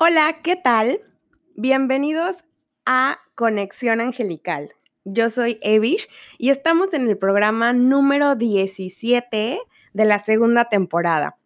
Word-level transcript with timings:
Hola, 0.00 0.36
¿qué 0.44 0.54
tal? 0.54 1.00
Bienvenidos 1.56 2.44
a 2.86 3.18
Conexión 3.34 4.00
Angelical. 4.00 4.70
Yo 5.04 5.28
soy 5.28 5.58
Evish 5.60 6.08
y 6.38 6.50
estamos 6.50 6.94
en 6.94 7.08
el 7.08 7.18
programa 7.18 7.72
número 7.72 8.36
17 8.36 9.58
de 9.92 10.04
la 10.04 10.20
segunda 10.20 10.66
temporada, 10.66 11.36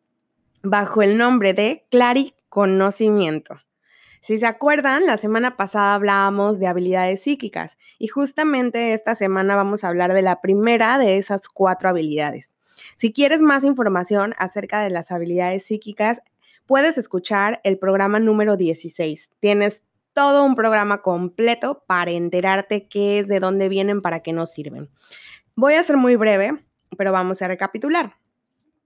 bajo 0.62 1.00
el 1.00 1.16
nombre 1.16 1.54
de 1.54 1.86
Clari 1.90 2.34
Conocimiento. 2.50 3.58
Si 4.20 4.36
se 4.36 4.44
acuerdan, 4.44 5.06
la 5.06 5.16
semana 5.16 5.56
pasada 5.56 5.94
hablábamos 5.94 6.60
de 6.60 6.66
habilidades 6.66 7.22
psíquicas 7.22 7.78
y 7.98 8.08
justamente 8.08 8.92
esta 8.92 9.14
semana 9.14 9.56
vamos 9.56 9.82
a 9.82 9.88
hablar 9.88 10.12
de 10.12 10.20
la 10.20 10.42
primera 10.42 10.98
de 10.98 11.16
esas 11.16 11.48
cuatro 11.48 11.88
habilidades. 11.88 12.52
Si 12.98 13.14
quieres 13.14 13.40
más 13.40 13.64
información 13.64 14.34
acerca 14.36 14.82
de 14.82 14.90
las 14.90 15.10
habilidades 15.10 15.64
psíquicas, 15.64 16.20
puedes 16.72 16.96
escuchar 16.96 17.60
el 17.64 17.78
programa 17.78 18.18
número 18.18 18.56
16. 18.56 19.32
Tienes 19.40 19.82
todo 20.14 20.42
un 20.42 20.54
programa 20.54 21.02
completo 21.02 21.84
para 21.86 22.12
enterarte 22.12 22.88
qué 22.88 23.18
es, 23.18 23.28
de 23.28 23.40
dónde 23.40 23.68
vienen, 23.68 24.00
para 24.00 24.20
qué 24.20 24.32
nos 24.32 24.52
sirven. 24.52 24.88
Voy 25.54 25.74
a 25.74 25.82
ser 25.82 25.98
muy 25.98 26.16
breve, 26.16 26.64
pero 26.96 27.12
vamos 27.12 27.42
a 27.42 27.48
recapitular. 27.48 28.16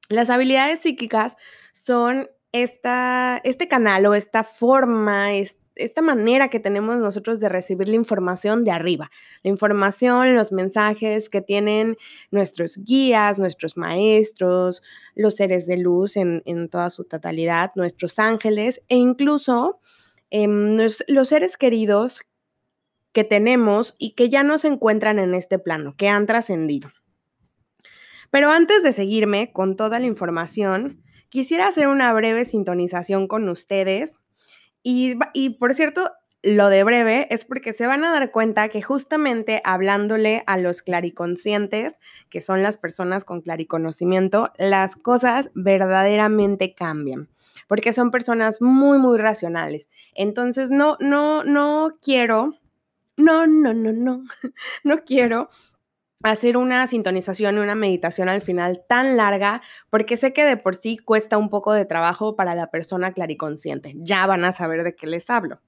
Las 0.09 0.30
habilidades 0.30 0.80
psíquicas 0.80 1.37
son 1.75 2.28
esta, 2.51 3.41
este 3.45 3.69
canal 3.69 4.05
o 4.06 4.14
esta 4.14 4.42
forma, 4.42 5.34
esta 5.77 6.03
manera 6.03 6.48
que 6.48 6.61
tenemos 6.61 6.98
nosotros 6.98 7.41
de 7.41 7.48
recibir 7.48 7.89
la 7.89 7.95
información 7.95 8.65
de 8.65 8.71
arriba, 8.73 9.11
la 9.43 9.51
información, 9.51 10.34
los 10.34 10.53
mensajes 10.53 11.30
que 11.30 11.41
tienen 11.41 11.97
nuestros 12.30 12.79
guías, 12.79 13.39
nuestros 13.39 13.77
maestros, 13.77 14.83
los 15.15 15.37
seres 15.37 15.67
de 15.67 15.77
luz 15.77 16.17
en, 16.17 16.43
toda 16.69 16.91
su 16.91 17.05
totalidad, 17.05 17.73
nuestros 17.77 18.19
ángeles 18.19 18.83
e 18.89 18.97
incluso 18.97 19.79
em, 20.31 20.77
los 21.09 21.29
seres 21.29 21.57
queridos 21.57 22.23
que 23.12 23.25
tenemos 23.25 23.95
y 23.98 24.15
que 24.15 24.28
ya 24.28 24.43
no 24.43 24.59
se 24.59 24.69
encuentran 24.69 25.19
en 25.19 25.34
este 25.34 25.59
plano, 25.59 25.95
que 25.97 26.09
han 26.09 26.27
trascendido. 26.27 26.91
Pero 28.31 28.50
antes 28.50 28.83
de 28.83 28.93
seguirme 28.93 29.53
con 29.53 29.77
toda 29.77 29.98
la 29.98 30.06
información, 30.06 31.03
quisiera 31.31 31.69
hacer 31.69 31.89
una 31.89 32.12
breve 32.12 32.45
sintonización 32.45 33.27
con 33.28 33.48
ustedes. 33.48 34.12
Y, 34.89 35.51
por 35.59 35.75
cierto, 35.75 36.12
lo 36.42 36.69
de 36.69 36.84
breve 36.84 37.27
es 37.31 37.45
porque 37.45 37.73
se 37.73 37.89
van 37.89 38.05
a 38.05 38.12
dar 38.12 38.31
cuenta 38.31 38.69
que 38.69 38.83
justamente 38.83 39.61
hablándole 39.65 40.45
a 40.47 40.59
los 40.59 40.81
clariconscientes, 40.81 41.97
que 42.31 42.41
son 42.41 42.62
las 42.62 42.78
personas 42.78 43.25
con 43.25 43.41
clariconocimiento, 43.41 44.53
las 44.59 44.95
cosas 44.95 45.51
verdaderamente 45.55 46.73
cambian, 46.73 47.28
porque 47.67 47.93
son 47.93 48.12
personas 48.12 48.62
muy, 48.62 48.98
muy 48.98 49.19
racionales. 49.19 49.91
Entonces, 50.15 50.70
no, 50.70 50.97
no, 51.00 51.43
no 51.43 51.98
quiero, 52.00 52.55
no, 53.17 53.48
no, 53.48 53.75
no, 53.75 53.93
no, 53.93 54.23
no 54.84 55.05
quiero 55.05 55.48
hacer 56.22 56.56
una 56.56 56.86
sintonización 56.86 57.56
y 57.56 57.61
una 57.61 57.75
meditación 57.75 58.28
al 58.28 58.42
final 58.42 58.84
tan 58.89 59.17
larga, 59.17 59.62
porque 59.91 60.17
sé 60.17 60.33
que 60.33 60.45
de 60.45 60.56
por 60.56 60.77
sí 60.77 60.98
cuesta 60.98 61.39
un 61.39 61.50
poco 61.50 61.72
de 61.72 61.84
trabajo 61.84 62.36
para 62.36 62.55
la 62.55 62.70
persona 62.70 63.12
clariconsciente. 63.12 63.95
Ya 63.98 64.27
van 64.27 64.44
a 64.44 64.53
saber 64.53 64.83
de 64.83 64.97
qué 64.97 65.06
les 65.06 65.28
hablo. 65.31 65.61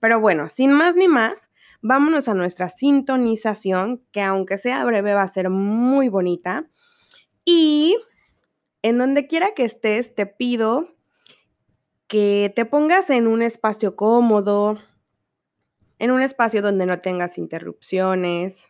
Pero 0.00 0.20
bueno, 0.20 0.48
sin 0.48 0.72
más 0.72 0.94
ni 0.94 1.08
más, 1.08 1.50
vámonos 1.82 2.28
a 2.28 2.34
nuestra 2.34 2.68
sintonización, 2.68 4.02
que 4.12 4.22
aunque 4.22 4.58
sea 4.58 4.84
breve 4.84 5.14
va 5.14 5.22
a 5.22 5.28
ser 5.28 5.50
muy 5.50 6.08
bonita. 6.08 6.66
Y 7.44 7.98
en 8.82 8.98
donde 8.98 9.26
quiera 9.26 9.52
que 9.54 9.64
estés, 9.64 10.14
te 10.14 10.26
pido 10.26 10.96
que 12.08 12.52
te 12.54 12.64
pongas 12.64 13.10
en 13.10 13.26
un 13.26 13.42
espacio 13.42 13.96
cómodo, 13.96 14.78
en 15.98 16.10
un 16.10 16.22
espacio 16.22 16.62
donde 16.62 16.86
no 16.86 17.00
tengas 17.00 17.38
interrupciones, 17.38 18.68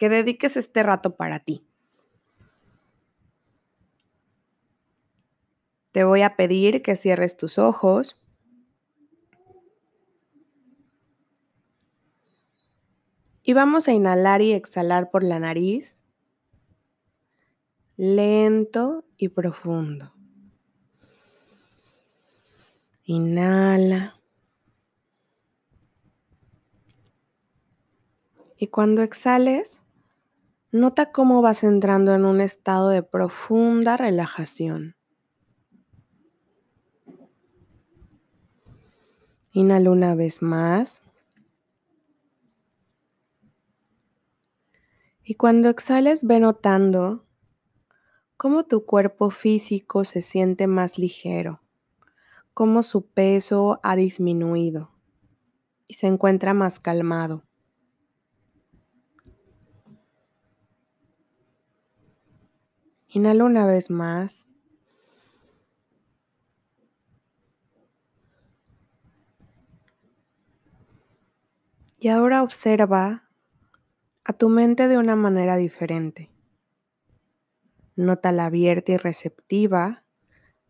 que 0.00 0.08
dediques 0.08 0.56
este 0.56 0.82
rato 0.82 1.14
para 1.14 1.40
ti. 1.40 1.62
Te 5.92 6.04
voy 6.04 6.22
a 6.22 6.36
pedir 6.36 6.80
que 6.80 6.96
cierres 6.96 7.36
tus 7.36 7.58
ojos. 7.58 8.22
Y 13.42 13.52
vamos 13.52 13.88
a 13.88 13.92
inhalar 13.92 14.40
y 14.40 14.54
exhalar 14.54 15.10
por 15.10 15.22
la 15.22 15.38
nariz, 15.38 16.02
lento 17.98 19.04
y 19.18 19.28
profundo. 19.28 20.14
Inhala. 23.04 24.18
Y 28.56 28.68
cuando 28.68 29.02
exhales, 29.02 29.79
Nota 30.72 31.10
cómo 31.10 31.42
vas 31.42 31.64
entrando 31.64 32.14
en 32.14 32.24
un 32.24 32.40
estado 32.40 32.90
de 32.90 33.02
profunda 33.02 33.96
relajación. 33.96 34.94
Inhala 39.52 39.90
una 39.90 40.14
vez 40.14 40.42
más. 40.42 41.02
Y 45.24 45.34
cuando 45.34 45.68
exhales, 45.68 46.22
ve 46.22 46.38
notando 46.38 47.26
cómo 48.36 48.64
tu 48.64 48.86
cuerpo 48.86 49.30
físico 49.30 50.04
se 50.04 50.22
siente 50.22 50.68
más 50.68 50.98
ligero, 50.98 51.60
cómo 52.54 52.84
su 52.84 53.06
peso 53.06 53.80
ha 53.82 53.96
disminuido 53.96 54.92
y 55.88 55.94
se 55.94 56.06
encuentra 56.06 56.54
más 56.54 56.78
calmado. 56.78 57.49
Inhala 63.12 63.44
una 63.44 63.66
vez 63.66 63.90
más. 63.90 64.46
Y 71.98 72.08
ahora 72.08 72.44
observa 72.44 73.28
a 74.24 74.32
tu 74.32 74.48
mente 74.48 74.86
de 74.86 74.96
una 74.96 75.16
manera 75.16 75.56
diferente. 75.56 76.30
Nota 77.96 78.30
la 78.30 78.46
abierta 78.46 78.92
y 78.92 78.96
receptiva 78.96 80.04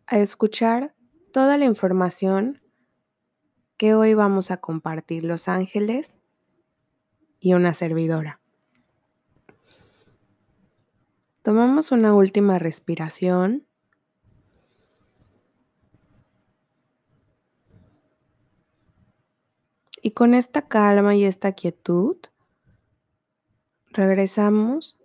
a 0.07 0.17
escuchar 0.17 0.95
toda 1.31 1.57
la 1.57 1.65
información 1.65 2.59
que 3.77 3.93
hoy 3.93 4.15
vamos 4.15 4.49
a 4.49 4.57
compartir 4.57 5.23
los 5.23 5.47
ángeles 5.47 6.17
y 7.39 7.53
una 7.53 7.75
servidora. 7.75 8.40
Tomamos 11.43 11.91
una 11.91 12.13
última 12.13 12.59
respiración. 12.59 13.65
Y 20.03 20.11
con 20.11 20.35
esta 20.35 20.67
calma 20.67 21.15
y 21.15 21.25
esta 21.25 21.53
quietud, 21.53 22.17
regresamos 23.89 24.99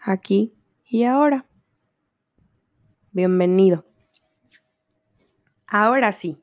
aquí 0.00 0.54
y 0.84 1.02
ahora. 1.02 1.46
Bienvenido. 3.10 3.84
Ahora 5.66 6.12
sí, 6.12 6.40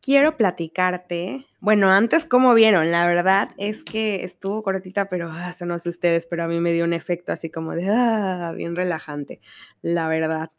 quiero 0.00 0.36
platicarte 0.36 1.47
bueno, 1.60 1.90
antes, 1.90 2.24
¿cómo 2.24 2.54
vieron? 2.54 2.92
La 2.92 3.04
verdad 3.06 3.50
es 3.56 3.82
que 3.82 4.22
estuvo 4.22 4.62
cortita, 4.62 5.08
pero 5.08 5.28
ah, 5.32 5.52
no 5.66 5.78
sé 5.80 5.88
ustedes, 5.88 6.26
pero 6.26 6.44
a 6.44 6.48
mí 6.48 6.60
me 6.60 6.72
dio 6.72 6.84
un 6.84 6.92
efecto 6.92 7.32
así 7.32 7.50
como 7.50 7.74
de, 7.74 7.88
ah, 7.90 8.52
bien 8.56 8.76
relajante, 8.76 9.40
la 9.82 10.06
verdad. 10.06 10.52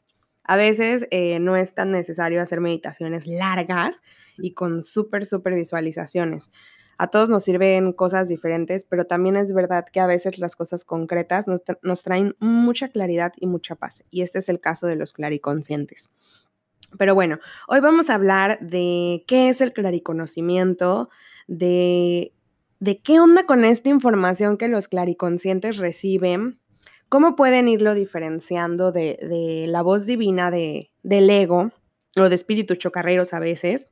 A 0.43 0.57
veces 0.57 1.07
eh, 1.11 1.39
no 1.39 1.55
es 1.55 1.73
tan 1.73 1.91
necesario 1.91 2.41
hacer 2.41 2.59
meditaciones 2.59 3.27
largas 3.27 4.01
y 4.38 4.53
con 4.53 4.83
súper, 4.83 5.25
súper 5.25 5.53
visualizaciones. 5.53 6.51
A 6.97 7.07
todos 7.07 7.29
nos 7.29 7.45
sirven 7.45 7.94
cosas 7.94 8.27
diferentes, 8.27 8.83
pero 8.83 9.06
también 9.06 9.38
es 9.38 9.53
verdad 9.53 9.85
que 9.85 10.01
a 10.01 10.07
veces 10.07 10.38
las 10.38 10.57
cosas 10.57 10.83
concretas 10.83 11.47
nos, 11.47 11.62
nos 11.81 12.03
traen 12.03 12.35
mucha 12.39 12.89
claridad 12.89 13.31
y 13.38 13.47
mucha 13.47 13.75
paz. 13.75 14.03
Y 14.09 14.21
este 14.21 14.39
es 14.39 14.50
el 14.50 14.59
caso 14.59 14.85
de 14.85 14.97
los 14.97 15.13
clariconscientes. 15.13 16.09
Pero 16.97 17.15
bueno, 17.15 17.39
hoy 17.68 17.80
vamos 17.80 18.09
a 18.09 18.15
hablar 18.15 18.59
de 18.62 19.24
qué 19.27 19.50
es 19.50 19.62
el 19.62 19.74
clariconocimiento, 19.74 21.09
de, 21.47 22.33
de 22.80 23.01
qué 23.01 23.19
onda 23.19 23.45
con 23.45 23.63
esta 23.65 23.89
información 23.89 24.57
que 24.57 24.68
los 24.68 24.88
clariconscientes 24.88 25.77
reciben, 25.77 26.59
cómo 27.09 27.36
pueden 27.36 27.68
irlo 27.68 27.94
diferenciando 27.94 28.91
de, 28.91 29.19
de 29.21 29.65
la 29.68 29.81
voz 29.81 30.06
divina 30.06 30.51
de, 30.51 30.91
del 31.03 31.30
ego 31.30 31.71
o 32.15 32.30
de 32.30 32.36
espíritus 32.36 32.77
chocarreros 32.77 33.33
a 33.33 33.39
veces. 33.39 33.89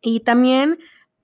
Y 0.00 0.20
también 0.20 0.78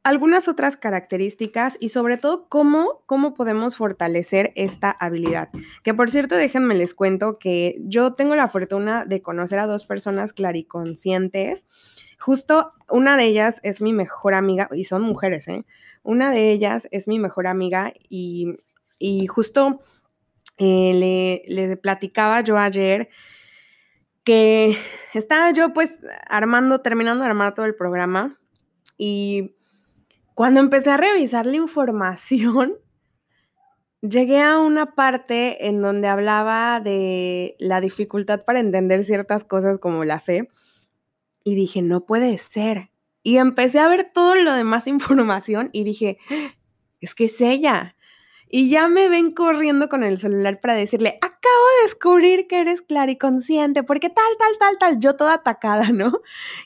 algunas 0.09 0.49
otras 0.49 0.79
características 0.79 1.77
y 1.81 1.91
sobre 1.91 2.17
todo 2.17 2.49
cómo, 2.49 3.03
cómo 3.05 3.35
podemos 3.35 3.77
fortalecer 3.77 4.53
esta 4.55 4.91
habilidad. 4.91 5.51
Que 5.83 5.93
por 5.93 6.11
cierto, 6.11 6.35
déjenme 6.35 6.75
les 6.75 6.95
cuento 6.95 7.39
que 7.39 7.77
yo 7.81 8.15
tengo 8.15 8.35
la 8.35 8.49
fortuna 8.49 9.05
de 9.05 9.21
conocer 9.21 9.59
a 9.59 9.67
dos 9.67 9.85
personas 9.85 10.33
clariconscientes. 10.33 11.67
Justo 12.19 12.73
una 12.89 13.19
de 13.19 13.25
ellas 13.25 13.61
es 13.63 13.83
mi 13.83 13.93
mejor 13.93 14.33
amiga, 14.33 14.71
y 14.73 14.85
son 14.85 15.03
mujeres, 15.03 15.47
¿eh? 15.47 15.67
Una 16.03 16.31
de 16.31 16.53
ellas 16.53 16.89
es 16.91 17.07
mi 17.07 17.19
mejor 17.19 17.47
amiga 17.47 17.93
y, 18.09 18.57
justo 19.29 19.83
eh, 20.57 21.43
le, 21.47 21.55
le 21.55 21.77
platicaba 21.77 22.41
yo 22.41 22.57
ayer 22.57 23.11
que 24.25 24.75
estaba 25.13 25.51
yo 25.51 25.75
pues 25.75 25.91
armando, 26.31 26.81
terminando 26.81 27.25
de 27.25 27.29
armar 27.29 27.53
todo 27.53 27.67
el 27.67 27.75
programa 27.75 28.39
y 28.97 29.58
cuando 30.39 30.61
empecé 30.61 30.91
a 30.91 30.97
revisar 30.97 31.47
la 31.47 31.57
información, 31.57 32.75
llegué 34.03 34.41
a 34.41 34.61
una 34.61 34.95
parte 34.95 35.67
en 35.67 35.83
donde 35.83 36.07
hablaba 36.07 36.79
de 36.79 37.57
la 37.59 37.81
dificultad 37.81 38.45
para 38.45 38.61
entender 38.61 39.05
ciertas 39.05 39.43
cosas 39.43 39.79
como 39.79 40.05
la 40.05 40.21
fe 40.21 40.49
y 41.43 41.57
dije, 41.57 41.83
no 41.83 42.07
puede 42.07 42.39
ser. 42.39 42.93
Y 43.25 43.39
empecé 43.39 43.81
a 43.81 43.89
ver 43.89 44.13
todo 44.15 44.37
lo 44.37 44.53
demás 44.53 44.87
información 44.87 45.71
y 45.73 45.83
dije, 45.83 46.19
es 47.01 47.17
que 47.17 47.25
es 47.25 47.41
ella. 47.41 47.97
Y 48.49 48.71
ya 48.71 48.87
me 48.87 49.09
ven 49.09 49.33
corriendo 49.33 49.89
con 49.89 50.05
el 50.05 50.19
celular 50.19 50.61
para 50.61 50.75
decirle, 50.75 51.19
acabo 51.21 51.65
de 51.81 51.83
descubrir 51.83 52.47
que 52.47 52.61
eres 52.61 52.81
clariconsciente, 52.81 53.83
porque 53.83 54.09
tal, 54.09 54.37
tal, 54.39 54.57
tal, 54.61 54.79
tal, 54.79 55.01
yo 55.01 55.17
toda 55.17 55.35
atacada, 55.35 55.89
¿no? 55.93 56.21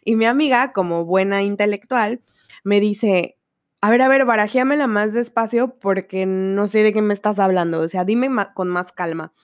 Y 0.05 0.17
mi 0.17 0.27
amiga, 0.27 0.75
como 0.75 1.07
buena 1.07 1.41
intelectual, 1.43 2.21
me 2.65 2.79
dice, 2.79 3.39
a 3.85 3.91
ver, 3.91 4.01
a 4.01 4.09
ver, 4.09 4.25
barajéamela 4.25 4.87
más 4.87 5.13
despacio 5.13 5.77
porque 5.81 6.25
no 6.25 6.69
sé 6.69 6.85
de 6.85 6.93
qué 6.93 7.03
me 7.03 7.13
estás 7.13 7.41
hablando. 7.41 7.81
O 7.81 7.89
sea, 7.89 8.05
dime 8.05 8.29
con 8.55 8.69
más 8.69 8.93
calma. 8.93 9.35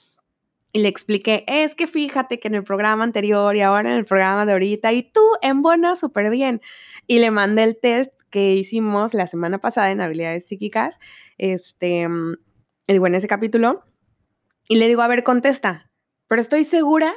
Y 0.73 0.79
le 0.81 0.89
expliqué, 0.89 1.45
es 1.49 1.75
que 1.75 1.89
fíjate 1.89 2.39
que 2.39 2.47
en 2.47 2.55
el 2.55 2.63
programa 2.63 3.03
anterior 3.03 3.57
y 3.57 3.63
ahora 3.63 3.91
en 3.91 3.97
el 3.97 4.05
programa 4.05 4.47
de 4.47 4.53
ahorita 4.53 4.93
y 4.93 5.03
tú 5.03 5.21
en 5.43 5.61
buena 5.61 5.97
súper 5.97 6.31
bien. 6.31 6.61
Y 7.09 7.19
le 7.19 7.33
mandé 7.33 7.65
el 7.65 7.81
test 7.81 8.13
que 8.31 8.55
hicimos 8.55 9.13
la 9.13 9.27
semana 9.27 9.59
pasada 9.59 9.91
en 9.91 10.01
habilidades 10.01 10.47
psíquicas, 10.47 11.01
este, 11.37 12.07
digo, 12.87 13.07
en 13.09 13.15
ese 13.17 13.27
capítulo. 13.27 13.83
Y 14.69 14.77
le 14.77 14.87
digo, 14.87 15.03
a 15.03 15.09
ver, 15.09 15.25
contesta, 15.25 15.91
pero 16.29 16.41
estoy 16.41 16.63
segura 16.63 17.13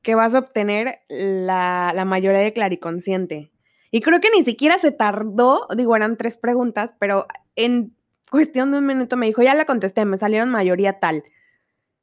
que 0.00 0.14
vas 0.14 0.34
a 0.34 0.38
obtener 0.38 1.00
la, 1.10 1.92
la 1.94 2.06
mayoría 2.06 2.40
de 2.40 2.54
clariconsciente. 2.54 3.51
Y 3.92 4.00
creo 4.00 4.20
que 4.20 4.30
ni 4.34 4.42
siquiera 4.44 4.78
se 4.78 4.90
tardó, 4.90 5.68
digo, 5.76 5.94
eran 5.94 6.16
tres 6.16 6.38
preguntas, 6.38 6.94
pero 6.98 7.26
en 7.56 7.94
cuestión 8.30 8.72
de 8.72 8.78
un 8.78 8.86
minuto 8.86 9.18
me 9.18 9.26
dijo, 9.26 9.42
ya 9.42 9.54
la 9.54 9.66
contesté, 9.66 10.06
me 10.06 10.16
salieron 10.16 10.50
mayoría 10.50 10.98
tal. 10.98 11.24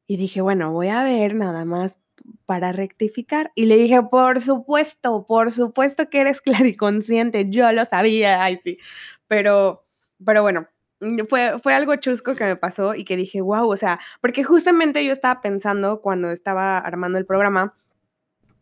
Y 0.06 0.18
dije, 0.18 0.42
bueno, 0.42 0.72
voy 0.72 0.90
a 0.90 1.04
ver 1.04 1.34
nada 1.34 1.66
más 1.66 1.98
para 2.46 2.72
rectificar. 2.72 3.52
Y 3.56 3.66
le 3.66 3.76
dije, 3.76 4.04
por 4.04 4.40
supuesto, 4.40 5.26
por 5.28 5.52
supuesto 5.52 6.12
que 6.12 6.22
eres 6.22 6.42
clariconsciente, 6.44 7.50
yo 7.50 7.72
lo 7.72 7.84
sabía, 7.86 8.44
ay 8.44 8.60
sí. 8.64 8.78
Pero, 9.28 9.84
pero 10.24 10.44
bueno, 10.44 10.68
fue, 11.28 11.58
fue 11.60 11.74
algo 11.74 11.96
chusco 11.96 12.36
que 12.36 12.46
me 12.46 12.56
pasó 12.56 12.94
y 12.94 13.04
que 13.04 13.18
dije, 13.18 13.42
wow, 13.42 13.68
o 13.68 13.76
sea, 13.76 14.00
porque 14.22 14.44
justamente 14.44 15.04
yo 15.04 15.12
estaba 15.12 15.42
pensando 15.42 16.02
cuando 16.02 16.30
estaba 16.30 16.78
armando 16.78 17.18
el 17.18 17.26
programa, 17.26 17.74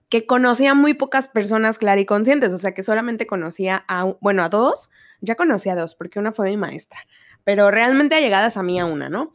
que 0.09 0.25
conocía 0.25 0.73
muy 0.73 0.93
pocas 0.93 1.27
personas 1.27 1.77
clariconscientes, 1.77 2.53
o 2.53 2.57
sea, 2.57 2.73
que 2.73 2.83
solamente 2.83 3.27
conocía 3.27 3.83
a, 3.87 4.05
bueno, 4.21 4.43
a 4.43 4.49
dos, 4.49 4.89
ya 5.21 5.35
conocía 5.35 5.73
a 5.73 5.75
dos, 5.75 5.95
porque 5.95 6.19
una 6.19 6.31
fue 6.31 6.49
mi 6.49 6.57
maestra, 6.57 6.99
pero 7.43 7.71
realmente 7.71 8.21
llegadas 8.21 8.57
a 8.57 8.63
mí 8.63 8.79
a 8.79 8.85
una, 8.85 9.09
¿no? 9.09 9.33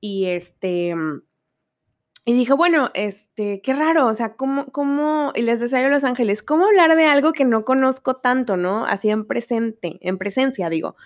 Y 0.00 0.26
este, 0.26 0.94
y 2.26 2.32
dije, 2.32 2.54
bueno, 2.54 2.90
este, 2.94 3.60
qué 3.60 3.74
raro, 3.74 4.06
o 4.06 4.14
sea, 4.14 4.34
¿cómo, 4.34 4.66
cómo, 4.72 5.32
y 5.34 5.42
les 5.42 5.60
decía 5.60 5.80
yo 5.80 5.88
a 5.88 5.90
Los 5.90 6.04
Ángeles, 6.04 6.42
¿cómo 6.42 6.64
hablar 6.64 6.96
de 6.96 7.04
algo 7.04 7.32
que 7.32 7.44
no 7.44 7.66
conozco 7.66 8.16
tanto, 8.16 8.56
¿no? 8.56 8.86
Así 8.86 9.10
en 9.10 9.26
presente, 9.26 9.98
en 10.00 10.16
presencia, 10.16 10.70
digo. 10.70 10.96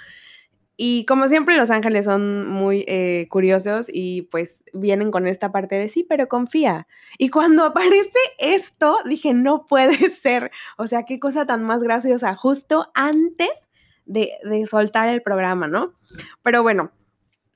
Y 0.80 1.04
como 1.06 1.26
siempre, 1.26 1.56
Los 1.56 1.70
Ángeles 1.70 2.04
son 2.04 2.46
muy 2.46 2.84
eh, 2.86 3.26
curiosos 3.30 3.90
y 3.92 4.22
pues 4.22 4.62
vienen 4.72 5.10
con 5.10 5.26
esta 5.26 5.50
parte 5.50 5.74
de 5.74 5.88
sí, 5.88 6.06
pero 6.08 6.28
confía. 6.28 6.86
Y 7.18 7.30
cuando 7.30 7.64
aparece 7.64 8.12
esto, 8.38 8.96
dije, 9.04 9.34
no 9.34 9.66
puede 9.66 9.96
ser. 10.10 10.52
O 10.76 10.86
sea, 10.86 11.02
qué 11.02 11.18
cosa 11.18 11.46
tan 11.46 11.64
más 11.64 11.82
graciosa, 11.82 12.36
justo 12.36 12.92
antes 12.94 13.50
de, 14.06 14.30
de 14.44 14.66
soltar 14.66 15.08
el 15.08 15.20
programa, 15.20 15.66
¿no? 15.66 15.94
Pero 16.44 16.62
bueno, 16.62 16.92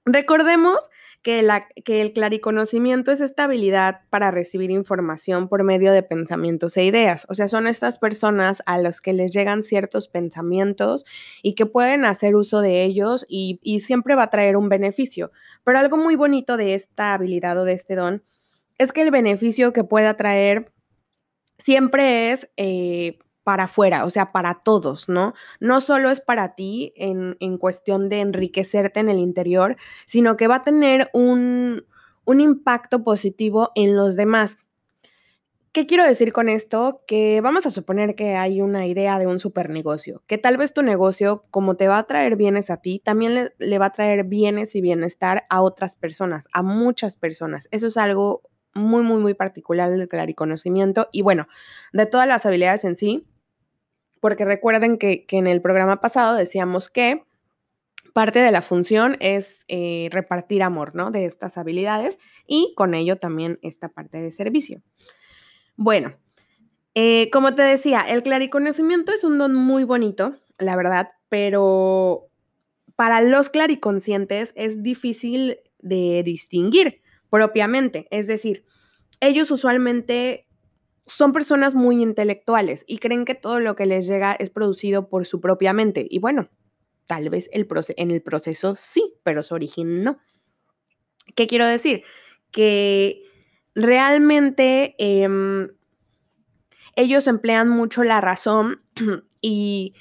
recordemos 0.04 0.90
que, 1.22 1.42
la, 1.42 1.68
que 1.84 2.00
el 2.00 2.12
clariconocimiento 2.12 3.12
es 3.12 3.20
esta 3.20 3.44
habilidad 3.44 4.00
para 4.10 4.30
recibir 4.30 4.70
información 4.70 5.48
por 5.48 5.62
medio 5.62 5.92
de 5.92 6.02
pensamientos 6.02 6.76
e 6.76 6.84
ideas. 6.84 7.26
O 7.28 7.34
sea, 7.34 7.46
son 7.46 7.66
estas 7.66 7.98
personas 7.98 8.62
a 8.66 8.78
los 8.78 9.00
que 9.00 9.12
les 9.12 9.32
llegan 9.32 9.62
ciertos 9.62 10.08
pensamientos 10.08 11.04
y 11.42 11.54
que 11.54 11.66
pueden 11.66 12.04
hacer 12.04 12.34
uso 12.34 12.60
de 12.60 12.82
ellos 12.82 13.24
y, 13.28 13.60
siempre 13.82 14.14
va 14.14 14.24
a 14.24 14.30
traer 14.30 14.56
un 14.56 14.68
beneficio. 14.68 15.32
Pero 15.64 15.78
algo 15.78 15.96
muy 15.96 16.16
bonito 16.16 16.56
de 16.56 16.74
esta 16.74 17.14
habilidad 17.14 17.58
o 17.58 17.64
de 17.64 17.72
este 17.72 17.94
don 17.94 18.22
es 18.78 18.92
que 18.92 19.02
el 19.02 19.10
beneficio 19.10 19.72
que 19.72 19.84
pueda 19.84 20.14
traer 20.14 20.72
siempre 21.58 22.32
es 22.32 22.50
eh, 22.56 23.18
para 23.44 23.64
afuera, 23.64 24.04
o 24.04 24.10
sea, 24.10 24.32
para 24.32 24.60
todos, 24.62 25.08
¿no? 25.08 25.34
No 25.60 25.80
solo 25.80 26.10
es 26.10 26.20
para 26.20 26.54
ti 26.54 26.92
en, 26.96 27.36
cuestión 27.58 28.08
de 28.08 28.20
enriquecerte 28.20 29.00
en 29.00 29.08
el 29.08 29.18
interior, 29.18 29.76
sino 30.06 30.36
que 30.36 30.48
va 30.48 30.56
a 30.56 30.64
tener 30.64 31.10
un, 31.12 31.84
un 32.24 32.40
impacto 32.40 33.04
positivo 33.04 33.70
en 33.74 33.96
los 33.96 34.16
demás. 34.16 34.58
¿Qué 35.72 35.86
quiero 35.86 36.04
decir 36.04 36.32
con 36.32 36.48
esto? 36.48 37.02
Que 37.06 37.40
vamos 37.40 37.64
a 37.64 37.70
suponer 37.70 38.14
que 38.14 38.36
hay 38.36 38.60
una 38.60 38.86
idea 38.86 39.18
de 39.18 39.26
un 39.26 39.40
super 39.40 39.70
negocio, 39.70 40.22
que 40.26 40.36
tal 40.36 40.58
vez 40.58 40.74
tu 40.74 40.82
negocio, 40.82 41.46
como 41.50 41.76
te 41.76 41.88
va 41.88 41.98
a 41.98 42.06
traer 42.06 42.36
bienes 42.36 42.68
a 42.68 42.76
ti, 42.78 43.00
también 43.02 43.34
le, 43.34 43.54
le, 43.58 43.78
va 43.78 43.86
a 43.86 43.92
traer 43.92 44.24
bienes 44.24 44.74
y 44.74 44.82
bienestar 44.82 45.44
a 45.48 45.62
otras 45.62 45.96
personas, 45.96 46.46
a 46.52 46.62
muchas 46.62 47.16
personas. 47.16 47.68
Eso 47.70 47.86
es 47.86 47.96
algo 47.96 48.42
muy, 48.74 49.02
muy, 49.02 49.20
muy 49.20 49.34
particular 49.34 49.90
del 49.90 50.08
clariconocimiento 50.08 51.08
y 51.12 51.22
bueno, 51.22 51.46
de 51.92 52.06
todas 52.06 52.26
las 52.26 52.46
habilidades 52.46 52.84
en 52.84 52.96
sí, 52.96 53.26
porque 54.22 54.44
recuerden 54.44 54.98
que, 54.98 55.26
en 55.30 55.48
el 55.48 55.60
programa 55.60 56.00
pasado 56.00 56.36
decíamos 56.36 56.88
que 56.88 57.24
parte 58.14 58.38
de 58.38 58.52
la 58.52 58.62
función 58.62 59.16
es 59.18 59.64
eh, 59.66 60.10
repartir 60.12 60.62
amor, 60.62 60.94
¿no? 60.94 61.10
De 61.10 61.24
estas 61.24 61.58
habilidades 61.58 62.20
y 62.46 62.72
con 62.76 62.94
ello 62.94 63.16
también 63.16 63.58
esta 63.62 63.88
parte 63.88 64.22
de 64.22 64.30
servicio. 64.30 64.80
Bueno, 65.74 66.14
eh, 66.94 67.30
como 67.32 67.56
te 67.56 67.62
decía, 67.62 68.02
el 68.02 68.22
clariconocimiento 68.22 69.10
es 69.10 69.24
un 69.24 69.38
don 69.38 69.56
muy 69.56 69.82
bonito, 69.82 70.36
la 70.56 70.76
verdad, 70.76 71.08
pero 71.28 72.28
para 72.94 73.22
los 73.22 73.50
clariconscientes 73.50 74.52
es 74.54 74.84
difícil 74.84 75.58
de 75.80 76.22
distinguir 76.22 77.02
propiamente. 77.28 78.06
Es 78.12 78.28
decir, 78.28 78.64
ellos 79.18 79.50
usualmente 79.50 80.46
son 81.06 81.32
personas 81.32 81.74
muy 81.74 82.02
intelectuales 82.02 82.84
y 82.86 82.98
creen 82.98 83.24
que 83.24 83.34
todo 83.34 83.60
lo 83.60 83.74
que 83.74 83.86
les 83.86 84.06
llega 84.06 84.34
es 84.34 84.50
producido 84.50 85.08
por 85.08 85.26
su 85.26 85.40
propia 85.40 85.72
mente. 85.72 86.06
Y 86.08 86.18
bueno, 86.18 86.48
tal 87.06 87.28
vez 87.28 87.48
el 87.52 87.68
en 87.96 88.10
el 88.10 88.22
proceso 88.22 88.74
sí, 88.74 89.14
pero 89.22 89.42
su 89.42 89.54
origen 89.54 90.04
no. 90.04 90.18
¿Qué 91.34 91.46
quiero 91.46 91.66
decir? 91.66 92.04
Que 92.50 93.22
realmente 93.74 94.94
em, 94.98 95.68
ellos 96.96 97.26
emplean 97.26 97.68
mucho 97.68 98.04
la 98.04 98.20
razón 98.20 98.82
y 99.40 99.94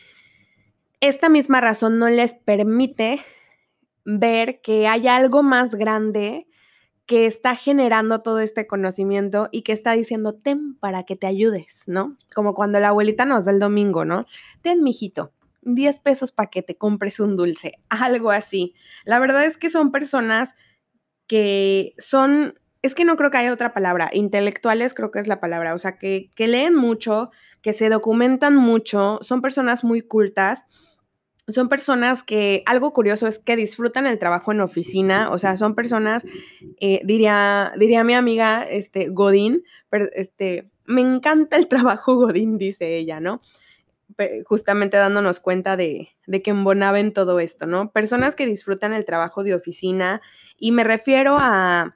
esta 1.00 1.30
misma 1.30 1.62
razón 1.62 1.98
no 1.98 2.10
les 2.10 2.34
permite 2.34 3.24
ver 4.06 4.62
que 4.62 4.88
hay 4.88 5.08
algo 5.08 5.42
más 5.42 5.76
grande 5.76 6.48
que 7.06 7.26
está 7.26 7.56
generando 7.56 8.22
todo 8.22 8.40
este 8.40 8.68
conocimiento 8.68 9.50
y 9.52 9.64
que 9.64 9.74
está 9.74 9.94
diciendo, 9.94 10.34
ten 10.34 10.76
para 10.76 11.04
que 11.04 11.16
te 11.16 11.28
ayudes, 11.28 11.84
¿no? 11.88 12.18
Como 12.34 12.54
cuando 12.54 12.80
la 12.80 12.90
abuelita 12.90 13.26
nos 13.26 13.46
da 13.46 13.52
el 13.52 13.60
domingo, 13.60 14.06
¿no? 14.06 14.26
Ten, 14.62 14.82
mijito, 14.82 15.34
10 15.64 16.00
pesos 16.00 16.32
para 16.32 16.50
que 16.50 16.62
te 16.62 16.78
compres 16.78 17.20
un 17.20 17.36
dulce, 17.36 17.74
algo 17.90 18.32
así. 18.32 18.74
La 19.04 19.20
verdad 19.20 19.46
es 19.46 19.58
que 19.58 19.70
son 19.70 19.92
personas 19.92 20.56
que 21.28 21.94
son, 21.98 22.60
es 22.82 22.96
que 22.96 23.06
no 23.06 23.16
creo 23.16 23.32
que 23.32 23.38
haya 23.38 23.54
otra 23.54 23.74
palabra, 23.74 24.10
intelectuales 24.14 24.94
creo 24.94 25.12
que 25.12 25.20
es 25.20 25.28
la 25.28 25.40
palabra, 25.40 25.76
o 25.76 25.80
sea, 25.80 25.98
que, 25.98 26.30
que 26.36 26.48
leen 26.48 26.76
mucho, 26.76 27.32
que 27.62 27.74
se 27.74 27.90
documentan 27.90 28.56
mucho, 28.56 29.20
son 29.22 29.42
personas 29.42 29.84
muy 29.84 30.02
cultas 30.02 30.66
son 31.54 31.70
personas 31.70 32.24
que, 32.24 32.64
algo 32.66 32.92
curioso 32.92 33.28
es 33.28 33.40
que 33.40 33.56
disfrutan 33.56 34.06
el 34.06 34.20
trabajo 34.20 34.52
en 34.52 34.62
oficina, 34.62 35.30
o 35.32 35.40
sea, 35.40 35.58
son 35.58 35.76
personas, 35.76 36.26
eh, 36.80 37.02
diría, 37.04 37.74
diría 37.78 38.04
mi 38.04 38.14
amiga, 38.14 38.64
este, 38.64 39.10
Godín, 39.10 39.64
pero 39.90 40.08
este, 40.14 40.70
me 40.86 41.02
encanta 41.02 41.56
el 41.58 41.68
trabajo 41.68 42.16
Godín, 42.16 42.58
dice 42.58 42.98
ella, 42.98 43.20
¿no? 43.20 43.42
justamente 44.46 44.98
dándonos 44.98 45.40
cuenta 45.40 45.78
de, 45.78 46.10
de 46.28 46.42
que 46.42 46.52
embonaba 46.52 47.00
en 47.00 47.14
todo 47.14 47.40
esto, 47.40 47.66
¿no? 47.66 47.92
Personas 47.92 48.36
que 48.36 48.46
disfrutan 48.46 48.94
el 48.94 49.06
trabajo 49.06 49.44
de 49.44 49.56
oficina 49.56 50.22
y 50.58 50.72
me 50.72 50.84
refiero 50.84 51.38
a, 51.40 51.96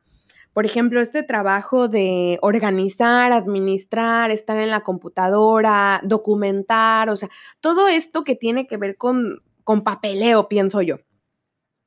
por 0.55 0.65
ejemplo, 0.65 1.01
este 1.01 1.21
trabajo 1.21 1.89
de 1.89 2.39
organizar, 2.41 3.33
administrar, 3.33 4.31
estar 4.31 4.57
en 4.57 4.71
la 4.71 4.81
computadora, 4.81 6.00
documentar, 6.03 7.09
o 7.09 7.17
sea, 7.17 7.29
todo 7.59 7.89
esto 7.89 8.24
que 8.24 8.35
tiene 8.35 8.65
que 8.65 8.77
ver 8.77 8.95
con, 8.95 9.43
con 9.65 9.84
papeleo, 9.84 10.48
pienso 10.48 10.81
yo. 10.81 11.00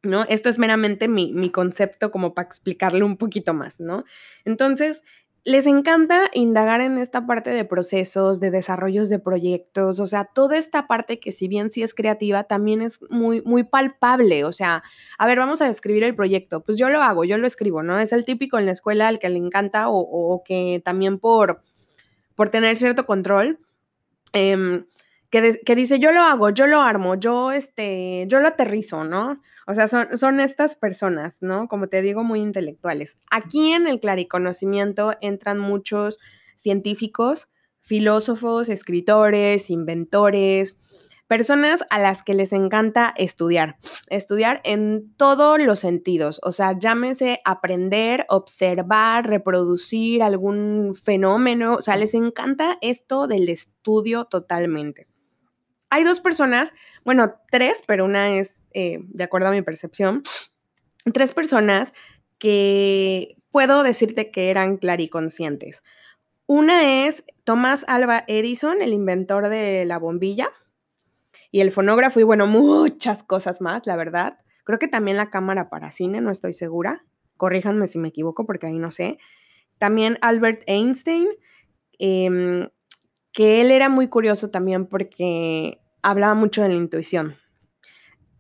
¿No? 0.03 0.25
Esto 0.29 0.49
es 0.49 0.59
meramente 0.59 1.09
mi, 1.09 1.33
mi 1.33 1.51
concepto 1.51 2.13
como 2.13 2.33
para 2.33 2.47
explicarle 2.47 3.03
un 3.03 3.17
poquito 3.17 3.53
más, 3.53 3.81
¿no? 3.81 4.05
Entonces, 4.45 5.03
les 5.49 5.67
encanta 5.67 6.31
indagar 6.35 6.83
en 6.83 6.99
esta 6.99 7.27
parte 7.27 7.49
de 7.49 7.65
procesos, 7.65 8.39
de 8.39 8.51
desarrollos 8.51 9.09
de 9.09 9.19
proyectos, 9.19 9.99
o 9.99 10.07
sea, 10.07 10.27
toda 10.27 10.59
esta 10.59 10.87
parte 10.87 11.21
que 11.21 11.33
si 11.33 11.49
bien 11.49 11.71
sí 11.71 11.83
es 11.83 11.95
creativa, 11.95 12.45
también 12.45 12.83
es 12.83 13.01
muy, 13.09 13.41
muy 13.41 13.65
palpable, 13.65 14.45
o 14.45 14.53
sea, 14.53 14.83
a 15.17 15.27
ver, 15.27 15.39
vamos 15.39 15.63
a 15.63 15.67
describir 15.67 16.05
el 16.05 16.15
proyecto, 16.15 16.63
pues 16.63 16.77
yo 16.77 16.91
lo 16.91 17.01
hago, 17.01 17.25
yo 17.25 17.39
lo 17.39 17.47
escribo, 17.47 17.83
¿no? 17.83 17.99
Es 17.99 18.13
el 18.13 18.27
típico 18.27 18.59
en 18.59 18.67
la 18.67 18.73
escuela 18.73 19.09
al 19.09 19.19
que 19.19 19.31
le 19.31 19.39
encanta 19.39 19.87
o, 19.89 20.43
que 20.45 20.83
también 20.85 21.19
por, 21.19 21.63
por 22.35 22.51
tener 22.51 22.77
cierto 22.77 23.07
control, 23.07 23.59
em, 24.35 24.85
que, 25.31 25.75
dice, 25.75 25.99
yo 25.99 26.13
lo 26.13 26.21
hago, 26.21 26.51
yo 26.51 26.67
lo 26.67 26.81
armo, 26.81 27.15
yo, 27.15 27.53
este, 27.53 28.25
yo 28.29 28.41
lo 28.41 28.49
aterrizo, 28.49 29.05
¿no? 29.05 29.43
O 29.67 29.75
sea, 29.75 29.87
son, 29.87 30.17
son 30.17 30.41
estas 30.41 30.75
personas, 30.75 31.43
¿no? 31.43 31.69
Como 31.69 31.89
te 31.89 32.01
digo, 32.01 32.25
muy 32.25 32.41
intelectuales. 32.41 33.19
Aquí 33.31 33.73
en 33.73 33.87
el 33.87 34.01
clariconocimiento 34.01 35.13
entran 35.21 35.59
muchos 35.59 36.19
científicos, 36.57 37.49
filósofos, 37.83 38.71
escritores, 38.71 39.69
inventores, 39.69 40.79
personas 41.27 41.85
a 41.91 42.01
las 42.01 42.23
que 42.23 42.33
les 42.33 42.53
encanta 42.55 43.13
estudiar, 43.17 43.77
estudiar 44.09 44.63
en 44.65 45.15
todos 45.17 45.61
los 45.61 45.79
sentidos, 45.79 46.41
o 46.43 46.53
sea, 46.53 46.79
llámese 46.79 47.41
aprender, 47.45 48.25
observar, 48.31 49.27
reproducir 49.27 50.23
algún 50.23 50.95
fenómeno, 50.95 51.75
o 51.75 51.83
sea, 51.83 51.97
les 51.97 52.15
encanta 52.15 52.79
esto 52.81 53.27
del 53.27 53.51
estudio 53.51 54.25
totalmente. 54.25 55.07
Hay 55.91 56.05
dos 56.05 56.21
personas, 56.21 56.75
bueno, 57.05 57.35
tres, 57.51 57.83
pero 57.87 58.05
una 58.05 58.31
es 58.37 58.53
eh, 58.73 58.99
de 59.03 59.25
acuerdo 59.25 59.49
a 59.49 59.53
mi 59.53 59.63
percepción, 59.63 60.23
tres 61.13 61.33
personas 61.33 61.95
que 62.39 63.37
puedo 63.51 63.83
decirte 63.83 64.31
que 64.31 64.51
eran 64.51 64.77
clariconscientes. 64.77 65.83
Una 66.47 67.07
es 67.07 67.25
Thomas 67.45 67.85
Alba 67.89 68.25
Edison, 68.27 68.81
el 68.81 68.93
inventor 68.93 69.49
de 69.49 69.85
la 69.85 69.99
bombilla 69.99 70.51
y 71.51 71.61
el 71.61 71.71
fonógrafo 71.71 72.21
y 72.21 72.23
bueno, 72.23 72.47
muchas 72.47 73.23
cosas 73.23 73.61
más, 73.61 73.87
la 73.87 73.97
verdad. 73.97 74.39
Creo 74.65 74.79
que 74.79 74.89
también 74.89 75.17
la 75.17 75.31
cámara 75.31 75.71
para 75.71 75.91
cine, 75.91 76.21
no 76.21 76.31
estoy 76.31 76.53
segura. 76.55 77.05
Corríjanme 77.37 77.87
si 77.87 77.99
me 77.99 78.09
equivoco 78.09 78.47
porque 78.47 78.67
ahí 78.67 78.79
no 78.79 78.93
sé. 78.93 79.19
También 79.79 80.19
Albert 80.21 80.63
Einstein, 80.67 81.29
em, 81.99 82.69
que 83.33 83.61
él 83.61 83.71
era 83.71 83.89
muy 83.89 84.09
curioso 84.09 84.51
también 84.51 84.87
porque 84.87 85.81
hablaba 86.03 86.35
mucho 86.35 86.63
de 86.63 86.69
la 86.69 86.75
intuición. 86.75 87.37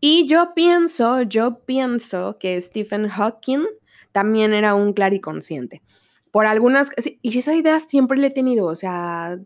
Y 0.00 0.26
yo 0.28 0.54
pienso, 0.54 1.22
yo 1.22 1.64
pienso 1.64 2.36
que 2.38 2.60
Stephen 2.60 3.08
Hawking 3.08 3.64
también 4.12 4.52
era 4.52 4.74
un 4.74 4.92
clariconsciente. 4.92 5.82
Por 6.30 6.46
algunas, 6.46 6.90
y 7.22 7.38
esa 7.38 7.54
idea 7.54 7.80
siempre 7.80 8.18
la 8.18 8.28
he 8.28 8.30
tenido, 8.30 8.66
o 8.66 8.76
sea, 8.76 9.38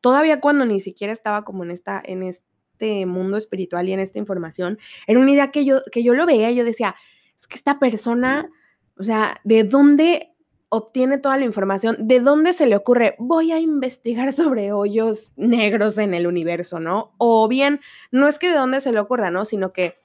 todavía 0.00 0.40
cuando 0.40 0.64
ni 0.64 0.80
siquiera 0.80 1.12
estaba 1.12 1.44
como 1.44 1.62
en, 1.62 1.70
esta, 1.70 2.02
en 2.04 2.24
este 2.24 3.06
mundo 3.06 3.36
espiritual 3.36 3.88
y 3.88 3.92
en 3.92 4.00
esta 4.00 4.18
información, 4.18 4.78
era 5.06 5.20
una 5.20 5.30
idea 5.30 5.50
que 5.52 5.64
yo, 5.64 5.82
que 5.92 6.02
yo 6.02 6.14
lo 6.14 6.26
veía 6.26 6.50
y 6.50 6.56
yo 6.56 6.64
decía, 6.64 6.96
es 7.38 7.46
que 7.46 7.56
esta 7.56 7.78
persona, 7.78 8.50
o 8.98 9.04
sea, 9.04 9.36
¿de 9.44 9.62
dónde 9.62 10.31
obtiene 10.74 11.18
toda 11.18 11.36
la 11.36 11.44
información, 11.44 11.96
¿de 12.00 12.20
dónde 12.20 12.54
se 12.54 12.64
le 12.64 12.76
ocurre? 12.76 13.14
Voy 13.18 13.52
a 13.52 13.60
investigar 13.60 14.32
sobre 14.32 14.72
hoyos 14.72 15.30
negros 15.36 15.98
en 15.98 16.14
el 16.14 16.26
universo, 16.26 16.80
¿no? 16.80 17.12
O 17.18 17.46
bien, 17.46 17.80
no 18.10 18.26
es 18.26 18.38
que 18.38 18.48
de 18.48 18.56
dónde 18.56 18.80
se 18.80 18.90
le 18.90 18.98
ocurra, 18.98 19.30
¿no? 19.30 19.44
Sino 19.44 19.70
que, 19.70 19.96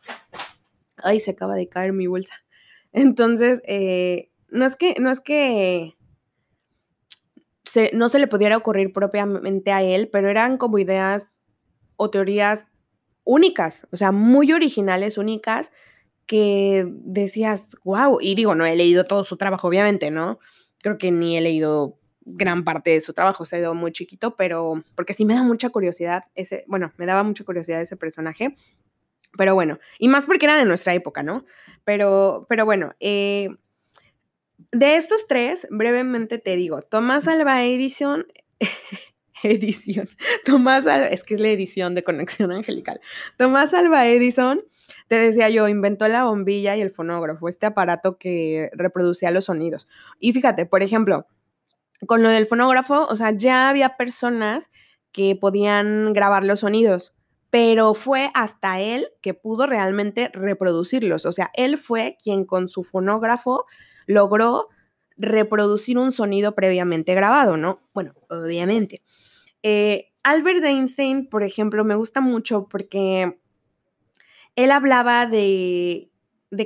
ay, 0.97 1.21
se 1.21 1.31
acaba 1.31 1.55
de 1.55 1.69
caer 1.69 1.93
mi 1.93 2.07
bolsa. 2.07 2.35
Entonces, 2.91 3.61
eh, 3.65 4.29
no 4.49 4.65
es 4.65 4.75
que, 4.75 4.95
no 4.99 5.09
es 5.09 5.21
que 5.21 5.95
no 7.93 8.09
se 8.09 8.19
le 8.19 8.27
pudiera 8.27 8.57
ocurrir 8.57 8.91
propiamente 8.91 9.71
a 9.71 9.81
él, 9.81 10.09
pero 10.11 10.29
eran 10.29 10.57
como 10.57 10.79
ideas 10.79 11.37
o 11.95 12.09
teorías 12.09 12.65
únicas, 13.23 13.87
o 13.93 13.95
sea, 13.95 14.11
muy 14.11 14.51
originales, 14.51 15.17
únicas, 15.17 15.71
que 16.25 16.85
decías, 16.89 17.77
wow, 17.85 18.17
y 18.19 18.35
digo, 18.35 18.53
no 18.53 18.65
he 18.65 18.75
leído 18.75 19.05
todo 19.05 19.23
su 19.23 19.37
trabajo, 19.37 19.69
obviamente, 19.69 20.11
¿no? 20.11 20.39
Creo 20.79 20.97
que 20.97 21.11
ni 21.11 21.37
he 21.37 21.41
leído 21.41 21.97
gran 22.27 22.63
parte 22.63 22.89
de 22.91 23.01
su 23.01 23.13
trabajo, 23.13 23.45
se 23.45 23.55
ha 23.55 23.59
ido 23.59 23.73
muy 23.73 23.91
chiquito, 23.91 24.35
pero 24.35 24.83
porque 24.95 25.13
sí 25.13 25.25
me 25.25 25.33
da 25.33 25.43
mucha 25.43 25.69
curiosidad 25.69 26.25
ese, 26.35 26.65
bueno, 26.67 26.91
me 26.97 27.05
daba 27.05 27.23
mucha 27.23 27.45
curiosidad 27.45 27.81
ese 27.81 27.95
personaje, 27.95 28.57
pero 29.37 29.55
bueno, 29.55 29.79
y 29.97 30.09
más 30.09 30.25
porque 30.25 30.45
era 30.45 30.57
de 30.57 30.65
nuestra 30.65 30.93
época, 30.93 31.23
¿no? 31.23 31.45
Pero, 31.85 32.45
pero 32.49 32.65
bueno, 32.65 32.93
eh, 32.99 33.49
de 34.71 34.97
estos 34.97 35.27
tres, 35.27 35.67
brevemente 35.69 36.37
te 36.37 36.55
digo, 36.57 36.81
Tomás 36.81 37.27
Alba 37.27 37.63
Edison 37.63 38.25
edición. 39.43 40.07
Tomás 40.45 40.87
Alba, 40.87 41.07
es 41.07 41.23
que 41.23 41.35
es 41.35 41.39
la 41.39 41.49
edición 41.49 41.95
de 41.95 42.03
Conexión 42.03 42.51
Angelical. 42.51 43.01
Tomás 43.37 43.73
Alba 43.73 44.07
Edison, 44.07 44.61
te 45.07 45.15
decía 45.15 45.49
yo, 45.49 45.67
inventó 45.67 46.07
la 46.07 46.25
bombilla 46.25 46.75
y 46.75 46.81
el 46.81 46.91
fonógrafo, 46.91 47.47
este 47.49 47.65
aparato 47.65 48.17
que 48.17 48.69
reproducía 48.73 49.31
los 49.31 49.45
sonidos. 49.45 49.87
Y 50.19 50.33
fíjate, 50.33 50.65
por 50.65 50.83
ejemplo, 50.83 51.27
con 52.05 52.23
lo 52.23 52.29
del 52.29 52.45
fonógrafo, 52.45 53.07
o 53.09 53.15
sea, 53.15 53.31
ya 53.31 53.69
había 53.69 53.97
personas 53.97 54.69
que 55.11 55.35
podían 55.35 56.13
grabar 56.13 56.43
los 56.43 56.59
sonidos, 56.59 57.15
pero 57.49 57.93
fue 57.93 58.29
hasta 58.33 58.79
él 58.79 59.07
que 59.21 59.33
pudo 59.33 59.65
realmente 59.65 60.29
reproducirlos. 60.33 61.25
O 61.25 61.31
sea, 61.31 61.49
él 61.55 61.77
fue 61.77 62.17
quien 62.21 62.45
con 62.45 62.67
su 62.67 62.83
fonógrafo 62.83 63.65
logró 64.05 64.67
reproducir 65.17 65.97
un 65.97 66.11
sonido 66.11 66.53
previamente 66.53 67.15
grabado, 67.15 67.57
¿no? 67.57 67.81
Bueno, 67.93 68.13
obviamente. 68.29 69.01
Eh, 69.69 70.13
Albert 70.23 70.63
Einstein, 70.63 71.27
por 71.27 71.43
ejemplo, 71.43 71.83
me 71.83 71.95
gusta 71.95 72.21
mucho 72.21 72.69
porque 72.69 73.37
él 74.55 74.71
hablaba 74.71 75.25
de, 75.25 76.09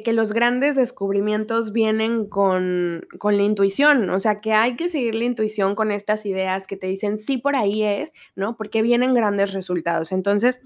que 0.05 0.13
los 0.13 0.33
grandes 0.33 0.75
descubrimientos 0.75 1.73
vienen 1.73 2.29
con, 2.29 3.07
la 3.23 3.41
intuición, 3.41 4.07
o 4.11 4.19
sea, 4.19 4.39
que 4.39 4.53
hay 4.53 4.75
que 4.75 4.87
seguir 4.87 5.15
la 5.15 5.23
intuición 5.23 5.73
con 5.73 5.91
estas 5.91 6.27
ideas 6.27 6.67
que 6.67 6.77
te 6.77 6.85
dicen, 6.85 7.17
sí, 7.17 7.39
por 7.39 7.55
ahí 7.55 7.81
es, 7.81 8.13
¿no? 8.35 8.55
Porque 8.55 8.83
vienen 8.83 9.15
grandes 9.15 9.51
resultados. 9.51 10.11
Entonces, 10.11 10.61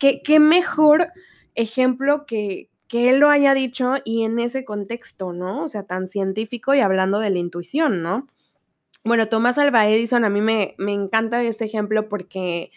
qué, 0.00 0.22
qué 0.24 0.40
mejor 0.40 1.12
ejemplo 1.54 2.26
que, 2.26 2.68
que 2.88 3.10
él 3.10 3.20
lo 3.20 3.30
haya 3.30 3.54
dicho 3.54 3.94
y 4.04 4.24
en 4.24 4.40
ese 4.40 4.64
contexto, 4.64 5.32
¿no? 5.32 5.62
O 5.62 5.68
sea, 5.68 5.84
tan 5.84 6.08
científico 6.08 6.74
y 6.74 6.80
hablando 6.80 7.20
de 7.20 7.30
la 7.30 7.38
intuición, 7.38 8.02
¿no? 8.02 8.26
Bueno, 9.06 9.28
Tomás 9.28 9.56
Alba 9.56 9.86
Edison 9.86 10.24
a 10.24 10.28
mí 10.28 10.40
me, 10.40 10.74
me 10.78 10.92
encanta 10.92 11.40
este 11.40 11.64
ejemplo 11.64 12.08
porque 12.08 12.72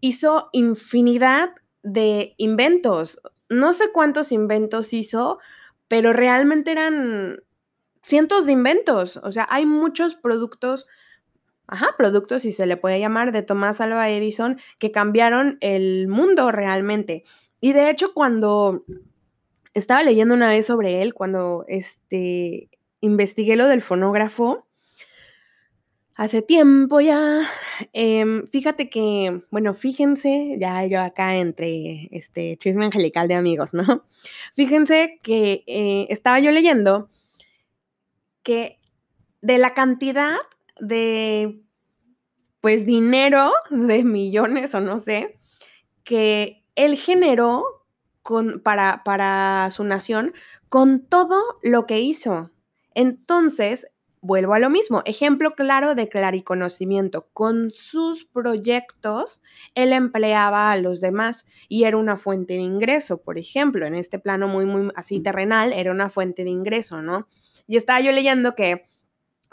hizo 0.00 0.48
infinidad 0.50 1.50
de 1.84 2.34
inventos. 2.38 3.20
No 3.48 3.72
sé 3.72 3.92
cuántos 3.92 4.32
inventos 4.32 4.92
hizo, 4.92 5.38
pero 5.86 6.12
realmente 6.12 6.72
eran 6.72 7.44
cientos 8.02 8.46
de 8.46 8.52
inventos. 8.52 9.18
O 9.18 9.30
sea, 9.30 9.46
hay 9.48 9.64
muchos 9.64 10.16
productos, 10.16 10.88
ajá, 11.68 11.94
productos, 11.96 12.42
si 12.42 12.50
se 12.50 12.66
le 12.66 12.76
puede 12.76 12.98
llamar, 12.98 13.30
de 13.30 13.42
Tomás 13.42 13.80
Alba 13.80 14.10
Edison 14.10 14.58
que 14.80 14.90
cambiaron 14.90 15.56
el 15.60 16.08
mundo 16.08 16.50
realmente. 16.50 17.22
Y 17.60 17.74
de 17.74 17.90
hecho, 17.90 18.12
cuando 18.12 18.84
estaba 19.72 20.02
leyendo 20.02 20.34
una 20.34 20.48
vez 20.48 20.66
sobre 20.66 21.00
él, 21.00 21.14
cuando 21.14 21.64
este, 21.68 22.70
investigué 23.00 23.54
lo 23.54 23.68
del 23.68 23.82
fonógrafo, 23.82 24.66
hace 26.20 26.42
tiempo 26.42 27.00
ya. 27.00 27.48
Em, 27.94 28.46
fíjate 28.46 28.90
que, 28.90 29.42
bueno, 29.50 29.72
fíjense, 29.72 30.58
ya 30.60 30.84
yo 30.84 31.00
acá 31.00 31.36
entre 31.36 32.08
este 32.10 32.58
chisme 32.58 32.84
angelical 32.84 33.26
de 33.26 33.36
amigos, 33.36 33.72
¿no? 33.72 34.04
Fíjense 34.52 35.18
que 35.22 35.64
eh, 35.66 36.06
estaba 36.10 36.38
yo 36.38 36.50
leyendo 36.50 37.08
que 38.42 38.80
de 39.40 39.56
la 39.56 39.72
cantidad 39.72 40.36
de, 40.78 41.62
pues, 42.60 42.84
dinero 42.84 43.50
de 43.70 44.04
millones 44.04 44.74
o 44.74 44.80
no 44.80 44.98
sé, 44.98 45.38
que 46.04 46.62
él 46.74 46.98
generó 46.98 47.64
con, 48.20 48.60
para, 48.60 49.04
para 49.04 49.70
su 49.70 49.84
nación 49.84 50.34
con 50.68 51.00
todo 51.00 51.42
lo 51.62 51.86
que 51.86 52.00
hizo. 52.00 52.50
Entonces, 52.94 53.86
vuelvo 54.22 54.54
a 54.54 54.58
lo 54.58 54.70
mismo, 54.70 55.02
ejemplo 55.06 55.54
claro 55.54 55.94
de 55.94 56.08
clariconocimiento. 56.08 57.28
Con 57.32 57.70
sus 57.70 58.24
proyectos, 58.24 59.40
él 59.74 59.92
empleaba 59.92 60.72
a 60.72 60.76
los 60.76 61.00
demás 61.00 61.46
y 61.68 61.84
era 61.84 61.96
una 61.96 62.16
fuente 62.16 62.54
de 62.54 62.60
ingreso, 62.60 63.22
por 63.22 63.38
ejemplo, 63.38 63.86
en 63.86 63.94
este 63.94 64.18
plano 64.18 64.48
muy, 64.48 64.66
muy 64.66 64.90
así 64.94 65.20
terrenal, 65.20 65.72
era 65.72 65.90
una 65.90 66.10
fuente 66.10 66.44
de 66.44 66.50
ingreso, 66.50 67.02
¿no? 67.02 67.28
Y 67.66 67.76
estaba 67.76 68.00
yo 68.00 68.12
leyendo 68.12 68.54
que 68.54 68.84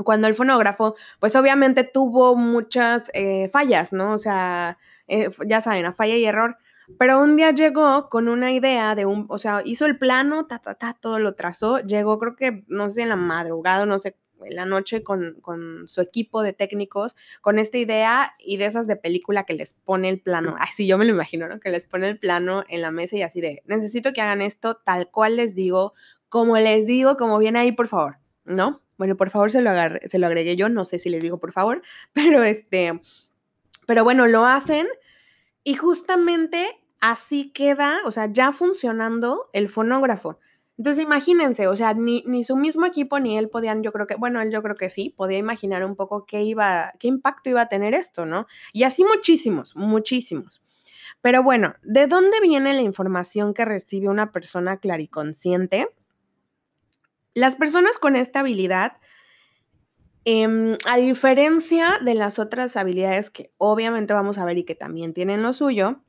cuando 0.04 0.28
el 0.28 0.36
fonógrafo, 0.36 0.96
pues 1.20 1.36
obviamente 1.36 1.84
tuvo 1.84 2.36
muchas 2.36 3.10
eh, 3.14 3.50
fallas, 3.50 3.94
¿no? 3.94 4.14
O 4.14 4.18
sea, 4.18 4.78
eh, 5.08 5.30
ya 5.48 5.62
saben, 5.62 5.86
a 5.86 5.94
falla 5.94 6.16
y 6.16 6.26
error. 6.26 6.58
Pero 7.00 7.20
un 7.22 7.36
día 7.36 7.52
llegó 7.52 8.08
con 8.10 8.30
una 8.30 8.52
idea 8.54 8.96
de 8.96 9.06
un, 9.06 9.26
o 9.30 9.38
sea, 9.38 9.62
hizo 9.66 9.86
el 9.86 9.98
plano, 9.98 10.48
ta, 10.48 10.60
ta, 10.60 10.76
ta, 10.76 10.94
todo 10.94 11.20
lo 11.20 11.36
trazó, 11.36 11.80
llegó 11.80 12.18
creo 12.18 12.36
que, 12.36 12.64
no 12.68 12.90
sé, 12.90 13.02
en 13.02 13.10
la 13.10 13.18
madrugada, 13.18 13.86
no 13.86 14.00
sé, 14.00 14.16
en 14.46 14.56
la 14.56 14.66
noche 14.66 15.04
con, 15.04 15.38
con, 15.42 15.88
su 15.88 16.02
equipo 16.02 16.42
de 16.42 16.54
técnicos, 16.54 17.16
con 17.42 17.60
esta 17.60 17.78
idea 17.78 18.36
y 18.40 18.58
de 18.58 18.66
esas 18.66 18.88
de 18.88 18.96
película 18.96 19.44
que 19.44 19.54
les 19.54 19.74
pone 19.74 20.10
el 20.10 20.20
plano, 20.20 20.56
así 20.60 20.88
yo 20.88 20.98
me 20.98 21.06
lo 21.06 21.12
imagino, 21.12 21.48
¿no? 21.48 21.60
Que 21.60 21.70
les 21.70 21.86
pone 21.86 22.08
el 22.08 22.20
plano 22.20 22.64
en 22.68 22.82
la 22.82 22.92
mesa 22.92 23.18
y 23.18 23.22
así 23.22 23.42
de, 23.42 23.64
necesito 23.66 24.14
que 24.14 24.22
hagan 24.22 24.42
esto 24.42 24.76
tal 24.76 25.10
cual 25.10 25.38
les 25.38 25.56
digo, 25.56 25.94
como 26.30 26.58
les 26.58 26.86
digo, 26.86 27.18
como 27.18 27.40
viene 27.40 27.60
ahí, 27.60 27.72
por 27.72 27.88
favor, 27.88 28.18
¿no? 28.46 28.82
Bueno, 28.98 29.16
por 29.16 29.30
favor 29.30 29.52
se 29.52 29.62
lo, 29.62 29.72
se 30.06 30.20
lo 30.20 30.28
agregué 30.28 30.56
yo, 30.56 30.70
no 30.70 30.86
sé 30.86 31.00
si 31.00 31.10
les 31.10 31.22
digo 31.22 31.40
por 31.40 31.52
favor, 31.52 31.82
pero 32.14 32.44
este, 32.44 33.00
pero 33.86 34.04
bueno, 34.04 34.28
lo 34.28 34.46
hacen 34.46 34.88
y 35.64 35.76
justamente 35.76 36.66
así 37.00 37.52
queda, 37.52 38.00
o 38.06 38.12
sea, 38.12 38.32
ya 38.32 38.52
funcionando 38.52 39.50
el 39.54 39.70
fonógrafo. 39.70 40.40
Entonces 40.78 41.04
imagínense, 41.04 41.68
o 41.68 41.76
sea, 41.76 41.94
ni, 41.96 42.24
ni, 42.28 42.44
su 42.44 42.56
mismo 42.56 42.86
equipo 42.86 43.20
ni 43.20 43.38
él 43.38 43.50
podían, 43.50 43.82
yo 43.82 43.92
creo 43.92 44.06
que, 44.06 44.16
bueno, 44.16 44.42
él 44.42 44.52
yo 44.52 44.62
creo 44.62 44.76
que 44.76 44.90
sí, 44.90 45.14
podía 45.18 45.40
imaginar 45.40 45.84
un 45.84 45.96
poco 45.96 46.26
qué 46.26 46.44
iba, 46.44 46.94
qué 47.00 47.08
impacto 47.08 47.50
iba 47.50 47.62
a 47.62 47.68
tener 47.68 47.96
esto, 47.96 48.28
¿no? 48.28 48.46
Y 48.74 48.84
así 48.84 49.04
muchísimos, 49.04 49.76
muchísimos. 49.76 50.62
Pero 51.22 51.42
bueno, 51.42 51.76
¿de 51.82 52.06
dónde 52.06 52.40
viene 52.42 52.74
la 52.74 52.82
información 52.82 53.56
que 53.56 53.66
recibe 53.66 54.08
una 54.08 54.32
persona 54.32 54.78
clariconsciente? 54.78 55.90
Las 57.34 57.56
personas 57.56 57.98
con 57.98 58.16
esta 58.16 58.42
habilidad, 58.42 58.98
em, 60.26 60.78
a 60.88 60.98
diferencia 60.98 62.00
de 62.04 62.14
las 62.14 62.38
otras 62.38 62.78
habilidades 62.78 63.32
que 63.32 63.52
obviamente 63.58 64.14
vamos 64.14 64.38
a 64.38 64.46
ver 64.46 64.60
y 64.60 64.64
que 64.64 64.76
también 64.76 65.14
tienen 65.14 65.42
lo 65.42 65.54
suyo, 65.54 66.02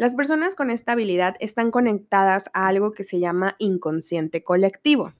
las 0.00 0.14
personas 0.14 0.54
con 0.54 0.70
esta 0.70 0.92
habilidad 0.92 1.36
están 1.40 1.70
conectadas 1.70 2.48
a 2.54 2.68
algo 2.68 2.92
que 2.92 3.04
se 3.04 3.20
llama 3.20 3.56
inconsciente 3.58 4.42
colectivo. 4.42 5.12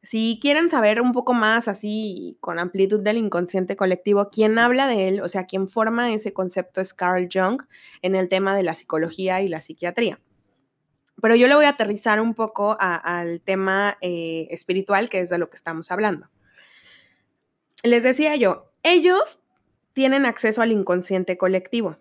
Si 0.00 0.38
quieren 0.40 0.70
saber 0.70 1.02
un 1.02 1.12
poco 1.12 1.34
más 1.34 1.68
así 1.68 2.38
con 2.40 2.58
amplitud 2.58 3.02
del 3.02 3.18
inconsciente 3.18 3.76
colectivo, 3.76 4.30
quien 4.30 4.58
habla 4.58 4.86
de 4.86 5.08
él, 5.08 5.20
o 5.20 5.28
sea, 5.28 5.44
quien 5.44 5.68
forma 5.68 6.14
ese 6.14 6.32
concepto 6.32 6.80
es 6.80 6.94
Carl 6.94 7.28
Jung 7.30 7.64
en 8.00 8.14
el 8.14 8.30
tema 8.30 8.56
de 8.56 8.62
la 8.62 8.72
psicología 8.72 9.42
y 9.42 9.50
la 9.50 9.60
psiquiatría. 9.60 10.18
Pero 11.20 11.36
yo 11.36 11.46
le 11.46 11.54
voy 11.54 11.66
a 11.66 11.70
aterrizar 11.70 12.18
un 12.18 12.32
poco 12.32 12.74
al 12.80 13.42
tema 13.42 13.98
eh, 14.00 14.46
espiritual, 14.48 15.10
que 15.10 15.20
es 15.20 15.28
de 15.28 15.36
lo 15.36 15.50
que 15.50 15.56
estamos 15.56 15.90
hablando. 15.90 16.30
Les 17.82 18.02
decía 18.02 18.34
yo, 18.36 18.72
ellos 18.82 19.40
tienen 19.92 20.24
acceso 20.24 20.62
al 20.62 20.72
inconsciente 20.72 21.36
colectivo, 21.36 21.98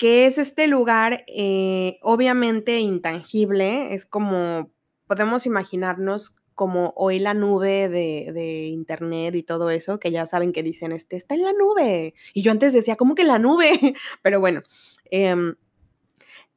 que 0.00 0.24
es 0.24 0.38
este 0.38 0.66
lugar 0.66 1.24
eh, 1.26 1.98
obviamente 2.00 2.80
intangible, 2.80 3.92
es 3.92 4.06
como, 4.06 4.70
podemos 5.06 5.44
imaginarnos 5.44 6.34
como 6.54 6.94
hoy 6.96 7.18
la 7.18 7.34
nube 7.34 7.90
de, 7.90 8.64
internet 8.68 9.34
y 9.34 9.42
todo 9.42 9.68
eso, 9.68 10.00
que 10.00 10.10
ya 10.10 10.24
saben 10.24 10.54
que 10.54 10.62
dicen, 10.62 10.92
este 10.92 11.16
está 11.18 11.34
en 11.34 11.42
la 11.42 11.52
nube. 11.52 12.14
Y 12.32 12.40
yo 12.40 12.50
antes 12.50 12.72
decía, 12.72 12.96
¿cómo 12.96 13.14
que 13.14 13.24
la 13.24 13.38
nube? 13.38 13.72
Pero 14.22 14.40
bueno, 14.40 14.62
em, 15.10 15.56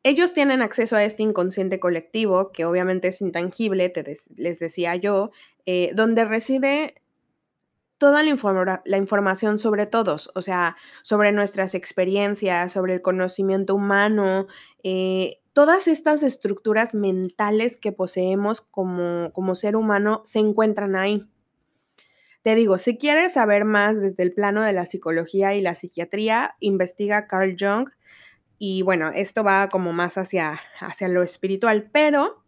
ellos 0.03 0.33
tienen 0.33 0.61
acceso 0.61 0.95
a 0.95 1.03
este 1.03 1.23
inconsciente 1.23 1.81
colectivo, 1.81 2.53
que 2.53 2.63
obviamente 2.63 3.09
es 3.09 3.19
intangible, 3.19 3.91
les 4.37 4.59
decía 4.59 4.95
yo, 4.95 5.31
eh, 5.65 5.91
donde 5.95 6.23
reside 6.23 7.02
toda 8.03 8.21
la, 8.21 8.81
la, 8.83 8.97
información 8.97 9.57
sobre 9.57 9.85
todos, 9.85 10.29
o 10.35 10.41
sea, 10.41 10.75
sobre 11.03 11.31
nuestras 11.31 11.73
experiencias, 11.73 12.73
sobre 12.73 12.95
el 12.95 13.01
conocimiento 13.01 13.75
humano, 13.75 14.47
eh, 14.83 15.39
todas 15.53 15.87
estas 15.87 16.21
estructuras 16.21 16.93
mentales 16.93 17.77
que 17.77 17.93
poseemos 17.93 18.59
como, 18.59 19.31
como 19.31 19.55
ser 19.55 19.77
humano 19.77 20.21
se 20.25 20.39
encuentran 20.39 20.97
ahí. 20.97 21.29
Te 22.41 22.55
digo, 22.55 22.77
si 22.77 22.97
quieres 22.97 23.31
saber 23.31 23.63
más 23.63 24.01
desde 24.01 24.23
el 24.23 24.33
plano 24.33 24.63
de 24.63 24.73
la 24.73 24.85
psicología 24.85 25.55
y 25.55 25.61
la 25.61 25.73
psiquiatría, 25.73 26.57
investiga 26.59 27.27
Carl 27.27 27.55
Jung 27.57 27.87
y 28.57 28.81
bueno, 28.81 29.11
esto 29.15 29.45
va 29.45 29.69
como 29.69 29.93
más 29.93 30.17
hacia, 30.17 30.59
hacia 30.81 31.07
lo 31.07 31.23
espiritual, 31.23 31.89
pero 31.93 32.42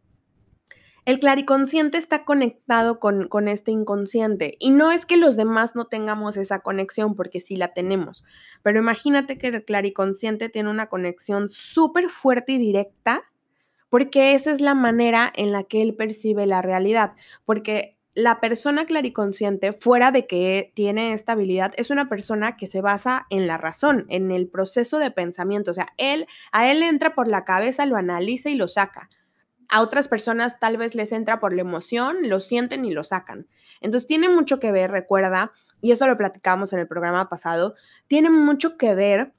el 1.06 1.20
clariconsciente 1.20 2.00
está 2.00 2.26
conectado 2.26 3.00
con, 3.00 3.28
con, 3.28 3.48
este 3.48 3.72
inconsciente. 3.72 4.56
Y 4.60 4.72
no 4.72 4.92
es 4.92 5.06
que 5.06 5.18
los 5.18 5.38
demás 5.38 5.76
no 5.76 5.86
tengamos 5.86 6.36
esa 6.36 6.60
conexión, 6.60 7.16
porque 7.16 7.40
sí 7.40 7.56
la 7.56 7.74
tenemos. 7.74 8.24
Pero 8.64 8.80
imagínate 8.80 9.38
que 9.38 9.48
el 9.48 9.64
clariconsciente 9.64 10.50
tiene 10.50 10.72
una 10.72 10.88
conexión 10.88 11.50
súper 11.50 12.10
fuerte 12.10 12.54
y 12.54 12.58
directa, 12.58 13.24
porque 13.90 14.34
esa 14.34 14.52
es 14.52 14.62
la 14.62 14.74
manera 14.74 15.32
en 15.36 15.52
la 15.52 15.64
que 15.64 15.84
él 15.84 15.96
percibe 15.96 16.48
la 16.48 16.64
realidad. 16.64 17.14
Porque 17.46 17.96
la 18.16 18.40
persona 18.40 18.86
clariconsciente, 18.86 19.74
fuera 19.74 20.12
de 20.12 20.26
que 20.26 20.72
tiene 20.74 21.14
esta 21.14 21.34
habilidad, 21.34 21.74
es 21.78 21.92
una 21.92 22.10
persona 22.10 22.58
que 22.58 22.66
se 22.66 22.82
basa 22.82 23.28
en 23.30 23.46
la 23.46 23.58
razón, 23.58 24.06
en 24.10 24.32
el 24.32 24.48
proceso 24.48 24.98
de 24.98 25.12
pensamiento. 25.12 25.70
O 25.70 25.74
sea, 25.76 25.90
él, 25.98 26.26
a 26.52 26.72
él 26.72 26.82
entra 26.82 27.14
por 27.14 27.28
la 27.28 27.44
cabeza, 27.44 27.86
lo 27.86 27.98
analiza 27.98 28.50
y 28.50 28.56
lo 28.56 28.68
saca. 28.68 29.10
A 29.70 29.82
otras 29.82 30.08
personas 30.08 30.60
tal 30.60 30.78
vez 30.78 30.96
les 30.96 31.12
entra 31.12 31.40
por 31.40 31.54
la 31.54 31.62
emoción, 31.62 32.30
lo 32.30 32.40
sienten 32.40 32.86
y 32.86 32.92
lo 32.92 33.04
sacan. 33.04 33.48
Entonces 33.82 34.08
tiene 34.08 34.30
mucho 34.30 34.60
que 34.60 34.72
ver, 34.72 34.92
recuerda, 34.92 35.52
y 35.82 35.92
eso 35.92 36.08
lo 36.08 36.18
platicamos 36.18 36.74
en 36.74 36.80
el 36.80 36.88
programa 36.88 37.30
pasado, 37.30 37.76
tiene 38.08 38.30
mucho 38.30 38.78
que 38.78 38.96
ver 38.96 39.34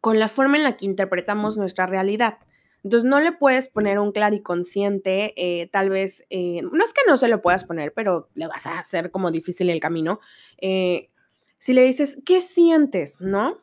con 0.00 0.18
la 0.18 0.28
forma 0.28 0.56
en 0.56 0.64
la 0.64 0.76
que 0.76 0.84
interpretamos 0.84 1.56
nuestra 1.56 1.86
realidad. 1.86 2.38
Entonces 2.84 3.08
no 3.08 3.20
le 3.20 3.32
puedes 3.32 3.68
poner 3.68 3.98
un 4.00 4.10
clariconsciente, 4.10 5.32
eh, 5.36 5.68
tal 5.68 5.88
vez, 5.90 6.24
eh, 6.30 6.62
no 6.62 6.84
es 6.84 6.92
que 6.92 7.02
no 7.06 7.16
se 7.16 7.28
lo 7.28 7.40
puedas 7.40 7.64
poner, 7.64 7.92
pero 7.94 8.28
le 8.34 8.48
vas 8.48 8.66
a 8.66 8.80
hacer 8.80 9.12
como 9.12 9.30
difícil 9.30 9.70
el 9.70 9.80
camino. 9.80 10.18
Eh, 10.60 11.10
si 11.58 11.72
le 11.72 11.84
dices, 11.84 12.18
¿qué 12.26 12.40
sientes? 12.40 13.20
¿No? 13.20 13.58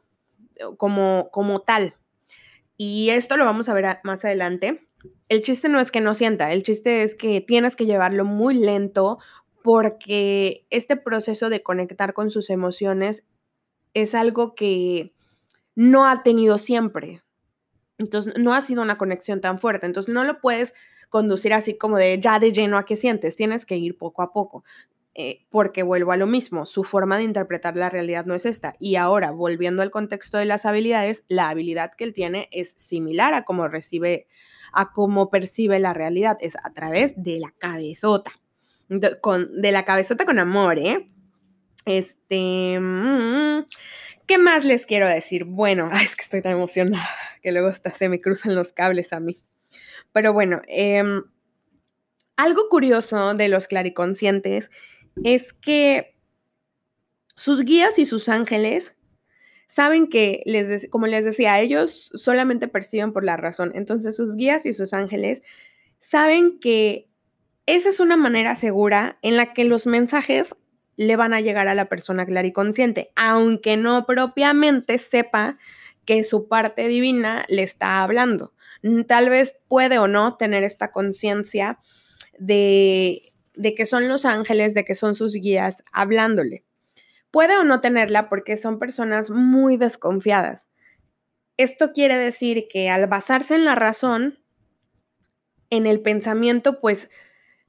Como, 0.78 1.30
como 1.32 1.62
tal. 1.62 1.96
Y 2.78 3.10
esto 3.10 3.36
lo 3.36 3.44
vamos 3.44 3.68
a 3.68 3.74
ver 3.74 4.00
más 4.04 4.24
adelante. 4.24 4.88
El 5.28 5.42
chiste 5.44 5.70
no 5.70 5.80
es 5.80 5.92
que 5.92 6.02
no 6.02 6.14
sienta, 6.14 6.52
el 6.52 6.64
chiste 6.64 7.04
es 7.04 7.16
que 7.16 7.42
tienes 7.42 7.76
que 7.76 7.86
llevarlo 7.86 8.26
muy 8.26 8.56
lento 8.56 9.20
porque 9.64 10.66
este 10.70 10.96
proceso 10.96 11.50
de 11.50 11.64
conectar 11.64 12.14
con 12.14 12.32
sus 12.32 12.50
emociones 12.50 13.24
es 13.94 14.16
algo 14.16 14.56
que 14.56 15.14
no 15.76 16.08
ha 16.08 16.24
tenido 16.24 16.58
siempre. 16.58 17.22
Entonces, 17.98 18.34
no 18.38 18.54
ha 18.54 18.62
sido 18.62 18.82
una 18.82 18.98
conexión 18.98 19.42
tan 19.42 19.60
fuerte. 19.60 19.86
Entonces, 19.86 20.14
no 20.14 20.24
lo 20.24 20.40
puedes 20.40 20.74
conducir 21.10 21.54
así 21.54 21.78
como 21.78 21.98
de 21.98 22.20
ya 22.20 22.40
de 22.40 22.52
lleno 22.52 22.78
a 22.78 22.86
qué 22.86 22.96
sientes. 22.96 23.36
Tienes 23.36 23.66
que 23.66 23.78
ir 23.78 23.98
poco 23.98 24.22
a 24.22 24.32
poco. 24.32 24.64
Eh, 25.16 25.46
porque 25.50 25.84
vuelvo 25.84 26.14
a 26.14 26.18
lo 26.18 26.28
mismo, 26.28 26.66
su 26.66 26.84
forma 26.84 27.18
de 27.18 27.24
interpretar 27.24 27.76
la 27.76 27.90
realidad 27.90 28.26
no 28.26 28.36
es 28.36 28.46
esta. 28.46 28.76
Y 28.80 28.96
ahora, 28.96 29.32
volviendo 29.32 29.82
al 29.82 29.92
contexto 29.92 30.38
de 30.38 30.46
las 30.46 30.66
habilidades, 30.66 31.26
la 31.28 31.50
habilidad 31.50 31.92
que 31.98 32.06
él 32.06 32.14
tiene 32.14 32.48
es 32.52 32.72
similar 32.78 33.34
a 33.34 33.44
cómo 33.44 33.68
recibe, 33.68 34.28
a 34.72 34.92
cómo 34.92 35.30
percibe 35.30 35.80
la 35.80 35.94
realidad, 35.94 36.38
es 36.42 36.56
a 36.64 36.72
través 36.72 37.22
de 37.22 37.40
la 37.40 37.54
cabezota. 37.58 38.32
De, 38.88 39.20
con, 39.20 39.62
de 39.62 39.72
la 39.72 39.86
cabezota 39.86 40.26
con 40.26 40.40
amor, 40.40 40.80
¿eh? 40.80 41.10
Este. 41.86 42.80
Mm, 42.80 43.66
¿Qué 44.26 44.38
más 44.38 44.66
les 44.66 44.86
quiero 44.86 45.08
decir? 45.08 45.46
Bueno, 45.46 45.90
es 46.04 46.16
que 46.16 46.24
estoy 46.24 46.42
tan 46.42 46.54
emocionada 46.54 47.10
que 47.42 47.52
luego 47.52 47.68
hasta 47.68 47.92
se 47.92 48.10
me 48.10 48.22
cruzan 48.22 48.56
los 48.56 48.74
cables 48.74 49.14
a 49.14 49.20
mí. 49.20 49.38
Pero 50.12 50.34
bueno, 50.34 50.62
em, 50.68 51.24
algo 52.36 52.70
curioso 52.70 53.34
de 53.34 53.50
los 53.50 53.68
clariconscientes 53.68 54.72
es 55.24 55.54
que 55.54 56.16
sus 57.36 57.64
guías 57.64 58.00
y 58.00 58.06
sus 58.06 58.30
ángeles 58.30 58.96
saben 59.70 60.08
que, 60.10 60.42
les 60.46 60.90
como 60.90 61.06
les 61.06 61.24
decía, 61.24 61.60
ellos 61.60 62.10
solamente 62.16 62.68
perciben 62.68 63.14
por 63.14 63.24
la 63.24 63.38
razón. 63.38 63.72
Entonces 63.76 64.16
sus 64.16 64.36
guías 64.36 64.66
y 64.66 64.74
sus 64.74 64.94
ángeles 64.94 65.44
saben 66.00 66.60
que 66.60 67.08
esa 67.68 67.90
es 67.90 68.00
una 68.00 68.18
manera 68.18 68.56
segura 68.56 69.20
en 69.22 69.38
la 69.38 69.54
que 69.54 69.66
los 69.66 69.86
mensajes 69.86 70.56
le 70.96 71.16
van 71.16 71.36
a 71.36 71.40
llegar 71.40 71.68
a 71.68 71.76
la 71.76 71.88
persona 71.88 72.26
clariconsciente, 72.26 73.12
aunque 73.16 73.78
no 73.78 74.08
propiamente 74.08 74.98
sepa 74.98 75.60
que 76.04 76.24
su 76.24 76.48
parte 76.48 76.88
divina 76.88 77.46
le 77.48 77.62
está 77.62 78.02
hablando. 78.02 78.54
Mm, 78.82 79.04
tal 79.04 79.30
vez 79.30 79.60
puede 79.68 80.00
o 80.00 80.08
no 80.08 80.36
tener 80.36 80.64
esta 80.64 80.92
conciencia 80.92 81.78
de, 82.40 83.34
de 83.54 83.76
que 83.76 83.86
son 83.86 84.08
los 84.08 84.26
ángeles, 84.26 84.74
de 84.74 84.84
que 84.84 84.96
son 84.96 85.14
sus 85.14 85.36
guías 85.36 85.84
hablándole. 85.92 86.64
Puede 87.32 87.58
o 87.58 87.64
no 87.64 87.82
tenerla 87.82 88.30
porque 88.30 88.58
son 88.58 88.80
personas 88.80 89.30
muy 89.30 89.78
desconfiadas. 89.78 90.70
Esto 91.58 91.92
quiere 91.92 92.18
decir 92.18 92.68
que 92.70 92.90
al 92.90 93.08
basarse 93.08 93.56
en 93.56 93.66
la 93.66 93.76
razón, 93.76 94.40
en 95.70 95.86
el 95.86 96.02
pensamiento, 96.02 96.80
pues, 96.80 97.10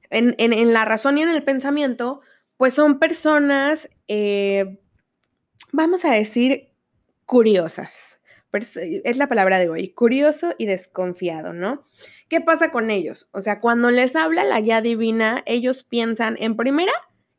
en, 0.09 0.73
la 0.73 0.85
razón 0.85 1.17
y 1.17 1.21
en 1.21 1.29
el 1.29 1.43
pensamiento, 1.43 2.21
pues 2.57 2.73
son 2.73 2.99
personas, 2.99 3.89
eh, 4.07 4.79
vamos 5.71 6.05
a 6.05 6.11
decir, 6.13 6.69
curiosas. 7.25 8.19
Es 8.51 9.17
la 9.17 9.29
palabra 9.29 9.59
de 9.59 9.69
hoy, 9.69 9.93
curioso 9.93 10.53
y 10.57 10.65
desconfiado, 10.65 11.53
¿no? 11.53 11.87
¿Qué 12.27 12.41
pasa 12.41 12.69
con 12.69 12.91
ellos? 12.91 13.29
O 13.31 13.41
sea, 13.41 13.61
cuando 13.61 13.91
les 13.91 14.15
habla 14.15 14.43
la 14.43 14.59
guía 14.59 14.81
divina, 14.81 15.41
ellos 15.45 15.83
piensan 15.83 16.35
en 16.39 16.57
primera 16.57 16.91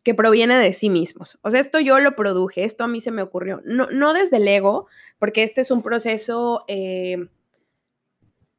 que 0.03 0.15
proviene 0.15 0.57
de 0.57 0.73
sí 0.73 0.91
mismos. 0.91 1.39
O 1.43 1.51
sea, 1.51 1.61
esto 1.61 1.79
yo 1.81 1.99
lo 2.01 2.17
produje, 2.17 2.65
esto 2.65 2.85
a 2.85 2.89
mí 2.89 3.01
se 3.01 3.11
me 3.11 3.23
ocurrió. 3.23 3.61
No, 3.65 3.89
no 3.91 4.13
desde 4.13 4.39
el 4.39 4.49
ego, 4.49 4.87
porque 5.19 5.43
este 5.43 5.61
es 5.61 5.71
un 5.71 5.83
proceso, 5.83 6.65
eh, 6.69 7.29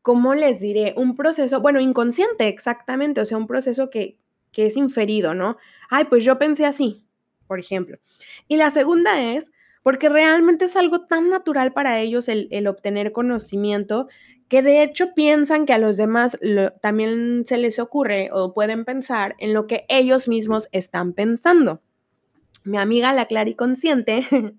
¿cómo 0.01 0.33
les 0.33 0.59
diré? 0.59 0.93
Un 0.95 1.15
proceso, 1.15 1.59
bueno, 1.59 1.79
inconsciente 1.79 2.47
exactamente, 2.47 3.21
o 3.21 3.25
sea, 3.25 3.37
un 3.37 3.47
proceso 3.47 3.89
que, 3.89 4.17
que 4.51 4.67
es 4.67 4.77
inferido, 4.77 5.33
¿no? 5.33 5.57
Ay, 5.89 6.05
pues 6.05 6.23
yo 6.23 6.39
pensé 6.39 6.65
así, 6.65 7.05
por 7.47 7.59
ejemplo. 7.59 7.97
Y 8.47 8.57
la 8.57 8.69
segunda 8.69 9.21
es 9.33 9.51
porque 9.83 10.07
realmente 10.07 10.65
es 10.65 10.75
algo 10.77 11.01
tan 11.01 11.29
natural 11.29 11.73
para 11.73 11.99
ellos 11.99 12.29
el, 12.29 12.67
obtener 12.67 13.11
conocimiento 13.11 14.07
que 14.53 14.61
de 14.61 14.83
hecho 14.83 15.15
piensan 15.15 15.65
que 15.65 15.73
a 15.73 15.79
los 15.79 15.97
demás 15.97 16.37
también 16.79 17.43
se 17.47 17.57
les 17.57 17.79
ocurre 17.79 18.29
o 18.31 18.53
pueden 18.53 18.85
pensar 18.85 19.33
en 19.39 19.51
lo 19.51 19.65
que 19.65 19.83
ellos 19.89 20.27
mismos 20.27 20.69
están 20.71 21.13
pensando. 21.13 21.81
Mi 22.63 22.77
amiga 22.77 23.13
la 23.13 23.25
clariconsciente, 23.25 24.23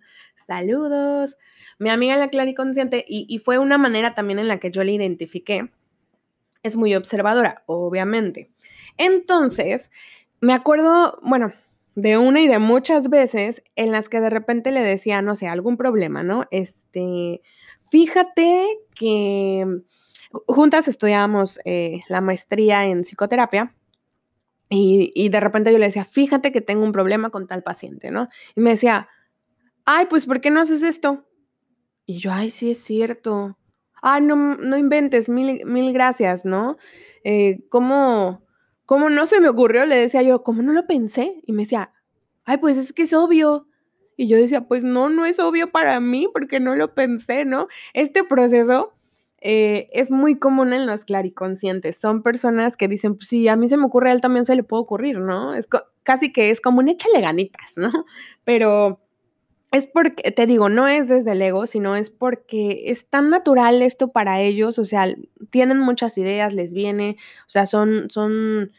saludos, 0.48 1.36
mi 1.78 1.90
amiga 1.90 2.16
la 2.16 2.28
clariconsciente, 2.28 3.04
y, 3.06 3.24
y 3.28 3.38
fue 3.38 3.58
una 3.58 3.78
manera 3.78 4.16
también 4.16 4.40
en 4.40 4.48
la 4.48 4.58
que 4.58 4.72
yo 4.72 4.82
le 4.82 4.90
identifiqué, 4.90 5.70
es 6.64 6.74
muy 6.74 6.96
observadora, 6.96 7.62
obviamente. 7.66 8.50
Entonces, 8.98 9.92
me 10.40 10.54
acuerdo, 10.54 11.20
bueno, 11.22 11.52
de 11.94 12.18
una 12.18 12.40
y 12.40 12.48
de 12.48 12.58
muchas 12.58 13.10
veces 13.10 13.62
en 13.76 13.92
las 13.92 14.08
que 14.08 14.20
de 14.20 14.30
repente 14.30 14.72
le 14.72 14.82
decía, 14.82 15.22
no 15.22 15.36
sé, 15.36 15.46
algún 15.46 15.76
problema, 15.76 16.24
¿no? 16.24 16.48
Este, 16.50 17.42
fíjate 17.94 18.80
que 18.96 19.64
juntas 20.48 20.88
estudiábamos 20.88 21.60
eh, 21.64 22.00
la 22.08 22.20
maestría 22.20 22.86
en 22.86 23.02
psicoterapia 23.02 23.72
y, 24.68 25.28
de 25.28 25.38
repente 25.38 25.70
yo 25.70 25.78
le 25.78 25.86
decía, 25.86 26.04
fíjate 26.04 26.50
que 26.50 26.60
tengo 26.60 26.82
un 26.82 26.90
problema 26.90 27.30
con 27.30 27.46
tal 27.46 27.62
paciente, 27.62 28.10
¿no? 28.10 28.28
Y 28.56 28.62
me 28.62 28.70
decía, 28.70 29.08
ay, 29.84 30.06
pues 30.10 30.26
¿por 30.26 30.40
qué 30.40 30.50
no 30.50 30.60
haces 30.60 30.82
esto? 30.82 31.24
Y 32.04 32.18
yo, 32.18 32.32
ay, 32.32 32.50
sí 32.50 32.72
es 32.72 32.82
cierto. 32.82 33.56
Ay, 34.02 34.22
no, 34.22 34.34
no 34.34 34.76
inventes, 34.76 35.28
mil, 35.28 35.64
mil 35.64 35.92
gracias, 35.92 36.44
¿no? 36.44 36.78
Eh, 37.22 37.60
¿Cómo? 37.68 38.42
¿Cómo 38.86 39.08
no 39.08 39.24
se 39.26 39.40
me 39.40 39.48
ocurrió? 39.48 39.86
Le 39.86 39.94
decía 39.94 40.22
yo, 40.22 40.42
¿cómo 40.42 40.62
no 40.62 40.72
lo 40.72 40.88
pensé? 40.88 41.40
Y 41.46 41.52
me 41.52 41.62
decía, 41.62 41.92
ay, 42.44 42.56
pues 42.56 42.76
es 42.76 42.92
que 42.92 43.02
es 43.02 43.12
obvio. 43.12 43.68
Y 44.16 44.28
yo 44.28 44.36
decía, 44.36 44.62
pues 44.62 44.84
no, 44.84 45.08
no 45.08 45.24
es 45.26 45.38
obvio 45.40 45.70
para 45.70 46.00
mí 46.00 46.28
porque 46.32 46.60
no 46.60 46.74
lo 46.74 46.94
pensé, 46.94 47.44
¿no? 47.44 47.68
Este 47.92 48.24
proceso 48.24 48.92
eh, 49.40 49.90
es 49.92 50.10
muy 50.10 50.38
común 50.38 50.72
en 50.72 50.86
los 50.86 51.04
clariconscientes. 51.04 51.98
Son 51.98 52.22
personas 52.22 52.76
que 52.76 52.88
dicen, 52.88 53.16
pues 53.16 53.28
si 53.28 53.46
a 53.48 53.56
mí 53.56 53.68
se 53.68 53.76
me 53.76 53.84
ocurre, 53.84 54.10
a 54.10 54.12
él 54.14 54.22
también 54.22 54.46
se 54.46 54.56
le 54.56 54.62
puede 54.62 54.82
ocurrir, 54.82 55.18
¿no? 55.18 55.54
Es 55.54 55.68
casi 56.02 56.32
que 56.32 56.50
es 56.50 56.60
como 56.62 56.78
un 56.78 56.88
échale 56.88 57.20
ganitas, 57.20 57.72
¿no? 57.76 57.90
Pero 58.44 59.00
es 59.70 59.86
porque, 59.86 60.30
te 60.30 60.46
digo, 60.46 60.68
no 60.68 60.86
es 60.88 61.08
desde 61.08 61.32
el 61.32 61.42
ego, 61.42 61.66
sino 61.66 61.96
es 61.96 62.08
porque 62.08 62.84
es 62.86 63.08
tan 63.08 63.28
natural 63.28 63.82
esto 63.82 64.12
para 64.12 64.40
ellos, 64.40 64.78
o 64.78 64.84
sea, 64.84 65.12
tienen 65.50 65.78
muchas 65.78 66.16
ideas, 66.16 66.54
les 66.54 66.72
viene, 66.72 67.16
o 67.46 67.50
sea, 67.50 67.66
son, 67.66 68.08
son 68.08 68.70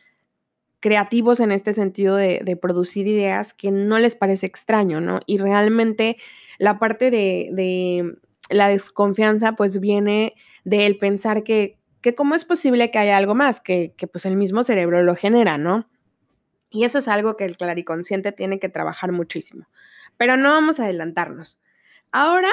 creativos 0.86 1.39
en 1.39 1.52
este 1.52 1.74
sentido 1.74 2.15
de, 2.15 2.60
producir 2.62 3.08
ideas 3.08 3.56
que 3.56 3.71
no 3.71 3.98
les 3.98 4.13
parece 4.13 4.45
extraño, 4.45 5.02
¿no? 5.02 5.19
Y 5.26 5.39
realmente 5.39 6.17
la 6.60 6.78
parte 6.78 7.10
de, 7.10 8.15
la 8.52 8.67
desconfianza 8.67 9.54
pues 9.54 9.80
viene 9.80 10.36
del 10.63 11.00
pensar 11.00 11.41
que, 11.41 11.80
que 12.02 12.13
cómo 12.13 12.36
es 12.36 12.45
posible 12.45 12.91
que 12.91 13.00
haya 13.00 13.17
algo 13.17 13.34
más, 13.34 13.62
que, 13.62 13.95
que 13.98 14.06
pues 14.06 14.28
el 14.28 14.36
mismo 14.36 14.62
cerebro 14.62 15.02
lo 15.02 15.15
genera, 15.15 15.58
¿no? 15.58 15.89
Y 16.69 16.84
eso 16.84 17.00
es 17.00 17.08
algo 17.08 17.36
que 17.36 17.45
el 17.45 17.58
clariconsciente 17.58 18.32
tiene 18.32 18.60
que 18.60 18.69
trabajar 18.69 19.12
muchísimo. 19.12 19.65
Pero 20.17 20.38
no 20.38 20.50
vamos 20.50 20.80
a 20.80 20.84
adelantarnos. 20.84 21.60
Ahora, 22.12 22.52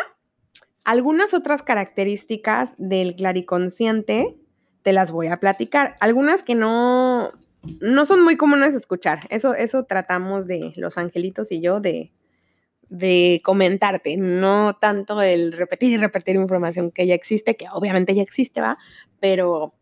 algunas 0.85 1.35
otras 1.35 1.63
características 1.63 2.71
del 2.79 3.15
clariconsciente 3.15 4.39
te 4.81 4.95
las 4.95 5.11
voy 5.11 5.27
a 5.27 5.39
platicar. 5.39 5.99
Algunas 6.01 6.43
que 6.43 6.55
no, 6.55 7.33
no 7.81 8.07
son 8.07 8.23
muy 8.23 8.37
comunes 8.37 8.75
escuchar. 8.75 9.27
Eso, 9.31 9.55
eso 9.55 9.85
tratamos 9.85 10.47
de 10.47 10.73
los 10.77 10.99
angelitos 10.99 11.53
y 11.53 11.61
yo 11.61 11.81
de, 11.81 12.13
de 12.89 13.41
comentarte, 13.45 14.17
no 14.17 14.75
tanto 14.81 15.23
el 15.23 15.53
repetir 15.53 15.93
y 15.93 15.97
repetir 15.97 16.37
información 16.37 16.91
que 16.91 17.07
ya 17.07 17.15
existe, 17.15 17.57
que 17.57 17.67
obviamente 17.73 18.15
ya 18.15 18.23
existe, 18.23 18.61
¿va? 18.61 18.79
Pero, 19.21 19.75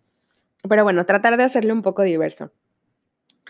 pero 0.68 0.84
bueno, 0.84 1.06
tratar 1.06 1.36
de 1.36 1.44
hacerle 1.44 1.72
un 1.72 1.82
poco 1.82 2.02
diverso 2.02 2.52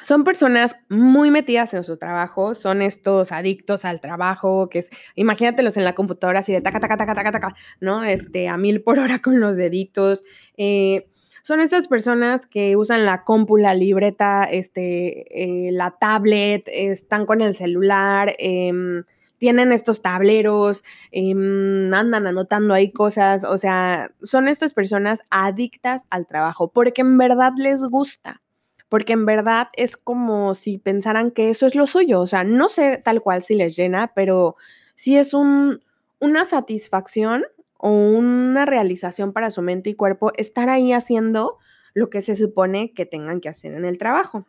son 0.03 0.25
personas 0.25 0.77
muy 0.89 1.31
metidas 1.31 1.75
en 1.75 1.85
su 1.85 1.97
trabajo, 1.97 2.55
son 2.55 2.83
estos 2.83 3.33
adictos 3.33 3.85
al 3.85 4.01
trabajo, 4.01 4.69
que 4.69 4.81
es, 4.81 4.89
imagínatelos 5.15 5.77
en 5.77 5.85
la 5.85 5.95
computadora 5.95 6.41
así 6.41 6.53
de 6.53 6.61
taca, 6.61 6.81
taca, 6.81 6.97
taca, 6.97 7.15
taca, 7.15 7.33
taca, 7.33 7.55
¿no? 7.81 8.05
Este, 8.05 8.49
a 8.49 8.57
mil 8.57 8.83
por 8.83 8.99
hora 8.99 9.21
con 9.21 9.41
los 9.41 9.57
deditos. 9.57 10.25
Eh, 10.57 11.09
son 11.51 11.61
estas 11.61 11.89
personas 11.89 12.47
que 12.47 12.77
usan 12.77 13.05
la 13.05 13.25
compu, 13.25 13.57
la 13.57 13.75
libreta, 13.75 14.45
este, 14.45 15.67
eh, 15.67 15.73
la 15.73 15.91
tablet, 15.91 16.63
están 16.69 17.27
con 17.27 17.41
el 17.41 17.57
celular, 17.57 18.37
em, 18.39 19.03
tienen 19.39 19.73
estos 19.73 20.01
tableros, 20.01 20.85
em, 21.11 21.93
andan 21.93 22.29
anotando 22.29 22.73
ahí 22.73 22.93
cosas, 22.93 23.43
o 23.43 23.59
sea, 23.59 24.13
son 24.23 24.47
estas 24.47 24.75
personas 24.75 25.23
adictas 25.29 26.07
al 26.09 26.29
trabajo 26.29 26.69
porque 26.69 27.01
en 27.01 27.19
verdad 27.19 27.53
les 27.57 27.83
gusta 27.83 28.41
porque 28.89 29.13
en 29.13 29.27
verdad 29.27 29.69
es 29.75 29.97
como 29.97 30.55
si 30.55 30.79
pensaran 30.79 31.33
que 31.33 31.51
eso 31.51 31.67
es 31.67 31.75
lo 31.75 31.87
suyo, 31.87 32.21
o 32.21 32.27
sea, 32.29 32.45
no 32.45 32.69
sé 32.69 32.97
tal 32.97 33.23
cual 33.23 33.43
si 33.43 33.57
les 33.57 33.75
llena, 33.75 34.13
pero 34.15 34.55
sí 34.95 35.17
es 35.17 35.35
un, 35.35 35.81
una 36.21 36.45
satisfacción 36.45 37.45
o 37.83 37.91
una 37.91 38.67
realización 38.67 39.33
para 39.33 39.51
su 39.51 39.63
mente 39.63 39.91
y 39.91 39.95
cuerpo 39.95 40.33
estar 40.37 40.69
ahí 40.69 40.93
haciendo 40.93 41.59
lo 41.95 42.11
que 42.11 42.23
se 42.23 42.37
supone 42.37 42.93
que 42.93 43.07
tengan 43.07 43.41
que 43.41 43.49
hacer 43.49 43.73
en 43.73 43.85
el 43.85 43.99
trabajo. 43.99 44.47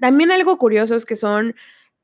También 0.00 0.30
algo 0.30 0.56
curioso 0.58 0.94
es 0.94 1.04
que 1.04 1.16
son 1.16 1.54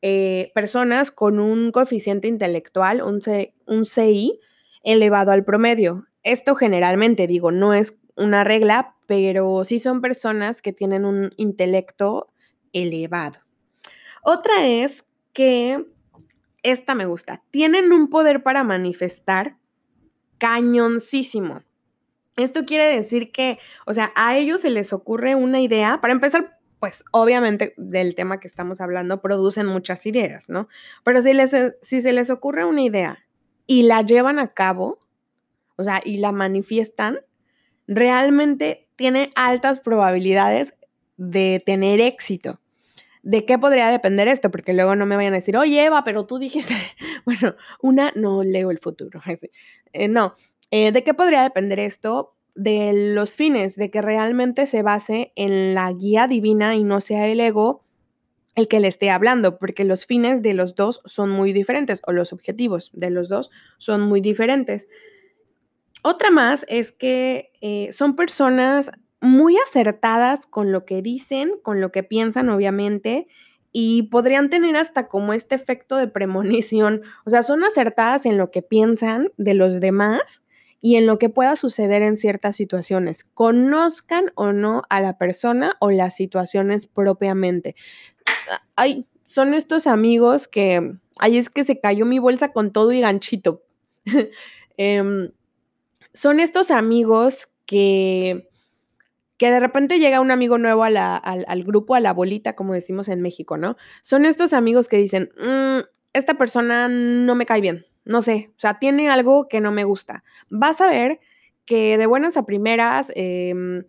eh, 0.02 0.52
personas 0.54 1.10
con 1.10 1.38
un 1.38 1.72
coeficiente 1.72 2.28
intelectual, 2.28 3.02
un, 3.02 3.20
un 3.66 3.84
CI 3.86 4.38
elevado 4.82 5.32
al 5.32 5.44
promedio. 5.44 6.06
Esto 6.22 6.54
generalmente, 6.54 7.26
digo, 7.26 7.50
no 7.50 7.72
es 7.72 7.96
una 8.16 8.44
regla, 8.44 8.96
pero 9.06 9.64
sí 9.64 9.78
son 9.78 10.02
personas 10.02 10.60
que 10.60 10.72
tienen 10.72 11.04
un 11.04 11.32
intelecto 11.36 12.32
elevado. 12.72 13.40
Otra 14.22 14.66
es 14.66 15.04
que, 15.32 15.86
esta 16.62 16.94
me 16.94 17.06
gusta, 17.06 17.42
tienen 17.50 17.92
un 17.92 18.08
poder 18.08 18.42
para 18.42 18.62
manifestar 18.62 19.56
cañoncísimo. 20.38 21.62
Esto 22.36 22.64
quiere 22.64 23.00
decir 23.00 23.30
que, 23.30 23.58
o 23.86 23.94
sea, 23.94 24.12
a 24.16 24.36
ellos 24.36 24.60
se 24.60 24.70
les 24.70 24.92
ocurre 24.92 25.34
una 25.34 25.60
idea, 25.60 26.00
para 26.00 26.12
empezar, 26.12 26.58
pues 26.80 27.04
obviamente 27.12 27.74
del 27.76 28.14
tema 28.14 28.40
que 28.40 28.48
estamos 28.48 28.80
hablando 28.80 29.20
producen 29.20 29.66
muchas 29.66 30.04
ideas, 30.06 30.48
¿no? 30.48 30.68
Pero 31.04 31.22
si, 31.22 31.32
les, 31.32 31.52
si 31.80 32.02
se 32.02 32.12
les 32.12 32.30
ocurre 32.30 32.64
una 32.64 32.82
idea 32.82 33.24
y 33.66 33.84
la 33.84 34.02
llevan 34.02 34.38
a 34.38 34.52
cabo, 34.52 34.98
o 35.76 35.84
sea, 35.84 36.00
y 36.04 36.18
la 36.18 36.32
manifiestan, 36.32 37.20
realmente 37.86 38.88
tiene 38.96 39.30
altas 39.34 39.80
probabilidades 39.80 40.74
de 41.16 41.62
tener 41.64 42.00
éxito. 42.00 42.60
¿De 43.24 43.46
qué 43.46 43.58
podría 43.58 43.90
depender 43.90 44.28
esto? 44.28 44.50
Porque 44.50 44.74
luego 44.74 44.96
no 44.96 45.06
me 45.06 45.16
vayan 45.16 45.32
a 45.32 45.36
decir, 45.36 45.56
oye 45.56 45.82
Eva, 45.82 46.04
pero 46.04 46.26
tú 46.26 46.38
dijiste, 46.38 46.74
bueno, 47.24 47.56
una, 47.80 48.12
no 48.14 48.44
leo 48.44 48.70
el 48.70 48.78
futuro. 48.78 49.20
Eh, 49.96 50.08
no, 50.08 50.34
eh, 50.72 50.90
¿de 50.90 51.04
qué 51.04 51.14
podría 51.14 51.44
depender 51.44 51.78
esto? 51.78 52.34
De 52.56 53.12
los 53.14 53.32
fines, 53.32 53.76
de 53.76 53.92
que 53.92 54.02
realmente 54.02 54.66
se 54.66 54.82
base 54.82 55.32
en 55.36 55.72
la 55.72 55.92
guía 55.92 56.26
divina 56.26 56.74
y 56.74 56.82
no 56.82 57.00
sea 57.00 57.28
el 57.28 57.38
ego 57.38 57.84
el 58.56 58.66
que 58.66 58.80
le 58.80 58.88
esté 58.88 59.10
hablando, 59.10 59.58
porque 59.58 59.84
los 59.84 60.04
fines 60.04 60.42
de 60.42 60.52
los 60.52 60.74
dos 60.74 61.00
son 61.04 61.30
muy 61.30 61.52
diferentes 61.52 62.02
o 62.08 62.12
los 62.12 62.32
objetivos 62.32 62.90
de 62.92 63.10
los 63.10 63.28
dos 63.28 63.52
son 63.78 64.00
muy 64.00 64.20
diferentes. 64.20 64.88
Otra 66.02 66.30
más 66.32 66.66
es 66.68 66.90
que 66.90 67.52
eh, 67.60 67.90
son 67.92 68.16
personas 68.16 68.90
muy 69.24 69.56
acertadas 69.56 70.46
con 70.46 70.70
lo 70.70 70.84
que 70.84 71.02
dicen, 71.02 71.54
con 71.62 71.80
lo 71.80 71.90
que 71.90 72.02
piensan, 72.02 72.48
obviamente, 72.50 73.26
y 73.72 74.04
podrían 74.04 74.50
tener 74.50 74.76
hasta 74.76 75.08
como 75.08 75.32
este 75.32 75.56
efecto 75.56 75.96
de 75.96 76.06
premonición. 76.06 77.02
O 77.26 77.30
sea, 77.30 77.42
son 77.42 77.64
acertadas 77.64 78.26
en 78.26 78.38
lo 78.38 78.50
que 78.50 78.62
piensan 78.62 79.32
de 79.36 79.54
los 79.54 79.80
demás 79.80 80.44
y 80.80 80.96
en 80.96 81.06
lo 81.06 81.18
que 81.18 81.30
pueda 81.30 81.56
suceder 81.56 82.02
en 82.02 82.18
ciertas 82.18 82.56
situaciones, 82.56 83.24
conozcan 83.24 84.32
o 84.34 84.52
no 84.52 84.82
a 84.90 85.00
la 85.00 85.16
persona 85.16 85.76
o 85.80 85.90
las 85.90 86.14
situaciones 86.14 86.86
propiamente. 86.86 87.74
Ay, 88.76 89.06
son 89.24 89.54
estos 89.54 89.86
amigos 89.86 90.46
que, 90.46 90.96
ay, 91.18 91.38
es 91.38 91.48
que 91.48 91.64
se 91.64 91.80
cayó 91.80 92.04
mi 92.04 92.18
bolsa 92.18 92.52
con 92.52 92.70
todo 92.70 92.92
y 92.92 93.00
ganchito. 93.00 93.64
Em, 94.76 95.30
son 96.12 96.40
estos 96.40 96.72
amigos 96.72 97.46
que 97.64 98.50
que 99.36 99.50
de 99.50 99.60
repente 99.60 99.98
llega 99.98 100.20
un 100.20 100.30
amigo 100.30 100.58
nuevo 100.58 100.84
al, 100.84 101.64
grupo, 101.64 101.94
a 101.94 102.00
la 102.00 102.12
bolita, 102.12 102.54
como 102.54 102.74
decimos 102.74 103.08
en 103.08 103.20
México, 103.20 103.56
¿no? 103.56 103.76
Son 104.00 104.26
estos 104.26 104.52
amigos 104.52 104.88
que 104.88 104.96
dicen, 104.96 105.30
mm, 105.36 105.80
esta 106.12 106.34
persona 106.34 106.88
no 106.88 107.34
me 107.34 107.46
cae 107.46 107.60
bien, 107.60 107.86
no 108.04 108.22
sé, 108.22 108.52
o 108.56 108.60
sea, 108.60 108.78
tiene 108.78 109.10
algo 109.10 109.48
que 109.48 109.60
no 109.60 109.72
me 109.72 109.84
gusta. 109.84 110.22
Vas 110.48 110.80
a 110.80 110.88
ver 110.88 111.20
que 111.64 111.98
de 111.98 112.06
buenas 112.06 112.36
a 112.36 112.44
primeras 112.44 113.10
em, 113.14 113.84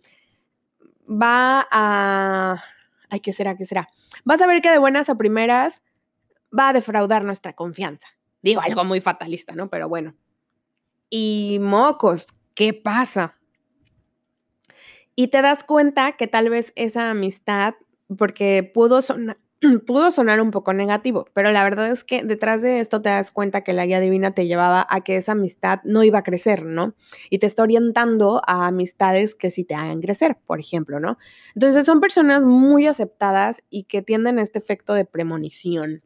va 1.08 1.66
a... 1.70 2.62
Ay, 3.08 3.20
¿qué 3.20 3.32
será? 3.32 3.56
¿Qué 3.56 3.66
será? 3.66 3.88
Vas 4.24 4.40
a 4.40 4.46
ver 4.46 4.60
que 4.60 4.70
de 4.70 4.78
buenas 4.78 5.08
a 5.08 5.16
primeras 5.16 5.82
va 6.56 6.70
a 6.70 6.72
defraudar 6.72 7.24
nuestra 7.24 7.52
confianza. 7.52 8.08
Digo, 8.42 8.60
algo 8.60 8.84
muy 8.84 9.00
fatalista, 9.00 9.54
¿no? 9.54 9.68
Pero 9.68 9.88
bueno. 9.88 10.14
Y 11.10 11.58
mocos, 11.60 12.28
¿qué 12.54 12.72
pasa? 12.72 13.35
Y 15.16 15.28
te 15.28 15.40
das 15.40 15.64
cuenta 15.64 16.12
que 16.12 16.26
tal 16.26 16.50
vez 16.50 16.72
esa 16.76 17.10
amistad, 17.10 17.74
porque 18.18 18.62
pudo 18.62 19.00
sonar, 19.00 19.38
pudo 19.86 20.10
sonar 20.10 20.42
un 20.42 20.50
poco 20.50 20.74
negativo, 20.74 21.26
pero 21.32 21.52
la 21.52 21.64
verdad 21.64 21.90
es 21.90 22.04
que 22.04 22.22
detrás 22.22 22.60
de 22.60 22.80
esto 22.80 23.00
te 23.00 23.08
das 23.08 23.30
cuenta 23.30 23.62
que 23.62 23.72
la 23.72 23.86
guía 23.86 24.00
divina 24.00 24.34
te 24.34 24.46
llevaba 24.46 24.86
a 24.90 25.00
que 25.00 25.16
esa 25.16 25.32
amistad 25.32 25.80
no 25.84 26.04
iba 26.04 26.18
a 26.18 26.22
crecer, 26.22 26.66
¿no? 26.66 26.94
Y 27.30 27.38
te 27.38 27.46
está 27.46 27.62
orientando 27.62 28.42
a 28.46 28.66
amistades 28.66 29.34
que 29.34 29.50
sí 29.50 29.64
te 29.64 29.74
hagan 29.74 30.02
crecer, 30.02 30.36
por 30.46 30.60
ejemplo, 30.60 31.00
¿no? 31.00 31.16
Entonces 31.54 31.86
son 31.86 32.00
personas 32.00 32.44
muy 32.44 32.86
aceptadas 32.86 33.62
y 33.70 33.84
que 33.84 34.02
tienden 34.02 34.38
este 34.38 34.58
efecto 34.58 34.92
de 34.92 35.06
premonición. 35.06 36.02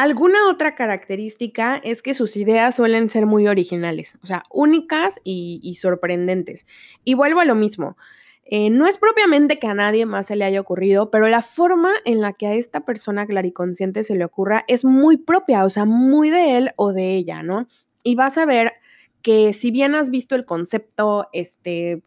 Alguna 0.00 0.48
otra 0.48 0.76
característica 0.76 1.76
es 1.76 2.00
que 2.00 2.14
sus 2.14 2.34
ideas 2.34 2.74
suelen 2.74 3.10
ser 3.10 3.26
muy 3.26 3.46
originales, 3.48 4.16
o 4.22 4.26
sea, 4.26 4.44
únicas 4.48 5.20
y, 5.24 5.76
sorprendentes. 5.78 6.66
Y 7.04 7.12
vuelvo 7.12 7.40
a 7.40 7.44
lo 7.44 7.54
mismo. 7.54 7.98
Eh, 8.46 8.70
no 8.70 8.86
es 8.86 8.96
propiamente 8.96 9.58
que 9.58 9.66
a 9.66 9.74
nadie 9.74 10.06
más 10.06 10.24
se 10.24 10.36
le 10.36 10.46
haya 10.46 10.58
ocurrido, 10.58 11.10
pero 11.10 11.28
la 11.28 11.42
forma 11.42 11.92
en 12.06 12.22
la 12.22 12.32
que 12.32 12.46
a 12.46 12.54
esta 12.54 12.86
persona 12.86 13.26
clariconsciente 13.26 14.02
se 14.02 14.14
le 14.14 14.24
ocurra 14.24 14.64
es 14.68 14.86
muy 14.86 15.18
propia, 15.18 15.66
o 15.66 15.68
sea, 15.68 15.84
muy 15.84 16.30
de 16.30 16.56
él 16.56 16.70
o 16.76 16.94
de 16.94 17.16
ella, 17.16 17.42
¿no? 17.42 17.68
Y 18.02 18.14
vas 18.14 18.38
a 18.38 18.46
ver 18.46 18.72
que 19.20 19.52
si 19.52 19.70
bien 19.70 19.94
has 19.94 20.08
visto 20.08 20.34
el 20.34 20.46
concepto, 20.46 21.28
este, 21.34 22.02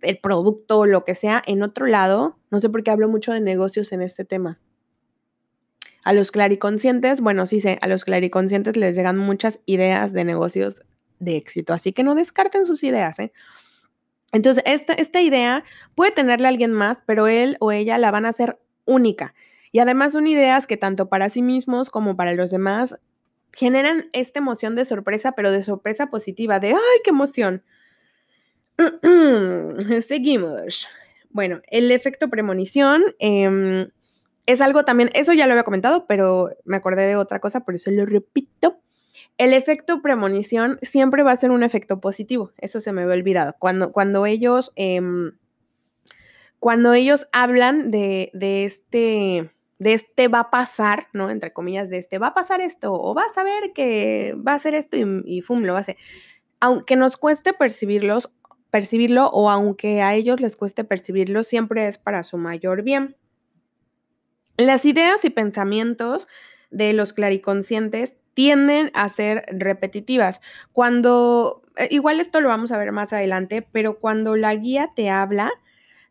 el 0.00 0.16
producto, 0.16 0.86
lo 0.86 1.04
que 1.04 1.14
sea, 1.14 1.42
en 1.46 1.62
otro 1.62 1.84
lado, 1.84 2.38
no 2.50 2.58
sé 2.58 2.70
por 2.70 2.82
qué 2.82 2.90
hablo 2.90 3.10
mucho 3.10 3.32
de 3.32 3.42
negocios 3.42 3.92
en 3.92 4.00
este 4.00 4.24
tema, 4.24 4.60
a 6.04 6.12
los 6.12 6.30
clariconscientes, 6.30 7.20
bueno, 7.20 7.46
sí 7.46 7.60
sé, 7.60 7.78
a 7.80 7.88
los 7.88 8.04
clariconscientes 8.04 8.76
les 8.76 8.94
llegan 8.94 9.16
muchas 9.16 9.60
ideas 9.64 10.12
de 10.12 10.24
negocios 10.24 10.82
de 11.18 11.36
éxito, 11.36 11.72
así 11.72 11.92
que 11.92 12.04
no 12.04 12.14
descarten 12.14 12.66
sus 12.66 12.82
ideas, 12.84 13.18
¿eh? 13.18 13.32
Entonces, 14.30 14.64
esta, 14.66 14.92
esta 14.94 15.20
idea 15.22 15.64
puede 15.94 16.10
tenerle 16.10 16.46
a 16.46 16.50
alguien 16.50 16.72
más, 16.72 16.98
pero 17.06 17.28
él 17.28 17.56
o 17.60 17.72
ella 17.72 17.98
la 17.98 18.10
van 18.10 18.26
a 18.26 18.30
hacer 18.30 18.58
única. 18.84 19.32
Y 19.70 19.78
además 19.78 20.12
son 20.12 20.26
ideas 20.26 20.66
que 20.66 20.76
tanto 20.76 21.08
para 21.08 21.28
sí 21.28 21.40
mismos 21.40 21.88
como 21.88 22.16
para 22.16 22.34
los 22.34 22.50
demás 22.50 22.98
generan 23.52 24.10
esta 24.12 24.40
emoción 24.40 24.74
de 24.74 24.84
sorpresa, 24.84 25.32
pero 25.32 25.52
de 25.52 25.62
sorpresa 25.62 26.08
positiva, 26.08 26.58
de 26.58 26.70
¡ay, 26.70 27.00
qué 27.04 27.10
emoción! 27.10 27.62
Seguimos. 30.06 30.88
Bueno, 31.30 31.62
el 31.70 31.92
efecto 31.92 32.28
premonición. 32.28 33.04
Eh, 33.20 33.88
es 34.46 34.60
algo 34.60 34.84
también, 34.84 35.10
eso 35.14 35.32
ya 35.32 35.46
lo 35.46 35.52
había 35.52 35.64
comentado, 35.64 36.06
pero 36.06 36.50
me 36.64 36.76
acordé 36.76 37.06
de 37.06 37.16
otra 37.16 37.40
cosa, 37.40 37.60
por 37.60 37.74
eso 37.74 37.90
lo 37.90 38.04
repito. 38.06 38.80
El 39.38 39.52
efecto 39.52 40.02
premonición 40.02 40.78
siempre 40.82 41.22
va 41.22 41.32
a 41.32 41.36
ser 41.36 41.50
un 41.50 41.62
efecto 41.62 42.00
positivo, 42.00 42.52
eso 42.58 42.80
se 42.80 42.92
me 42.92 43.02
había 43.02 43.14
olvidado. 43.14 43.54
Cuando, 43.58 43.92
cuando 43.92 44.26
ellos, 44.26 44.72
em, 44.76 45.32
cuando 46.58 46.92
ellos 46.92 47.28
hablan 47.32 47.90
de, 47.90 48.30
este, 48.64 49.50
de 49.78 49.92
este 49.92 50.28
va 50.28 50.40
a 50.40 50.50
pasar, 50.50 51.08
¿no? 51.12 51.30
Entre 51.30 51.52
comillas, 51.52 51.90
de 51.90 51.98
este 51.98 52.18
va 52.18 52.28
a 52.28 52.34
pasar 52.34 52.60
esto, 52.60 52.92
o 52.92 53.14
vas 53.14 53.36
a 53.38 53.44
ver 53.44 53.72
que 53.74 54.36
va 54.36 54.54
a 54.54 54.58
ser 54.58 54.74
esto 54.74 54.96
y, 54.96 55.22
y 55.24 55.40
fum, 55.40 55.62
lo 55.62 55.72
va 55.72 55.78
a 55.78 55.82
hacer. 55.82 55.96
Aunque 56.60 56.96
nos 56.96 57.16
cueste 57.16 57.52
percibirlos, 57.54 58.30
percibirlo, 58.70 59.28
o 59.28 59.50
aunque 59.50 60.02
a 60.02 60.14
ellos 60.14 60.40
les 60.40 60.56
cueste 60.56 60.84
percibirlo, 60.84 61.42
siempre 61.44 61.86
es 61.86 61.98
para 61.98 62.22
su 62.22 62.38
mayor 62.38 62.82
bien. 62.82 63.16
Las 64.56 64.84
ideas 64.84 65.24
y 65.24 65.30
pensamientos 65.30 66.28
de 66.70 66.92
los 66.92 67.12
clariconscientes 67.12 68.16
tienden 68.34 68.90
a 68.94 69.08
ser 69.08 69.44
repetitivas. 69.48 70.40
Cuando, 70.72 71.62
eh, 71.76 71.88
igual 71.90 72.20
esto 72.20 72.40
lo 72.40 72.48
vamos 72.48 72.72
a 72.72 72.78
ver 72.78 72.92
más 72.92 73.12
adelante, 73.12 73.66
pero 73.72 73.98
cuando 73.98 74.36
la 74.36 74.54
guía 74.54 74.90
te 74.94 75.10
habla, 75.10 75.52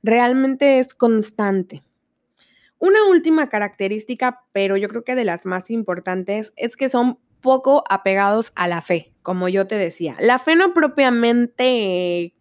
realmente 0.02 0.80
es 0.80 0.94
constante. 0.94 1.84
Una 2.80 3.06
última 3.06 3.48
característica, 3.48 4.44
pero 4.52 4.76
yo 4.76 4.90
creo 4.90 5.06
que 5.06 5.16
de 5.16 5.24
las 5.24 5.46
más 5.46 5.70
importantes, 5.70 6.52
es 6.58 6.76
que 6.76 6.90
son 6.90 7.20
poco 7.40 7.84
apegados 7.90 8.52
a 8.56 8.68
la 8.68 8.82
fe, 8.82 9.14
como 9.22 9.48
yo 9.48 9.68
te 9.68 9.76
decía. 9.76 10.16
La 10.20 10.40
fe 10.40 10.56
no 10.56 10.74
propiamente 10.74 12.34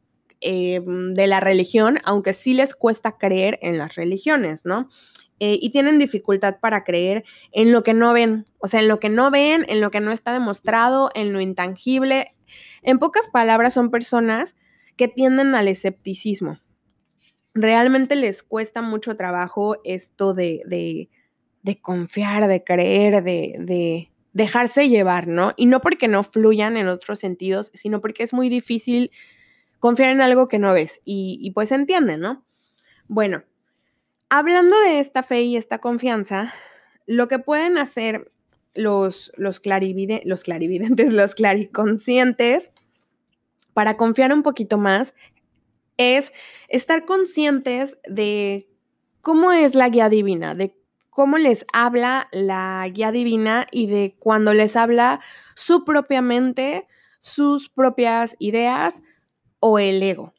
eh, 0.42 0.80
de 0.84 1.26
la 1.26 1.40
religión, 1.40 1.98
aunque 2.04 2.32
sí 2.32 2.54
les 2.54 2.74
cuesta 2.74 3.18
creer 3.18 3.58
en 3.62 3.78
las 3.78 3.94
religiones, 3.94 4.64
¿no? 4.64 4.88
Eh, 5.44 5.58
y 5.60 5.70
tienen 5.70 5.98
dificultad 5.98 6.60
para 6.60 6.84
creer 6.84 7.24
en 7.50 7.72
lo 7.72 7.82
que 7.82 7.94
no 7.94 8.12
ven, 8.12 8.46
o 8.58 8.68
sea, 8.68 8.80
en 8.80 8.86
lo 8.86 9.00
que 9.00 9.08
no 9.08 9.30
ven, 9.32 9.64
en 9.68 9.80
lo 9.80 9.90
que 9.90 10.00
no 10.00 10.12
está 10.12 10.32
demostrado, 10.32 11.10
en 11.14 11.32
lo 11.32 11.40
intangible. 11.40 12.36
En 12.82 13.00
pocas 13.00 13.28
palabras, 13.32 13.74
son 13.74 13.90
personas 13.90 14.54
que 14.96 15.08
tienden 15.08 15.56
al 15.56 15.68
escepticismo. 15.68 16.60
Realmente 17.54 18.14
les 18.14 18.42
cuesta 18.42 18.82
mucho 18.82 19.16
trabajo 19.16 19.78
esto 19.84 20.32
de, 20.32 20.60
de, 21.62 21.80
confiar, 21.80 22.46
de 22.46 22.62
creer, 22.62 23.24
de, 23.24 24.10
dejarse 24.32 24.88
llevar, 24.88 25.26
¿no? 25.26 25.54
Y 25.56 25.66
no 25.66 25.80
porque 25.80 26.08
no 26.08 26.22
fluyan 26.22 26.76
en 26.76 26.86
otros 26.86 27.18
sentidos, 27.18 27.72
sino 27.74 28.00
porque 28.00 28.22
es 28.22 28.32
muy 28.32 28.48
difícil 28.48 29.10
confiar 29.82 30.12
en 30.12 30.20
algo 30.20 30.46
que 30.46 30.60
no 30.60 30.72
ves. 30.72 31.00
Y, 31.04 31.50
pues 31.56 31.72
entienden, 31.72 32.20
¿no? 32.20 32.44
Bueno, 33.08 33.42
hablando 34.28 34.78
de 34.78 35.00
esta 35.00 35.24
fe 35.24 35.42
y 35.42 35.56
esta 35.56 35.78
confianza, 35.78 36.54
lo 37.04 37.26
que 37.26 37.40
pueden 37.40 37.78
hacer 37.78 38.30
los, 38.74 39.32
los, 39.36 39.60
los 40.24 40.44
clarividentes, 40.44 41.12
los 41.12 41.34
clariconscientes, 41.34 42.70
para 43.74 43.96
confiar 43.96 44.32
un 44.32 44.44
poquito 44.44 44.78
más, 44.78 45.16
es 45.96 46.32
estar 46.68 47.04
conscientes 47.04 47.98
de 48.08 48.68
cómo 49.20 49.50
es 49.50 49.74
la 49.74 49.88
guía 49.88 50.08
divina, 50.08 50.54
de 50.54 50.76
cómo 51.10 51.38
les 51.38 51.66
habla 51.72 52.28
la 52.30 52.88
guía 52.88 53.10
divina 53.10 53.66
y 53.72 53.88
de 53.88 54.14
cuando 54.20 54.54
les 54.54 54.76
habla 54.76 55.18
su 55.56 55.84
propia 55.84 56.22
mente, 56.22 56.86
sus 57.18 57.68
propias 57.68 58.36
ideas 58.38 59.02
o 59.64 59.78
el 59.78 60.02
ego. 60.02 60.34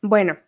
Bueno, 0.00 0.38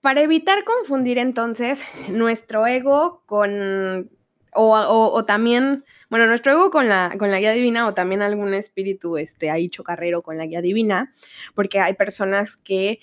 para 0.00 0.22
evitar 0.22 0.64
confundir 0.64 1.18
entonces 1.18 1.80
nuestro 2.08 2.66
ego 2.66 3.22
con, 3.26 4.10
o, 4.54 5.24
también, 5.26 5.84
bueno, 6.08 6.26
nuestro 6.26 6.52
ego 6.52 6.70
con 6.70 6.88
la, 6.88 7.14
con 7.18 7.30
la 7.30 7.38
guía 7.38 7.52
divina 7.52 7.86
o 7.86 7.94
también 7.94 8.22
algún 8.22 8.54
espíritu 8.54 9.18
este, 9.18 9.50
ahí 9.50 9.68
chocarrero 9.68 10.22
con 10.22 10.38
la 10.38 10.46
guía 10.46 10.62
divina, 10.62 11.14
porque 11.54 11.78
hay 11.78 11.92
personas 11.94 12.56
que 12.56 13.00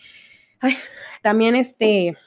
también 1.22 1.56
este, 1.56 2.18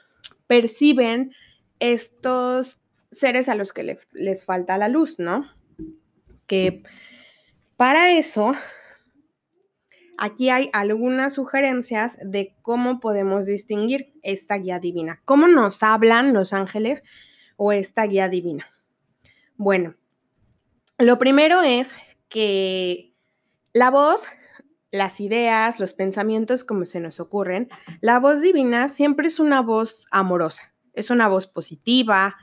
perciben 0.47 1.33
estos 1.79 2.79
seres 3.11 3.49
a 3.49 3.55
los 3.55 3.73
que 3.73 3.83
les, 3.83 4.07
les 4.13 4.45
falta 4.45 4.77
la 4.77 4.87
luz, 4.87 5.19
¿no? 5.19 5.51
Que 6.47 6.83
para 7.75 8.11
eso 8.13 8.55
Aquí 10.17 10.49
hay 10.49 10.69
algunas 10.73 11.33
sugerencias 11.33 12.17
de 12.23 12.55
cómo 12.61 12.99
podemos 12.99 13.45
distinguir 13.45 14.13
esta 14.21 14.55
guía 14.55 14.79
divina. 14.79 15.21
¿Cómo 15.25 15.47
nos 15.47 15.81
hablan 15.83 16.33
los 16.33 16.53
ángeles 16.53 17.03
o 17.57 17.71
esta 17.71 18.03
guía 18.03 18.29
divina? 18.29 18.67
Bueno, 19.57 19.95
lo 20.97 21.17
primero 21.17 21.61
es 21.61 21.95
que 22.29 23.13
la 23.73 23.89
voz 23.89 24.27
las 24.93 25.19
ideas, 25.19 25.79
los 25.79 25.93
pensamientos 25.93 26.63
como 26.63 26.85
se 26.85 26.99
nos 26.99 27.19
ocurren, 27.19 27.67
la 27.99 28.19
voz 28.19 28.41
divina 28.41 28.89
siempre 28.89 29.27
es 29.27 29.39
una 29.39 29.59
voz 29.59 30.05
amorosa, 30.11 30.71
es 30.93 31.09
una 31.09 31.27
voz 31.27 31.47
positiva, 31.47 32.35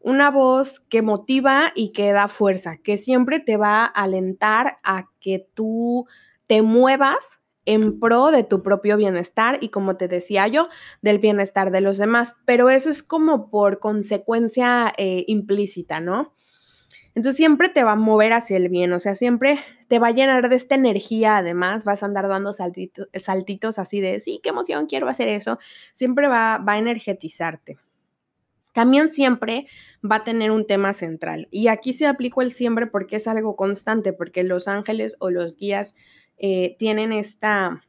una 0.00 0.30
voz 0.30 0.80
que 0.80 1.00
motiva 1.00 1.72
y 1.74 1.92
que 1.92 2.12
da 2.12 2.28
fuerza, 2.28 2.76
que 2.76 2.98
siempre 2.98 3.40
te 3.40 3.56
va 3.56 3.84
a 3.84 3.86
alentar 3.86 4.76
a 4.84 5.08
que 5.18 5.48
tú 5.54 6.06
te 6.46 6.62
muevas 6.62 7.40
en 7.66 7.98
pro 7.98 8.30
de 8.30 8.44
tu 8.44 8.62
propio 8.62 8.96
bienestar 8.96 9.58
y 9.60 9.68
como 9.70 9.96
te 9.96 10.08
decía 10.08 10.46
yo, 10.48 10.68
del 11.02 11.18
bienestar 11.18 11.70
de 11.70 11.80
los 11.80 11.98
demás, 11.98 12.34
pero 12.44 12.70
eso 12.70 12.90
es 12.90 13.02
como 13.02 13.50
por 13.50 13.80
consecuencia 13.80 14.92
eh, 14.98 15.24
implícita, 15.28 16.00
¿no? 16.00 16.34
Entonces 17.14 17.36
siempre 17.36 17.68
te 17.68 17.84
va 17.84 17.92
a 17.92 17.96
mover 17.96 18.32
hacia 18.32 18.56
el 18.56 18.68
bien, 18.68 18.92
o 18.92 19.00
sea, 19.00 19.14
siempre 19.14 19.60
te 19.88 19.98
va 19.98 20.08
a 20.08 20.12
llenar 20.12 20.48
de 20.48 20.56
esta 20.56 20.74
energía, 20.74 21.36
además 21.36 21.84
vas 21.84 22.02
a 22.02 22.06
andar 22.06 22.28
dando 22.28 22.52
saltitos, 22.52 23.78
así 23.78 24.00
de, 24.00 24.18
sí, 24.18 24.40
qué 24.42 24.48
emoción, 24.48 24.86
quiero 24.86 25.08
hacer 25.08 25.28
eso, 25.28 25.58
siempre 25.92 26.26
va, 26.26 26.58
va 26.58 26.72
a 26.72 26.78
energetizarte. 26.78 27.78
También 28.72 29.10
siempre 29.10 29.68
va 30.02 30.16
a 30.16 30.24
tener 30.24 30.50
un 30.50 30.66
tema 30.66 30.92
central. 30.92 31.46
Y 31.52 31.68
aquí 31.68 31.92
se 31.92 32.08
aplicó 32.08 32.42
el 32.42 32.52
siempre 32.52 32.88
porque 32.88 33.16
es 33.16 33.28
algo 33.28 33.54
constante, 33.54 34.12
porque 34.12 34.42
los 34.42 34.66
ángeles 34.66 35.16
o 35.20 35.30
los 35.30 35.56
guías 35.56 35.94
eh, 36.38 36.76
tienen 36.78 37.12
esta, 37.12 37.82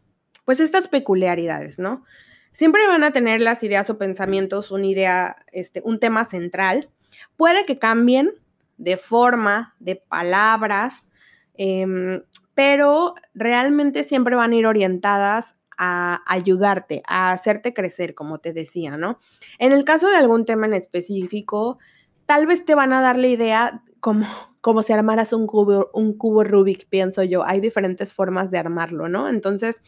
pues 0.45 0.59
estas 0.59 0.87
peculiaridades, 0.87 1.79
¿no? 1.79 2.03
Siempre 2.51 2.87
van 2.87 3.03
a 3.03 3.11
tener 3.11 3.41
las 3.41 3.63
ideas 3.63 3.89
o 3.89 3.97
pensamientos, 3.97 4.71
una 4.71 4.85
idea, 4.85 5.37
este, 5.51 5.81
un 5.83 5.99
tema 5.99 6.23
central. 6.23 6.89
Puede 7.35 7.65
que 7.65 7.79
cambien, 7.79 8.31
de 8.77 8.97
forma, 8.97 9.75
de 9.79 9.95
palabras, 9.97 11.11
em, 11.55 12.23
pero 12.53 13.15
realmente 13.33 14.03
siempre 14.03 14.35
van 14.35 14.51
a 14.51 14.55
ir 14.55 14.65
orientadas 14.65 15.55
a 15.77 16.21
ayudarte, 16.25 17.03
a 17.05 17.31
hacerte 17.31 17.73
crecer, 17.73 18.15
como 18.15 18.39
te 18.39 18.53
decía, 18.53 18.97
¿no? 18.97 19.19
En 19.59 19.73
el 19.73 19.83
caso 19.83 20.09
de 20.09 20.15
algún 20.15 20.45
tema 20.45 20.65
en 20.65 20.73
específico, 20.73 21.79
tal 22.25 22.47
vez 22.47 22.63
te 22.65 22.75
van 22.75 22.93
a 22.93 23.01
dar 23.01 23.17
la 23.17 23.27
idea 23.27 23.83
como, 23.99 24.25
como 24.65 24.81
si 24.81 24.91
armaras 24.93 25.31
un 25.31 25.45
cubo, 25.45 25.91
un 25.93 26.17
cubo 26.17 26.43
Rubik, 26.43 26.89
pienso 26.89 27.21
yo. 27.21 27.45
Hay 27.45 27.61
diferentes 27.61 28.15
formas 28.15 28.49
de 28.49 28.57
armarlo, 28.57 29.07
¿no? 29.07 29.29
Entonces, 29.29 29.79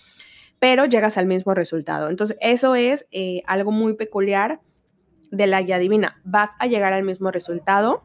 pero 0.60 0.86
llegas 0.86 1.18
al 1.18 1.26
mismo 1.26 1.56
resultado. 1.56 2.10
Entonces, 2.10 2.38
eso 2.42 2.76
es 2.76 3.08
eh, 3.12 3.42
algo 3.48 3.72
muy 3.72 3.96
peculiar 3.96 4.62
de 5.32 5.48
la 5.48 5.64
guía 5.64 5.80
divina. 5.80 6.22
Vas 6.24 6.52
a 6.60 6.68
llegar 6.68 6.94
al 6.94 7.04
mismo 7.04 7.32
resultado 7.32 8.04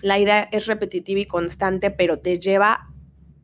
la 0.00 0.18
idea 0.18 0.48
es 0.52 0.66
repetitiva 0.66 1.20
y 1.20 1.26
constante, 1.26 1.90
pero 1.90 2.18
te 2.20 2.38
lleva 2.38 2.88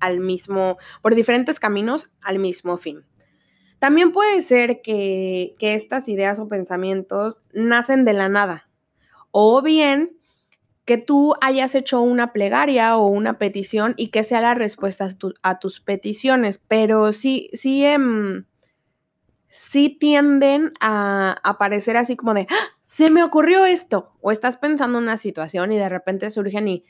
al 0.01 0.21
mismo, 0.21 0.79
por 1.03 1.15
diferentes 1.15 1.59
caminos, 1.59 2.11
al 2.21 2.39
mismo 2.39 2.77
fin. 2.77 3.05
También 3.79 4.13
puede 4.13 4.41
ser 4.41 4.81
que, 4.83 5.55
estas 5.61 6.09
ideas 6.09 6.39
o 6.39 6.49
pensamientos 6.49 7.43
nacen 7.53 8.05
de 8.05 8.13
la 8.13 8.29
nada, 8.29 8.71
o 9.31 9.63
bien 9.63 10.17
que 10.85 10.99
tú 10.99 11.35
hayas 11.41 11.75
hecho 11.75 12.01
una 12.01 12.33
plegaria 12.33 12.97
o 12.97 13.07
una 13.07 13.39
petición 13.39 13.95
y 13.97 14.09
que 14.09 14.25
sea 14.25 14.41
la 14.41 14.55
respuesta 14.55 15.09
a, 15.43 15.59
tus 15.59 15.81
peticiones, 15.81 16.59
pero 16.59 17.13
sí, 17.13 17.49
sí, 17.55 17.85
em, 17.85 18.45
sí 19.49 19.89
tienden 19.89 20.73
a 20.81 21.37
aparecer 21.43 21.97
así 21.97 22.17
como 22.17 22.35
de, 22.35 22.47
¡Ah! 22.51 22.69
se 22.83 23.11
me 23.11 23.23
ocurrió 23.23 23.65
esto, 23.65 24.13
o 24.21 24.31
estás 24.31 24.57
pensando 24.57 24.99
en 24.99 25.05
una 25.05 25.17
situación 25.17 25.73
y 25.73 25.79
de 25.79 25.89
repente 25.89 26.31
surgen 26.31 26.69
y, 26.69 26.85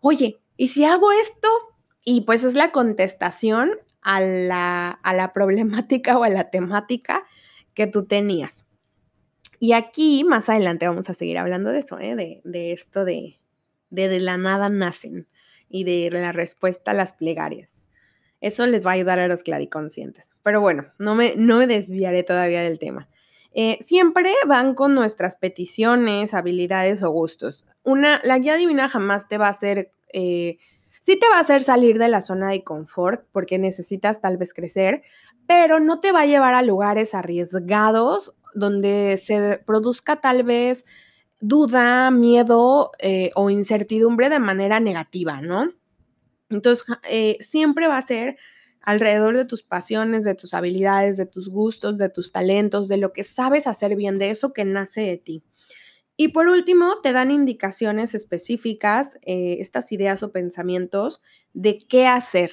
oye, 0.00 0.40
¿y 0.56 0.68
si 0.68 0.84
hago 0.84 1.10
esto? 1.12 1.48
Y 2.04 2.22
pues 2.22 2.44
es 2.44 2.54
la 2.54 2.70
contestación 2.70 3.72
a 4.00 4.20
la, 4.20 4.90
a 4.90 5.12
la 5.12 5.32
problemática 5.34 6.18
o 6.18 6.24
a 6.24 6.28
la 6.28 6.50
temática 6.50 7.24
que 7.74 7.86
tú 7.86 8.06
tenías. 8.06 8.64
Y 9.58 9.72
aquí, 9.72 10.24
más 10.24 10.48
adelante, 10.48 10.88
vamos 10.88 11.10
a 11.10 11.14
seguir 11.14 11.36
hablando 11.36 11.70
de 11.70 11.80
eso, 11.80 11.98
¿eh? 11.98 12.40
de, 12.42 12.72
esto 12.72 13.04
de, 13.04 13.39
de 13.90 14.20
la 14.20 14.36
nada 14.36 14.68
nacen 14.68 15.26
y 15.68 15.84
de 15.84 16.10
la 16.10 16.32
respuesta 16.32 16.92
a 16.92 16.94
las 16.94 17.12
plegarias. 17.12 17.70
Eso 18.40 18.66
les 18.66 18.84
va 18.84 18.90
a 18.92 18.94
ayudar 18.94 19.18
a 19.18 19.28
los 19.28 19.42
clariconscientes. 19.42 20.30
Pero 20.42 20.60
bueno, 20.60 20.86
no 20.98 21.14
me, 21.14 21.34
no 21.36 21.58
me 21.58 21.66
desviaré 21.66 22.22
todavía 22.22 22.62
del 22.62 22.78
tema. 22.78 23.08
Eh, 23.52 23.78
siempre 23.84 24.32
van 24.46 24.74
con 24.74 24.94
nuestras 24.94 25.36
peticiones, 25.36 26.34
habilidades 26.34 27.02
o 27.02 27.10
gustos. 27.10 27.64
Una, 27.82 28.20
la 28.24 28.38
guía 28.38 28.56
divina 28.56 28.88
jamás 28.88 29.28
te 29.28 29.38
va 29.38 29.48
a 29.48 29.50
hacer, 29.50 29.92
eh, 30.12 30.58
sí 31.00 31.18
te 31.18 31.28
va 31.28 31.38
a 31.38 31.40
hacer 31.40 31.62
salir 31.62 31.98
de 31.98 32.08
la 32.08 32.20
zona 32.20 32.50
de 32.50 32.62
confort 32.62 33.26
porque 33.32 33.58
necesitas 33.58 34.20
tal 34.20 34.36
vez 34.36 34.54
crecer, 34.54 35.02
pero 35.46 35.80
no 35.80 36.00
te 36.00 36.12
va 36.12 36.20
a 36.20 36.26
llevar 36.26 36.54
a 36.54 36.62
lugares 36.62 37.14
arriesgados 37.14 38.34
donde 38.54 39.18
se 39.22 39.60
produzca 39.66 40.20
tal 40.20 40.44
vez 40.44 40.84
duda, 41.40 42.10
miedo 42.10 42.90
eh, 42.98 43.30
o 43.34 43.50
incertidumbre 43.50 44.28
de 44.28 44.38
manera 44.38 44.80
negativa, 44.80 45.40
¿no? 45.40 45.72
Entonces, 46.50 46.84
siempre 47.40 47.86
va 47.88 47.96
a 47.96 48.02
ser 48.02 48.36
alrededor 48.82 49.36
de 49.36 49.44
tus 49.44 49.62
pasiones, 49.62 50.24
de 50.24 50.34
tus 50.34 50.54
habilidades, 50.54 51.16
de 51.16 51.26
tus 51.26 51.48
gustos, 51.48 51.98
de 51.98 52.08
tus 52.08 52.32
talentos, 52.32 52.88
de 52.88 52.96
lo 52.96 53.12
que 53.12 53.24
sabes 53.24 53.66
hacer 53.66 53.96
bien, 53.96 54.18
de 54.18 54.30
eso 54.30 54.52
que 54.52 54.64
nace 54.64 55.02
de 55.02 55.16
ti. 55.16 55.44
Y 56.16 56.28
por 56.28 56.48
último, 56.48 57.00
te 57.02 57.12
dan 57.12 57.30
indicaciones 57.30 58.14
específicas, 58.14 59.18
eh, 59.22 59.56
estas 59.60 59.90
ideas 59.92 60.22
o 60.22 60.32
pensamientos 60.32 61.22
de 61.54 61.78
qué 61.78 62.06
hacer. 62.06 62.52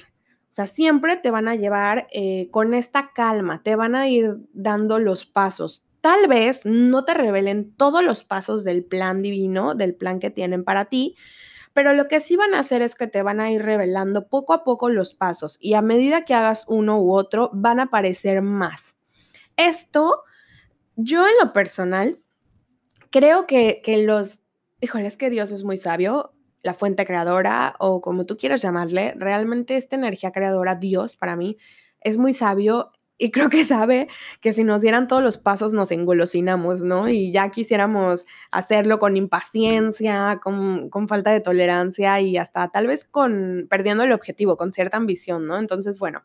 O 0.50 0.54
sea, 0.54 0.66
siempre 0.66 1.16
te 1.16 1.30
van 1.30 1.48
a 1.48 1.54
llevar 1.54 2.08
eh, 2.10 2.48
con 2.50 2.72
esta 2.72 3.12
calma, 3.14 3.62
te 3.62 3.76
van 3.76 3.94
a 3.94 4.08
ir 4.08 4.36
dando 4.54 4.98
los 4.98 5.26
pasos. 5.26 5.84
Tal 6.08 6.26
vez 6.26 6.64
no 6.64 7.04
te 7.04 7.12
revelen 7.12 7.74
todos 7.74 8.02
los 8.02 8.24
pasos 8.24 8.64
del 8.64 8.82
plan 8.82 9.20
divino, 9.20 9.74
del 9.74 9.94
plan 9.94 10.20
que 10.20 10.30
tienen 10.30 10.64
para 10.64 10.86
ti, 10.86 11.16
pero 11.74 11.92
lo 11.92 12.08
que 12.08 12.20
sí 12.20 12.34
van 12.34 12.54
a 12.54 12.60
hacer 12.60 12.80
es 12.80 12.94
que 12.94 13.08
te 13.08 13.22
van 13.22 13.40
a 13.40 13.50
ir 13.50 13.60
revelando 13.60 14.26
poco 14.26 14.54
a 14.54 14.64
poco 14.64 14.88
los 14.88 15.12
pasos 15.12 15.58
y 15.60 15.74
a 15.74 15.82
medida 15.82 16.24
que 16.24 16.32
hagas 16.32 16.64
uno 16.66 16.98
u 16.98 17.12
otro 17.12 17.50
van 17.52 17.78
a 17.78 17.82
aparecer 17.82 18.40
más. 18.40 18.96
Esto, 19.58 20.22
yo 20.96 21.26
en 21.26 21.34
lo 21.42 21.52
personal, 21.52 22.18
creo 23.10 23.46
que, 23.46 23.82
que 23.84 24.02
los, 24.02 24.40
híjole, 24.80 25.08
es 25.08 25.18
que 25.18 25.28
Dios 25.28 25.52
es 25.52 25.62
muy 25.62 25.76
sabio, 25.76 26.32
la 26.62 26.72
fuente 26.72 27.04
creadora 27.04 27.76
o 27.80 28.00
como 28.00 28.24
tú 28.24 28.38
quieras 28.38 28.62
llamarle, 28.62 29.12
realmente 29.14 29.76
esta 29.76 29.96
energía 29.96 30.32
creadora, 30.32 30.74
Dios 30.74 31.18
para 31.18 31.36
mí, 31.36 31.58
es 32.00 32.16
muy 32.16 32.32
sabio 32.32 32.92
y 33.18 33.32
creo 33.32 33.50
que 33.50 33.64
sabe 33.64 34.08
que 34.40 34.52
si 34.52 34.62
nos 34.62 34.80
dieran 34.80 35.08
todos 35.08 35.22
los 35.22 35.36
pasos 35.38 35.72
nos 35.72 35.90
engolosinamos, 35.90 36.82
¿no? 36.82 37.08
Y 37.08 37.32
ya 37.32 37.50
quisiéramos 37.50 38.26
hacerlo 38.52 39.00
con 39.00 39.16
impaciencia, 39.16 40.40
con, 40.40 40.88
falta 41.08 41.32
de 41.32 41.40
tolerancia 41.40 42.20
y 42.20 42.36
hasta 42.36 42.68
tal 42.68 42.86
vez 42.86 43.04
con 43.04 43.66
perdiendo 43.68 44.04
el 44.04 44.12
objetivo, 44.12 44.56
con 44.56 44.72
cierta 44.72 44.96
ambición, 44.96 45.48
¿no? 45.48 45.58
Entonces, 45.58 45.98
bueno, 45.98 46.22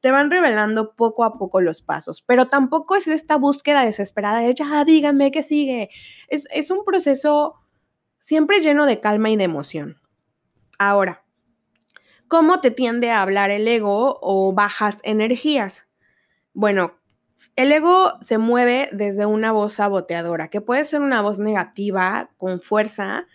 te 0.00 0.12
van 0.12 0.30
revelando 0.30 0.94
poco 0.94 1.24
a 1.24 1.32
poco 1.32 1.60
los 1.60 1.82
pasos, 1.82 2.22
pero 2.22 2.46
tampoco 2.46 2.94
es 2.94 3.08
esta 3.08 3.36
búsqueda 3.36 3.84
desesperada 3.84 4.38
de, 4.38 4.54
ya, 4.54 4.84
díganme 4.84 5.32
qué 5.32 5.42
sigue. 5.42 5.90
Es, 6.28 6.46
es 6.52 6.70
un 6.70 6.84
proceso 6.84 7.56
siempre 8.20 8.60
lleno 8.60 8.86
de 8.86 9.00
calma 9.00 9.30
y 9.30 9.36
de 9.36 9.44
emoción. 9.44 10.00
Ahora, 10.78 11.24
¿cómo 12.28 12.60
te 12.60 12.70
tiende 12.70 13.10
a 13.10 13.22
hablar 13.22 13.50
el 13.50 13.66
ego 13.66 14.20
o 14.22 14.52
bajas 14.52 15.00
energías? 15.02 15.86
Bueno, 16.56 16.94
el 17.54 17.70
ego 17.70 18.14
se 18.22 18.38
mueve 18.38 18.88
desde 18.90 19.26
una 19.26 19.52
voz 19.52 19.74
saboteadora, 19.74 20.48
que 20.48 20.62
puede 20.62 20.86
ser 20.86 21.02
una 21.02 21.20
voz 21.20 21.38
negativa, 21.38 22.30
con 22.38 22.62
fuerza, 22.62 23.26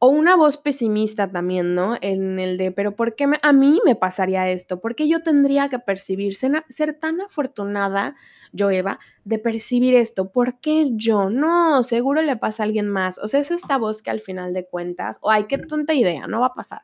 o 0.00 0.08
una 0.08 0.34
voz 0.34 0.56
pesimista 0.56 1.30
también, 1.30 1.76
¿no? 1.76 1.96
En 2.00 2.40
el 2.40 2.56
de, 2.56 2.72
pero 2.72 2.96
¿por 2.96 3.14
qué 3.14 3.28
a 3.40 3.52
mí 3.52 3.80
me 3.84 3.94
pasaría 3.94 4.50
esto? 4.50 4.80
¿Por 4.80 4.96
qué 4.96 5.08
yo 5.08 5.22
tendría 5.22 5.68
que 5.68 5.78
percibir, 5.78 6.34
ser, 6.34 6.94
tan 6.98 7.20
afortunada, 7.20 8.16
yo 8.52 8.70
Eva, 8.72 8.98
de 9.22 9.38
percibir 9.38 9.94
esto? 9.94 10.32
¿Por 10.32 10.58
qué 10.58 10.88
yo? 10.94 11.30
No, 11.30 11.84
seguro 11.84 12.22
le 12.22 12.36
pasa 12.36 12.64
a 12.64 12.66
alguien 12.66 12.88
más. 12.88 13.18
O 13.18 13.28
sea, 13.28 13.38
es 13.38 13.52
esta 13.52 13.78
voz 13.78 14.02
que 14.02 14.10
al 14.10 14.18
final 14.20 14.52
de 14.52 14.66
cuentas, 14.66 15.18
o 15.20 15.30
ay, 15.30 15.44
qué 15.44 15.58
tonta 15.58 15.94
idea, 15.94 16.26
no 16.26 16.40
va 16.40 16.46
a 16.48 16.54
pasar. 16.54 16.82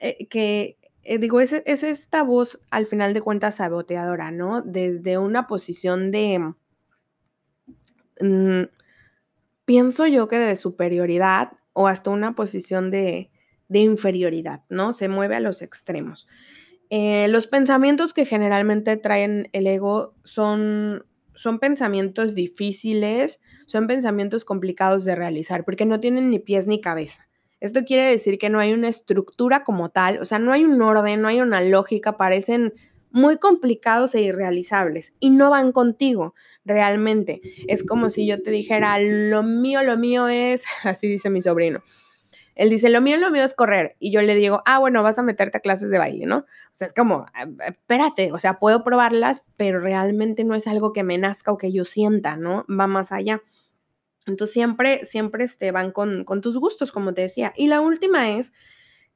Eh, 0.00 0.26
que, 0.28 0.76
eh, 1.04 1.18
digo, 1.18 1.40
es, 1.40 1.52
es, 1.52 1.82
esta 1.82 2.22
voz 2.22 2.60
al 2.70 2.86
final 2.86 3.14
de 3.14 3.20
cuentas 3.20 3.56
saboteadora, 3.56 4.30
¿no? 4.30 4.62
Desde 4.62 5.18
una 5.18 5.46
posición 5.46 6.10
de, 6.10 6.54
mm, 8.20 8.62
pienso 9.64 10.06
yo 10.06 10.28
que 10.28 10.38
de 10.38 10.56
superioridad 10.56 11.52
o 11.72 11.88
hasta 11.88 12.10
una 12.10 12.34
posición 12.34 12.90
de, 12.90 13.30
de 13.68 13.78
inferioridad, 13.80 14.62
¿no? 14.68 14.92
Se 14.92 15.08
mueve 15.08 15.36
a 15.36 15.40
los 15.40 15.62
extremos. 15.62 16.28
Eh, 16.90 17.26
los 17.28 17.46
pensamientos 17.46 18.12
que 18.12 18.26
generalmente 18.26 18.98
traen 18.98 19.48
el 19.52 19.66
ego 19.66 20.14
son, 20.24 21.06
son 21.34 21.58
pensamientos 21.58 22.34
difíciles, 22.34 23.40
son 23.66 23.86
pensamientos 23.86 24.44
complicados 24.44 25.04
de 25.04 25.14
realizar, 25.14 25.64
porque 25.64 25.86
no 25.86 26.00
tienen 26.00 26.28
ni 26.28 26.38
pies 26.38 26.66
ni 26.66 26.82
cabeza. 26.82 27.26
Esto 27.62 27.84
quiere 27.84 28.10
decir 28.10 28.38
que 28.38 28.50
no 28.50 28.58
hay 28.58 28.72
una 28.72 28.88
estructura 28.88 29.62
como 29.62 29.88
tal, 29.88 30.18
o 30.20 30.24
sea, 30.24 30.40
no 30.40 30.52
hay 30.52 30.64
un 30.64 30.82
orden, 30.82 31.22
no 31.22 31.28
hay 31.28 31.40
una 31.40 31.60
lógica, 31.60 32.16
parecen 32.16 32.72
muy 33.12 33.36
complicados 33.36 34.16
e 34.16 34.22
irrealizables 34.22 35.14
y 35.20 35.30
no 35.30 35.48
van 35.48 35.70
contigo 35.70 36.34
realmente. 36.64 37.40
Es 37.68 37.84
como 37.84 38.10
si 38.10 38.26
yo 38.26 38.42
te 38.42 38.50
dijera, 38.50 38.98
lo 38.98 39.44
mío, 39.44 39.84
lo 39.84 39.96
mío 39.96 40.26
es, 40.26 40.64
así 40.82 41.06
dice 41.06 41.30
mi 41.30 41.40
sobrino. 41.40 41.84
Él 42.56 42.68
dice, 42.68 42.88
lo 42.88 43.00
mío, 43.00 43.16
lo 43.16 43.30
mío 43.30 43.44
es 43.44 43.54
correr. 43.54 43.94
Y 44.00 44.10
yo 44.10 44.22
le 44.22 44.34
digo, 44.34 44.60
ah, 44.66 44.80
bueno, 44.80 45.04
vas 45.04 45.20
a 45.20 45.22
meterte 45.22 45.58
a 45.58 45.60
clases 45.60 45.88
de 45.88 45.98
baile, 45.98 46.26
¿no? 46.26 46.38
O 46.38 46.74
sea, 46.74 46.88
es 46.88 46.94
como, 46.94 47.26
ah, 47.32 47.46
espérate, 47.68 48.32
o 48.32 48.40
sea, 48.40 48.58
puedo 48.58 48.82
probarlas, 48.82 49.44
pero 49.56 49.78
realmente 49.78 50.42
no 50.42 50.56
es 50.56 50.66
algo 50.66 50.92
que 50.92 51.04
me 51.04 51.16
nazca 51.16 51.52
o 51.52 51.58
que 51.58 51.70
yo 51.70 51.84
sienta, 51.84 52.36
¿no? 52.36 52.66
Va 52.68 52.88
más 52.88 53.12
allá. 53.12 53.40
Entonces 54.26 54.54
siempre, 54.54 55.04
siempre 55.04 55.44
este, 55.44 55.72
van 55.72 55.92
con, 55.92 56.24
con 56.24 56.40
tus 56.40 56.58
gustos, 56.58 56.92
como 56.92 57.14
te 57.14 57.22
decía. 57.22 57.52
Y 57.56 57.66
la 57.66 57.80
última 57.80 58.30
es 58.30 58.52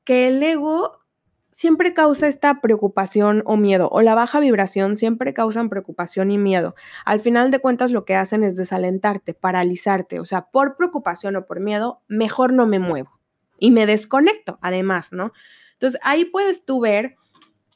que 0.04 0.28
el 0.28 0.42
ego 0.42 1.06
siempre 1.56 1.94
causa 1.94 2.28
esta 2.28 2.60
preocupación 2.60 3.42
o 3.46 3.56
miedo, 3.56 3.88
o 3.90 4.02
la 4.02 4.14
baja 4.14 4.40
vibración 4.40 4.96
siempre 4.96 5.32
causan 5.32 5.70
preocupación 5.70 6.30
y 6.30 6.36
miedo. 6.36 6.74
Al 7.04 7.18
final 7.18 7.50
de 7.50 7.60
cuentas 7.60 7.92
lo 7.92 8.04
que 8.04 8.14
hacen 8.14 8.44
es 8.44 8.56
desalentarte, 8.56 9.32
paralizarte, 9.32 10.20
o 10.20 10.26
sea, 10.26 10.50
por 10.50 10.76
preocupación 10.76 11.34
o 11.36 11.46
por 11.46 11.60
miedo, 11.60 12.02
mejor 12.08 12.52
no 12.52 12.66
me 12.66 12.78
muevo 12.78 13.18
y 13.58 13.70
me 13.70 13.86
desconecto, 13.86 14.58
además, 14.60 15.12
¿no? 15.12 15.32
Entonces 15.72 15.98
ahí 16.04 16.26
puedes 16.26 16.66
tú 16.66 16.80
ver 16.80 17.16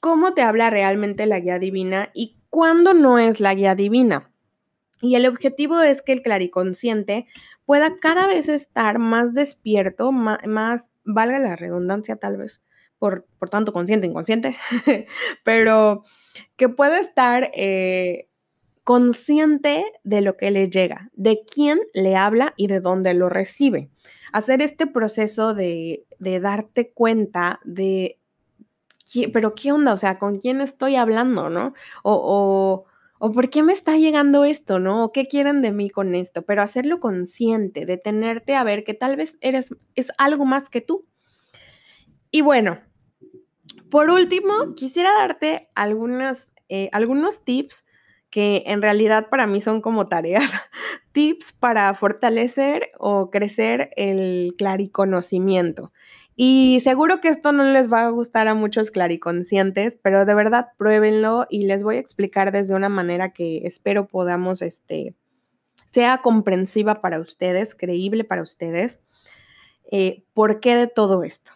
cómo 0.01 0.35
te 0.35 0.43
habla 0.43 0.69
realmente 0.69 1.25
la 1.25 1.41
guía 1.41 1.59
divina 1.59 2.11
y 2.13 2.37
cuándo 2.51 2.93
no 2.93 3.19
es 3.19 3.41
la 3.41 3.55
guía 3.55 3.75
divina. 3.75 4.30
Y 5.01 5.15
el 5.15 5.27
objetivo 5.27 5.81
es 5.81 6.03
que 6.03 6.13
el 6.13 6.23
clariconsciente 6.23 7.27
pueda 7.65 7.99
cada 8.01 8.27
vez 8.27 8.49
estar 8.49 8.99
más 8.99 9.33
despierto, 9.33 10.13
más, 10.13 10.91
valga 11.05 11.39
la 11.39 11.57
redundancia 11.57 12.17
tal 12.17 12.37
vez, 12.37 12.63
por, 12.99 13.27
tanto 13.51 13.73
consciente, 13.73 14.07
inconsciente, 14.07 14.57
pero 15.45 16.05
que 16.57 16.69
pueda 16.69 16.99
estar 16.99 17.51
eh, 17.55 18.29
consciente 18.85 19.85
de 20.05 20.21
lo 20.21 20.37
que 20.37 20.51
le 20.51 20.69
llega, 20.69 21.11
de 21.13 21.45
quién 21.45 21.79
le 21.95 22.17
habla 22.17 22.55
y 22.57 22.67
de 22.67 22.81
dónde 22.81 23.15
lo 23.15 23.29
recibe. 23.29 23.89
Hacer 24.33 24.63
este 24.63 24.87
proceso 24.87 25.55
de, 25.55 26.07
darte 26.19 26.91
cuenta 26.91 27.61
de, 27.65 28.19
pero 29.33 29.55
¿qué 29.55 29.71
onda? 29.71 29.93
O 29.93 29.97
sea, 29.97 30.19
¿con 30.19 30.37
quién 30.37 30.61
estoy 30.61 30.97
hablando, 30.97 31.51
no? 31.51 31.73
O, 32.03 32.13
o, 32.13 32.90
por 33.33 33.51
qué 33.51 33.63
me 33.63 33.75
está 33.75 33.97
llegando 33.97 34.45
esto, 34.45 34.79
¿no? 34.79 35.05
¿O 35.05 35.13
qué 35.13 35.29
quieren 35.29 35.61
de 35.61 35.73
mí 35.73 35.91
con 35.91 36.15
esto? 36.15 36.43
Pero 36.43 36.63
hacerlo 36.63 37.01
consciente, 37.01 37.85
detenerte 37.85 38.55
a 38.55 38.65
ver 38.65 38.83
que 38.83 38.95
tal 38.95 39.17
vez 39.17 39.37
eres, 39.43 39.75
es 39.95 40.11
algo 40.17 40.47
más 40.47 40.71
que 40.71 40.81
tú. 40.81 41.07
Y 42.31 42.41
bueno, 42.41 42.81
por 43.91 44.09
último, 44.09 44.75
quisiera 44.75 45.13
darte 45.13 45.69
eh, 46.69 46.89
algunos 46.93 47.45
tips 47.45 47.85
que 48.31 48.63
en 48.67 48.81
realidad 48.81 49.29
para 49.29 49.47
mí 49.47 49.61
son 49.61 49.83
como 49.83 50.09
tareas, 50.09 50.49
tips 51.13 51.53
para 51.53 51.93
fortalecer 51.95 52.91
o 52.99 53.31
crecer 53.31 53.91
el 53.97 54.55
clariconocimiento. 54.57 55.93
Y 56.43 56.81
seguro 56.81 57.21
que 57.21 57.29
esto 57.29 57.53
no 57.53 57.65
les 57.65 57.93
va 57.93 58.07
a 58.07 58.09
gustar 58.09 58.49
a 58.49 58.55
muchos 58.55 58.91
clariconscientes, 58.91 59.99
pero 60.03 60.25
de 60.25 60.33
verdad 60.33 60.69
pruébenlo 60.79 61.47
y 61.51 61.67
les 61.67 61.83
voy 61.83 61.97
a 61.97 61.99
explicar 61.99 62.51
desde 62.51 62.75
una 62.75 62.89
manera 62.89 63.35
que 63.35 63.67
espero 63.67 64.09
podamos, 64.09 64.63
este, 64.63 65.15
sea 65.93 66.23
comprensiva 66.23 67.03
para 67.03 67.21
ustedes, 67.21 67.75
creíble 67.75 68.25
para 68.25 68.41
ustedes, 68.41 69.01
eh, 69.93 70.25
por 70.33 70.61
qué 70.61 70.77
de 70.77 70.87
todo 70.87 71.25
esto. 71.25 71.51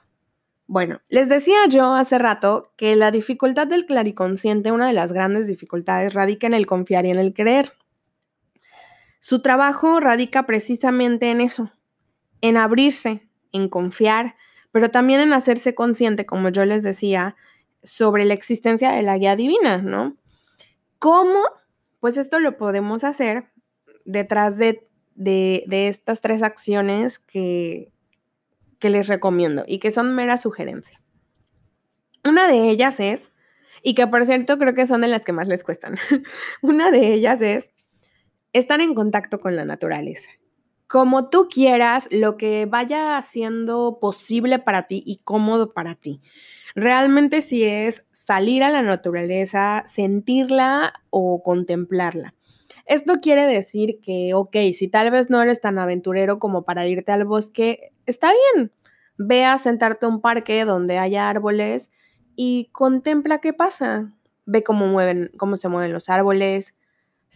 Bueno, 0.67 1.01
les 1.09 1.31
decía 1.31 1.67
yo 1.67 1.95
hace 1.95 2.19
rato 2.19 2.75
que 2.77 2.95
la 2.95 3.11
dificultad 3.11 3.67
del 3.67 3.87
clariconsciente, 3.87 4.71
una 4.71 4.89
de 4.89 4.93
las 4.93 5.15
grandes 5.15 5.47
dificultades, 5.47 6.13
radica 6.13 6.47
en 6.47 6.53
el 6.53 6.67
confiar 6.67 7.07
y 7.07 7.11
en 7.11 7.19
el 7.19 7.33
creer. 7.33 7.73
Su 9.19 9.41
trabajo 9.41 9.99
radica 10.01 10.45
precisamente 10.45 11.31
en 11.31 11.41
eso, 11.41 11.73
en 12.43 12.59
abrirse, 12.59 13.27
en 13.51 13.71
confiar, 13.71 14.35
pero 14.75 14.91
también 14.91 15.21
en 15.21 15.33
hacerse 15.33 15.77
consciente, 15.77 16.27
como 16.27 16.49
yo 16.49 16.65
les 16.65 16.83
decía, 16.83 17.37
sobre 17.85 18.25
la 18.25 18.35
existencia 18.35 18.91
de 18.91 19.03
la 19.03 19.17
guía 19.17 19.37
divina, 19.37 19.79
¿no? 19.79 20.17
¿Cómo? 20.99 21.39
Pues 22.01 22.17
esto 22.17 22.41
lo 22.41 22.57
podemos 22.57 23.05
hacer 23.05 23.53
detrás 24.05 24.57
de, 24.57 24.85
de, 25.15 25.63
estas 25.87 26.21
tres 26.21 26.43
acciones 26.43 27.21
que, 27.21 27.93
que 28.81 28.91
les 28.91 29.07
recomiendo 29.07 29.63
y 29.65 29.79
que 29.79 29.93
son 29.93 30.13
mera 30.13 30.39
sugerencia. 30.39 31.01
Una 32.25 32.49
de 32.49 32.69
ellas 32.69 32.99
es, 32.99 33.31
y 33.81 33.95
que 33.95 34.09
por 34.09 34.25
cierto 34.25 34.59
creo 34.59 34.75
que 34.75 34.87
son 34.87 35.03
de 35.03 35.09
las 35.09 35.25
que 35.25 35.33
más 35.33 35.47
les 35.47 35.63
cuestan, 35.63 35.95
una 36.63 36.91
de 36.91 37.15
ellas 37.15 37.43
es 37.43 37.71
estar 38.53 38.81
en 38.81 38.97
contacto 38.97 39.39
con 39.39 39.55
la 39.55 39.65
naturaleza. 39.65 40.31
Como 40.87 41.29
tú 41.29 41.49
quieras, 41.49 42.07
lo 42.11 42.37
que 42.37 42.67
vaya 42.67 43.21
siendo 43.23 43.99
posible 44.01 44.59
para 44.59 44.87
ti 44.87 45.03
y 45.05 45.19
cómodo 45.25 45.73
para 45.73 45.95
ti. 45.95 46.21
Realmente 46.75 47.41
si 47.41 47.65
es 47.65 48.05
salir 48.13 48.63
a 48.63 48.71
la 48.71 48.83
naturaleza, 48.83 49.85
sentirla 49.87 50.93
o 51.11 51.43
contemplarla. 51.43 52.35
Esto 52.87 53.21
quiere 53.21 53.47
decir 53.47 54.01
que, 54.03 54.35
ok, 54.35 54.57
si 54.75 54.89
tal 54.89 55.11
vez 55.11 55.31
no 55.31 55.41
eres 55.41 55.61
tan 55.61 55.79
aventurero 55.79 56.39
como 56.39 56.65
para 56.65 56.87
irte 56.87 57.13
al 57.13 57.25
bosque, 57.25 57.93
está 58.07 58.33
bien. 58.55 58.73
Ve 59.17 59.45
a 59.45 59.57
sentarte 59.59 60.07
a 60.07 60.09
un 60.09 60.21
parque 60.21 60.65
donde 60.65 60.99
haya 60.99 61.31
árboles 61.31 61.91
y 62.37 62.69
contempla 62.73 63.41
qué 63.41 63.53
pasa. 63.53 64.13
Ve 64.45 64.63
cómo 64.63 64.87
mueven, 64.87 65.31
cómo 65.39 65.57
se 65.57 65.69
mueven 65.69 65.93
los 65.93 66.11
árboles. 66.11 66.75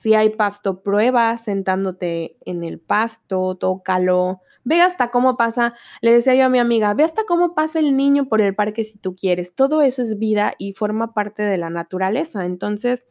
Si 0.01 0.15
hay 0.15 0.31
pasto, 0.31 0.81
prueba 0.85 1.37
sentándote 1.39 2.37
en 2.45 2.63
el 2.63 2.79
pasto, 2.79 3.57
tócalo. 3.57 4.43
Ve 4.63 4.81
hasta 4.81 5.11
cómo 5.11 5.37
pasa, 5.37 5.75
le 6.03 6.13
decía 6.13 6.37
yo 6.37 6.45
a 6.45 6.49
mi 6.49 6.61
amiga, 6.61 6.95
ve 6.95 7.03
hasta 7.03 7.25
cómo 7.25 7.53
pasa 7.53 7.81
el 7.81 7.97
niño 7.97 8.29
por 8.29 8.41
el 8.41 8.55
parque 8.55 8.85
si 8.85 8.97
tú 8.97 9.17
quieres. 9.17 9.57
Todo 9.57 9.83
eso 9.83 10.03
es 10.03 10.17
vida 10.17 10.55
y 10.57 10.73
forma 10.75 11.15
parte 11.15 11.43
de 11.43 11.59
la 11.59 11.69
naturaleza. 11.69 12.45
Entonces, 12.45 13.03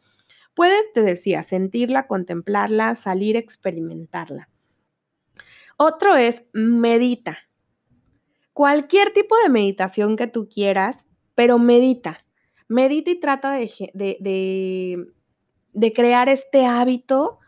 puedes, 0.54 0.90
te 0.94 1.02
decía, 1.02 1.42
sentirla, 1.42 2.06
contemplarla, 2.06 2.94
salir, 2.94 3.36
experimentarla. 3.36 4.48
Otro 5.76 6.16
es 6.16 6.46
medita. 6.54 7.36
Cualquier 8.54 9.12
tipo 9.12 9.36
de 9.42 9.50
meditación 9.50 10.16
que 10.16 10.26
tú 10.26 10.48
quieras, 10.48 11.04
pero 11.34 11.58
medita. 11.58 12.24
Medita 12.66 13.10
y 13.10 13.20
trata 13.20 13.52
de, 13.52 13.70
de, 13.92 14.16
de, 14.20 15.06
crear 15.92 16.28
este 16.28 16.66
hábito 16.66 17.38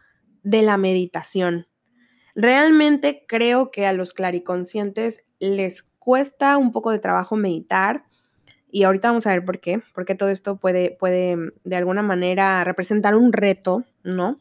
de 0.42 0.62
la 0.62 0.76
meditación. 0.76 1.66
Realmente 2.34 3.24
creo 3.28 3.70
que 3.70 3.86
a 3.86 3.92
los 3.92 4.12
clariconscientes 4.12 5.24
les 5.38 5.82
cuesta 5.82 6.56
un 6.56 6.72
poco 6.72 6.90
de 6.90 6.98
trabajo 6.98 7.36
meditar 7.36 8.04
y 8.70 8.84
ahorita 8.84 9.08
vamos 9.08 9.26
a 9.26 9.32
ver 9.32 9.44
por 9.44 9.60
qué, 9.60 9.82
porque 9.94 10.14
todo 10.14 10.28
esto 10.28 10.56
puede, 10.56 10.92
puede 10.92 11.36
de 11.64 11.76
alguna 11.76 12.02
manera 12.02 12.62
representar 12.64 13.16
un 13.16 13.32
reto, 13.32 13.84
¿no? 14.04 14.40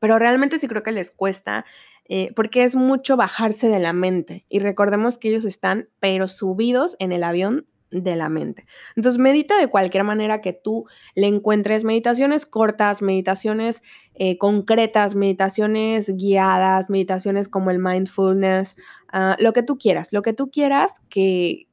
Pero 0.00 0.18
realmente 0.18 0.58
sí 0.58 0.68
creo 0.68 0.82
que 0.82 0.92
les 0.92 1.10
cuesta 1.10 1.64
eh, 2.08 2.32
porque 2.34 2.64
es 2.64 2.74
mucho 2.74 3.16
bajarse 3.16 3.68
de 3.68 3.78
la 3.78 3.92
mente. 3.92 4.44
Y 4.48 4.58
recordemos 4.58 5.18
que 5.18 5.28
ellos 5.28 5.44
están, 5.44 5.88
pero 6.00 6.28
subidos 6.28 6.96
en 6.98 7.12
el 7.12 7.24
avión 7.24 7.66
de 7.92 8.16
la 8.16 8.28
mente. 8.28 8.66
Entonces, 8.96 9.20
medita 9.20 9.58
de 9.58 9.68
cualquier 9.68 10.04
manera 10.04 10.40
que 10.40 10.52
tú 10.52 10.86
le 11.14 11.26
encuentres 11.26 11.84
meditaciones 11.84 12.46
cortas, 12.46 13.02
meditaciones 13.02 13.82
eh, 14.14 14.38
concretas, 14.38 15.14
meditaciones 15.14 16.08
guiadas, 16.08 16.90
meditaciones 16.90 17.48
como 17.48 17.70
el 17.70 17.78
mindfulness, 17.78 18.76
ah, 19.12 19.36
lo 19.38 19.52
que 19.52 19.62
tú 19.62 19.78
quieras, 19.78 20.12
lo 20.12 20.22
que 20.22 20.32
tú 20.32 20.50
quieras 20.50 20.94
que, 21.08 21.68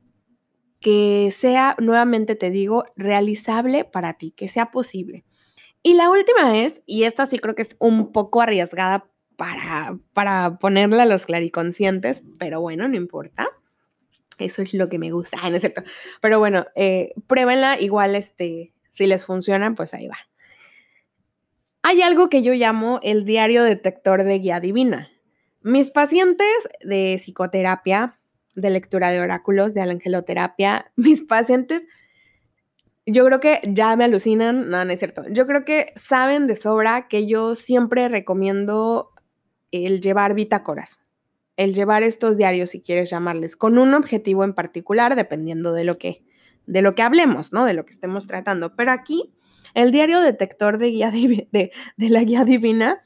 que 0.80 1.30
sea, 1.32 1.76
nuevamente 1.80 2.36
te 2.36 2.50
digo, 2.50 2.86
realizable 2.96 3.86
para 3.86 4.14
ti, 4.14 4.32
que 4.32 4.48
sea 4.48 4.72
posible. 4.72 5.26
Y 5.82 5.94
la 5.94 6.10
última 6.10 6.58
es, 6.58 6.82
y 6.86 7.04
esta 7.04 7.26
sí 7.26 7.40
creo 7.40 7.56
que 7.56 7.62
es 7.62 7.76
un 7.80 8.12
poco 8.12 8.42
arriesgada 8.42 9.10
para, 9.38 9.98
para 10.14 10.60
ponerla 10.60 11.04
a 11.04 11.06
los 11.06 11.26
clariconscientes, 11.26 12.24
pero 12.38 12.60
bueno, 12.60 12.88
no 12.90 12.98
importa. 12.98 13.48
Eso 14.40 14.62
es 14.62 14.74
lo 14.74 14.90
que 14.90 15.00
me 15.00 15.12
gusta. 15.12 15.38
Ah, 15.42 15.50
no 15.50 15.56
es 15.56 15.62
cierto. 15.62 15.84
Pero 16.22 16.40
bueno, 16.40 16.66
eh, 16.76 17.14
pruébenla. 17.28 17.80
Igual, 17.80 18.16
este, 18.16 18.74
si 18.92 19.08
les 19.08 19.26
funciona, 19.26 19.74
pues 19.76 19.94
ahí 19.94 20.08
va. 20.08 20.18
Hay 21.82 22.02
algo 22.02 22.30
que 22.30 22.44
yo 22.44 22.54
llamo 22.54 23.00
el 23.04 23.26
diario 23.26 23.64
detector 23.64 24.24
de 24.24 24.40
guía 24.40 24.60
divina. 24.60 25.10
Mis 25.62 25.92
pacientes 25.92 26.48
de 26.84 27.16
psicoterapia, 27.18 28.20
de 28.56 28.70
lectura 28.70 29.10
de 29.12 29.22
oráculos, 29.22 29.74
de 29.74 29.82
angeloterapia, 29.82 30.92
mis 30.96 31.22
pacientes, 31.22 31.84
yo 33.06 33.26
creo 33.26 33.40
que 33.40 33.62
ya 33.64 33.96
me 33.96 34.04
alucinan, 34.04 34.70
no, 34.70 34.84
no 34.86 34.92
es 34.92 35.00
cierto. 35.00 35.24
Yo 35.30 35.48
creo 35.48 35.66
que 35.66 35.94
saben 35.96 36.48
de 36.48 36.56
sobra 36.56 37.08
que 37.08 37.28
yo 37.28 37.56
siempre 37.56 38.08
recomiendo 38.08 39.12
el 39.72 40.02
llevar 40.02 40.34
bitácoras, 40.34 41.00
el 41.60 41.74
llevar 41.74 42.04
estos 42.04 42.38
diarios, 42.38 42.70
si 42.70 42.80
quieres 42.80 43.10
llamarles, 43.10 43.58
con 43.58 43.78
un 43.78 43.94
objetivo 43.94 44.46
en 44.46 44.54
particular, 44.54 45.18
dependiendo 45.18 45.74
de 45.74 45.84
lo 45.84 45.98
que, 45.98 46.24
de 46.68 46.82
lo 46.82 46.96
que 46.96 47.02
hablemos, 47.02 47.52
¿no? 47.52 47.66
De 47.66 47.74
lo 47.74 47.84
que 47.84 47.92
estemos 47.92 48.28
tratando. 48.28 48.78
Pero 48.78 48.94
aquí 48.94 49.34
El 49.74 49.92
diario 49.92 50.22
detector 50.22 50.78
de, 50.78 50.88
guía 50.88 51.12
de, 51.12 51.72
de 51.98 52.10
la 52.10 52.24
guía 52.24 52.46
divina 52.46 53.04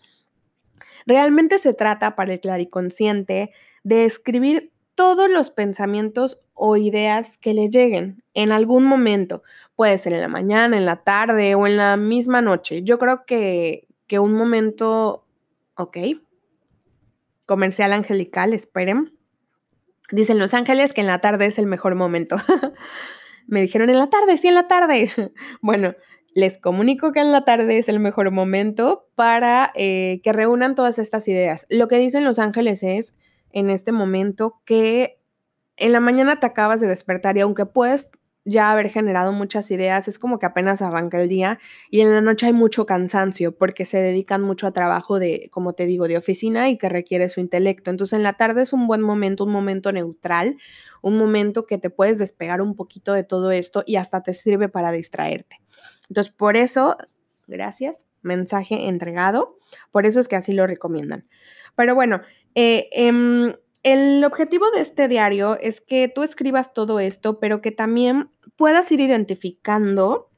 realmente 1.07 1.57
se 1.57 1.73
trata 1.73 2.15
para 2.15 2.31
el 2.31 2.39
clariconsciente 2.39 3.51
de 3.83 4.05
escribir 4.05 4.71
todos 4.95 5.31
los 5.31 5.49
pensamientos 5.49 6.43
o 6.53 6.77
ideas 6.77 7.39
que 7.39 7.55
le 7.55 7.69
lleguen 7.69 8.23
en 8.35 8.51
algún 8.51 8.85
momento. 8.85 9.41
Puede 9.75 9.97
ser 9.97 10.13
en 10.13 10.21
la 10.21 10.27
mañana, 10.27 10.77
en 10.77 10.85
la 10.85 11.03
tarde 11.03 11.55
o 11.55 11.65
en 11.65 11.77
la 11.77 11.97
misma 11.97 12.41
noche. 12.41 12.83
Yo 12.83 12.99
creo 12.99 13.25
que, 13.25 13.87
que 14.05 14.19
un 14.19 14.33
momento, 14.33 15.25
ok, 15.75 15.97
comercial 17.45 17.93
angelical, 17.93 18.53
esperen. 18.53 19.17
Dicen 20.11 20.39
Los 20.39 20.53
Ángeles 20.53 20.93
que 20.93 21.01
en 21.01 21.07
la 21.07 21.19
tarde 21.19 21.45
es 21.45 21.57
el 21.57 21.65
mejor 21.65 21.95
momento. 21.95 22.37
Me 23.47 23.61
dijeron 23.61 23.89
en 23.89 23.97
la 23.97 24.09
tarde, 24.09 24.37
sí, 24.37 24.47
en 24.47 24.55
la 24.55 24.67
tarde. 24.67 25.11
bueno, 25.61 25.95
les 26.33 26.57
comunico 26.57 27.11
que 27.11 27.19
en 27.19 27.31
la 27.31 27.45
tarde 27.45 27.77
es 27.77 27.89
el 27.89 27.99
mejor 27.99 28.31
momento 28.31 29.07
para 29.15 29.71
eh, 29.75 30.21
que 30.23 30.33
reúnan 30.33 30.75
todas 30.75 30.99
estas 30.99 31.27
ideas. 31.27 31.65
Lo 31.69 31.87
que 31.87 31.97
dicen 31.97 32.23
Los 32.23 32.39
Ángeles 32.39 32.83
es 32.83 33.17
en 33.51 33.69
este 33.69 33.91
momento 33.91 34.61
que 34.65 35.19
en 35.77 35.91
la 35.91 35.99
mañana 35.99 36.39
te 36.39 36.45
acabas 36.45 36.81
de 36.81 36.87
despertar 36.87 37.37
y 37.37 37.41
aunque 37.41 37.65
puedes 37.65 38.09
ya 38.45 38.71
haber 38.71 38.89
generado 38.89 39.31
muchas 39.31 39.71
ideas, 39.71 40.07
es 40.07 40.19
como 40.19 40.37
que 40.37 40.45
apenas 40.45 40.81
arranca 40.81 41.21
el 41.21 41.29
día 41.29 41.59
y 41.89 42.01
en 42.01 42.11
la 42.11 42.21
noche 42.21 42.47
hay 42.47 42.53
mucho 42.53 42.85
cansancio 42.85 43.55
porque 43.55 43.85
se 43.85 43.97
dedican 43.99 44.41
mucho 44.41 44.67
a 44.67 44.71
trabajo 44.71 45.17
de, 45.17 45.49
como 45.51 45.73
te 45.73 45.85
digo, 45.85 46.07
de 46.07 46.17
oficina 46.17 46.69
y 46.69 46.77
que 46.77 46.89
requiere 46.89 47.29
su 47.29 47.39
intelecto. 47.39 47.89
Entonces 47.89 48.13
en 48.13 48.23
la 48.23 48.33
tarde 48.33 48.63
es 48.63 48.73
un 48.73 48.87
buen 48.87 49.01
momento, 49.01 49.45
un 49.45 49.51
momento 49.51 49.91
neutral, 49.91 50.57
un 51.01 51.17
momento 51.17 51.63
que 51.63 51.77
te 51.77 51.89
puedes 51.89 52.17
despegar 52.17 52.61
un 52.61 52.75
poquito 52.75 53.13
de 53.13 53.23
todo 53.23 53.51
esto 53.51 53.83
y 53.85 53.95
hasta 53.95 54.21
te 54.21 54.33
sirve 54.33 54.67
para 54.67 54.91
distraerte. 54.91 55.61
Entonces 56.09 56.33
por 56.33 56.57
eso, 56.57 56.97
gracias, 57.47 58.03
mensaje 58.21 58.87
entregado, 58.87 59.57
por 59.91 60.05
eso 60.05 60.19
es 60.19 60.27
que 60.27 60.35
así 60.35 60.51
lo 60.51 60.67
recomiendan. 60.67 61.27
Pero 61.75 61.95
bueno, 61.95 62.21
eh, 62.55 62.89
em, 62.91 63.53
el 63.83 64.23
objetivo 64.23 64.71
de 64.71 64.81
este 64.81 65.07
diario 65.07 65.57
es 65.59 65.81
que 65.81 66.07
tú 66.07 66.23
escribas 66.23 66.73
todo 66.73 66.99
esto, 66.99 67.39
pero 67.39 67.61
que 67.61 67.71
también 67.71 68.31
puedas 68.55 68.91
ir 68.91 69.01
identificando 69.01 70.31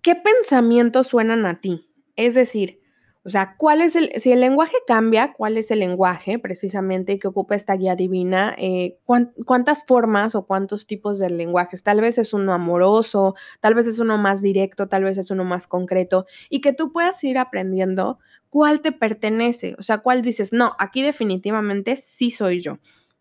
qué 0.00 0.16
pensamientos 0.16 1.08
suenan 1.08 1.44
a 1.46 1.60
ti. 1.60 1.90
Es 2.16 2.34
decir, 2.34 2.80
o 3.26 3.30
sea, 3.30 3.56
¿cuál 3.56 3.80
es 3.80 3.96
el, 3.96 4.10
si 4.20 4.32
el 4.32 4.40
lenguaje 4.40 4.76
cambia, 4.86 5.32
cuál 5.32 5.56
es 5.56 5.70
el 5.70 5.78
lenguaje 5.78 6.38
precisamente 6.38 7.18
que 7.18 7.26
ocupa 7.26 7.54
esta 7.54 7.74
guía 7.74 7.96
divina? 7.96 8.54
Eh, 8.58 8.98
¿Cuántas 9.06 9.84
formas 9.84 10.34
o 10.34 10.46
cuántos 10.46 10.86
tipos 10.86 11.18
de 11.18 11.30
lenguajes? 11.30 11.82
Tal 11.82 12.02
vez 12.02 12.18
es 12.18 12.34
uno 12.34 12.52
amoroso, 12.52 13.34
tal 13.60 13.74
vez 13.74 13.86
es 13.86 13.98
uno 13.98 14.18
más 14.18 14.42
directo, 14.42 14.88
tal 14.88 15.04
vez 15.04 15.16
es 15.16 15.30
uno 15.30 15.44
más 15.44 15.66
concreto 15.66 16.26
y 16.50 16.60
que 16.60 16.74
tú 16.74 16.92
puedas 16.92 17.24
ir 17.24 17.38
aprendiendo 17.38 18.18
cuál 18.50 18.82
te 18.82 18.92
pertenece, 18.92 19.74
o 19.78 19.82
sea, 19.82 19.98
cuál 19.98 20.20
dices, 20.20 20.52
no, 20.52 20.76
aquí 20.78 21.02
definitivamente 21.02 21.96
sí 21.96 22.30
soy 22.30 22.60
yo. 22.60 22.78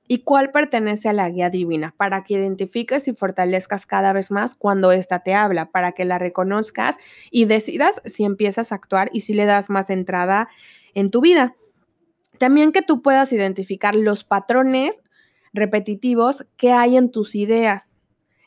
¿Y 0.08 0.20
cuál 0.20 0.52
pertenece 0.52 1.10
a 1.10 1.14
la 1.14 1.30
guía 1.30 1.50
divina? 1.50 1.94
Para 1.96 2.24
que 2.24 2.34
identifiques 2.34 3.08
y 3.08 3.14
fortalezcas 3.14 3.86
cada 3.86 4.12
vez 4.12 4.32
más 4.32 4.56
cuando 4.56 4.92
ésta 4.92 5.20
te 5.20 5.34
habla, 5.34 5.72
para 5.72 5.94
que 5.94 6.06
la 6.06 6.20
reconozcas 6.20 6.98
y 7.32 7.46
decidas 7.46 8.02
si 8.06 8.26
empiezas 8.26 8.72
a 8.72 8.76
actuar 8.76 9.10
y 9.14 9.22
si 9.22 9.34
le 9.34 9.46
das 9.46 9.70
más 9.70 9.90
entrada 9.90 10.50
en 10.94 11.10
tu 11.10 11.22
vida. 11.22 11.56
También 12.38 12.72
que 12.72 12.82
tú 12.82 13.02
puedas 13.02 13.32
identificar 13.32 13.96
los 13.96 14.24
patrones 14.24 15.02
repetitivos 15.54 16.46
que 16.58 16.74
hay 16.74 16.98
en 16.98 17.10
tus 17.12 17.36
ideas. 17.36 17.98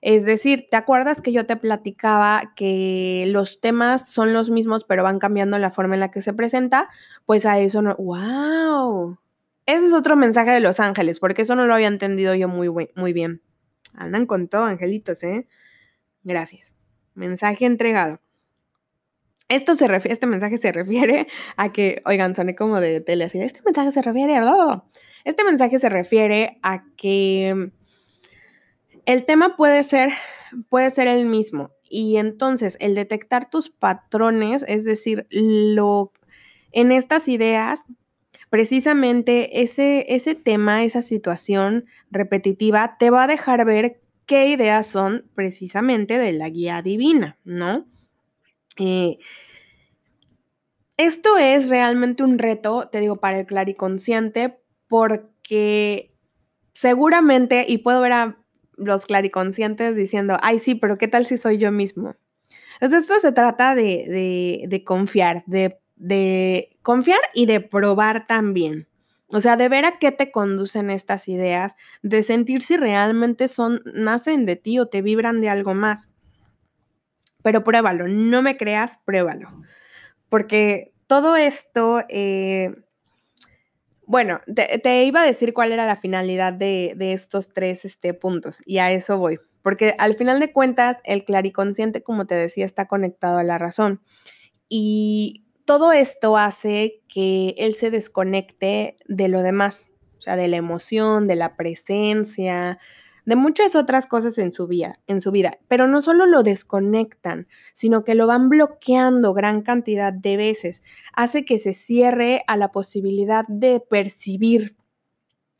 Es 0.02 0.24
decir, 0.24 0.68
¿te 0.70 0.76
acuerdas 0.76 1.22
que 1.22 1.32
yo 1.32 1.46
te 1.46 1.56
platicaba 1.56 2.52
que 2.54 3.24
los 3.28 3.60
temas 3.60 4.08
son 4.08 4.32
los 4.32 4.50
mismos, 4.50 4.84
pero 4.84 5.02
van 5.02 5.18
cambiando 5.18 5.58
la 5.58 5.70
forma 5.70 5.94
en 5.94 6.00
la 6.00 6.10
que 6.10 6.20
se 6.20 6.34
presenta? 6.34 6.90
Pues 7.24 7.46
a 7.46 7.58
eso 7.58 7.82
no. 7.82 7.96
¡Wow! 7.96 9.18
Ese 9.66 9.86
es 9.86 9.92
otro 9.92 10.16
mensaje 10.16 10.50
de 10.50 10.60
los 10.60 10.78
ángeles, 10.80 11.18
porque 11.18 11.42
eso 11.42 11.56
no 11.56 11.66
lo 11.66 11.74
había 11.74 11.88
entendido 11.88 12.34
yo 12.34 12.48
muy, 12.48 12.68
muy 12.94 13.12
bien. 13.12 13.42
Andan 13.94 14.26
con 14.26 14.48
todo, 14.48 14.64
angelitos, 14.64 15.22
¿eh? 15.24 15.48
Gracias. 16.22 16.72
Mensaje 17.14 17.66
entregado. 17.66 18.20
Esto 19.48 19.74
se 19.74 19.88
este 20.04 20.26
mensaje 20.26 20.56
se 20.58 20.72
refiere 20.72 21.26
a 21.56 21.72
que, 21.72 22.02
oigan, 22.04 22.34
soné 22.34 22.54
como 22.54 22.80
de 22.80 23.00
tele 23.00 23.24
así, 23.24 23.40
este 23.40 23.62
mensaje 23.64 23.90
se 23.90 24.02
refiere 24.02 24.36
a... 24.36 24.84
Este 25.24 25.42
mensaje 25.42 25.80
se 25.80 25.88
refiere 25.88 26.58
a 26.62 26.84
que 26.96 27.72
el 29.06 29.24
tema 29.24 29.56
puede 29.56 29.82
ser, 29.82 30.10
puede 30.68 30.90
ser 30.90 31.08
el 31.08 31.26
mismo. 31.26 31.70
Y 31.88 32.16
entonces 32.18 32.76
el 32.80 32.94
detectar 32.94 33.50
tus 33.50 33.70
patrones, 33.70 34.64
es 34.68 34.84
decir, 34.84 35.26
lo 35.30 36.12
en 36.70 36.92
estas 36.92 37.26
ideas, 37.26 37.84
precisamente 38.50 39.62
ese, 39.62 40.14
ese 40.14 40.34
tema, 40.34 40.84
esa 40.84 41.02
situación 41.02 41.86
repetitiva, 42.10 42.96
te 42.98 43.10
va 43.10 43.24
a 43.24 43.28
dejar 43.28 43.64
ver 43.64 44.00
qué 44.26 44.48
ideas 44.48 44.86
son 44.86 45.30
precisamente 45.34 46.18
de 46.18 46.32
la 46.32 46.48
guía 46.48 46.82
divina, 46.82 47.38
¿no? 47.44 47.86
Eh, 48.78 49.18
esto 50.96 51.36
es 51.36 51.68
realmente 51.68 52.22
un 52.22 52.38
reto, 52.38 52.88
te 52.90 53.00
digo, 53.00 53.16
para 53.16 53.38
el 53.38 53.46
clariconsciente, 53.46 54.58
porque 54.88 56.14
seguramente, 56.74 57.64
y 57.68 57.78
puedo 57.78 58.00
ver 58.00 58.12
a 58.12 58.38
los 58.76 59.06
clariconscientes 59.06 59.96
diciendo, 59.96 60.36
ay, 60.42 60.58
sí, 60.58 60.74
pero 60.74 60.98
¿qué 60.98 61.08
tal 61.08 61.26
si 61.26 61.36
soy 61.36 61.58
yo 61.58 61.72
mismo? 61.72 62.16
Entonces, 62.80 63.02
esto 63.02 63.20
se 63.20 63.32
trata 63.32 63.74
de, 63.74 64.82
confiar, 64.84 65.44
de, 65.46 65.78
de 65.96 66.78
confiar 66.82 67.20
y 67.34 67.46
de 67.46 67.60
probar 67.60 68.26
también. 68.26 68.86
O 69.28 69.40
sea, 69.40 69.56
de 69.56 69.68
ver 69.68 69.84
a 69.84 69.98
qué 69.98 70.12
te 70.12 70.30
conducen 70.30 70.88
estas 70.88 71.26
ideas, 71.26 71.74
de 72.02 72.22
sentir 72.22 72.62
si 72.62 72.76
realmente 72.76 73.48
son, 73.48 73.82
nacen 73.92 74.46
de 74.46 74.56
ti 74.56 74.78
o 74.78 74.86
te 74.86 75.02
vibran 75.02 75.40
de 75.40 75.48
algo 75.48 75.74
más. 75.74 76.10
Pero 77.42 77.64
pruébalo, 77.64 78.06
no 78.06 78.42
me 78.42 78.56
creas, 78.56 78.98
pruébalo. 79.04 79.50
Porque 80.28 80.92
todo 81.06 81.36
esto, 81.36 82.02
eh, 82.08 82.74
bueno, 84.06 84.40
te, 84.54 85.04
iba 85.04 85.22
a 85.22 85.26
decir 85.26 85.52
cuál 85.52 85.72
era 85.72 85.86
la 85.86 85.96
finalidad 85.96 86.52
de, 86.52 86.94
estos 86.98 87.52
tres 87.52 87.84
este, 87.84 88.14
puntos 88.14 88.62
y 88.64 88.78
a 88.78 88.92
eso 88.92 89.18
voy, 89.18 89.40
porque 89.62 89.94
al 89.98 90.14
final 90.14 90.38
de 90.38 90.52
cuentas 90.52 90.98
el 91.04 91.24
clariconsciente, 91.24 92.02
como 92.02 92.26
te 92.26 92.36
decía, 92.36 92.64
está 92.64 92.86
conectado 92.86 93.38
a 93.38 93.42
la 93.42 93.58
razón 93.58 94.00
y 94.68 95.45
todo 95.66 95.92
esto 95.92 96.36
hace 96.38 97.02
que 97.08 97.54
él 97.58 97.74
se 97.74 97.90
desconecte 97.90 98.96
de 99.06 99.28
lo 99.28 99.42
demás, 99.42 99.92
o 100.16 100.20
sea, 100.22 100.36
de 100.36 100.48
la 100.48 100.56
emoción, 100.56 101.26
de 101.26 101.36
la 101.36 101.56
presencia, 101.56 102.78
de 103.26 103.36
muchas 103.36 103.74
otras 103.74 104.06
cosas 104.06 104.38
en 104.38 104.52
su 104.52 104.68
vida, 104.68 105.58
pero 105.68 105.88
no 105.88 106.00
solo 106.00 106.26
lo 106.26 106.44
desconectan, 106.44 107.48
sino 107.74 108.04
que 108.04 108.14
lo 108.14 108.28
van 108.28 108.48
bloqueando 108.48 109.34
gran 109.34 109.62
cantidad 109.62 110.12
de 110.12 110.36
veces, 110.36 110.84
hace 111.12 111.44
que 111.44 111.58
se 111.58 111.74
cierre 111.74 112.44
a 112.46 112.56
la 112.56 112.70
posibilidad 112.70 113.44
de 113.48 113.80
percibir 113.80 114.76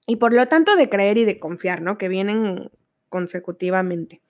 y 0.07 0.16
por 0.16 0.32
lo 0.32 0.46
tanto 0.46 0.76
de 0.76 0.88
creer 0.88 1.18
y 1.18 1.24
de 1.24 1.40
confiar, 1.40 1.82
¿no? 1.82 1.98
Que 1.98 2.09
vienen 2.09 2.70
consecutivamente. 3.09 4.22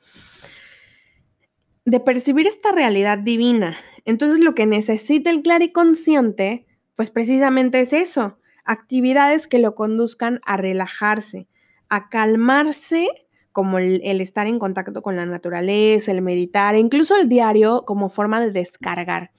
De 1.85 2.01
percibir 2.01 2.47
esta 2.47 2.73
realidad 2.73 3.19
divina. 3.19 3.77
Entonces 4.07 4.41
lo 4.41 4.55
que 4.55 4.67
necesita 4.67 5.31
el 5.31 5.43
clariconsciente, 5.43 6.65
pues 6.95 7.11
precisamente 7.11 7.81
es 7.81 7.93
eso, 7.93 8.39
actividades 8.65 9.49
que 9.49 9.59
lo 9.59 9.75
conduzcan 9.75 10.41
a 10.47 10.57
relajarse, 10.57 11.49
a 11.89 12.09
calmarse 12.09 13.09
como 13.51 13.79
el, 13.79 14.21
estar 14.21 14.47
en 14.47 14.59
contacto 14.59 15.03
con 15.03 15.17
la 15.17 15.27
naturaleza, 15.27 16.13
el 16.13 16.23
meditar, 16.23 16.75
e 16.75 16.79
incluso 16.79 17.17
el 17.17 17.29
diario 17.29 17.85
como 17.85 18.09
forma 18.09 18.41
de 18.41 18.53
descargar, 18.53 19.33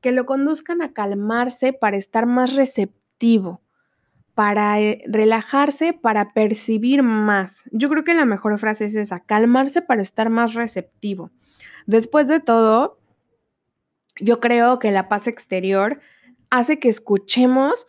que 0.00 0.10
lo 0.10 0.26
conduzcan 0.26 0.82
a 0.82 0.92
calmarse 0.92 1.72
para 1.72 1.96
estar 1.96 2.26
más 2.26 2.56
receptivo, 2.56 3.60
para 4.34 4.80
eh, 4.80 5.04
relajarse, 5.06 5.92
para 5.92 6.32
percibir 6.32 7.02
más. 7.02 7.62
Yo 7.70 7.90
creo 7.90 8.04
que 8.04 8.14
la 8.14 8.24
mejor 8.24 8.58
frase 8.58 8.86
es 8.86 8.94
esa, 8.94 9.20
calmarse 9.20 9.82
para 9.82 10.02
estar 10.02 10.30
más 10.30 10.54
receptivo. 10.54 11.30
Después 11.86 12.26
de 12.28 12.40
todo, 12.40 13.01
yo 14.20 14.40
creo 14.40 14.78
que 14.78 14.90
la 14.90 15.08
paz 15.08 15.26
exterior 15.26 16.00
hace 16.50 16.78
que 16.78 16.88
escuchemos 16.88 17.86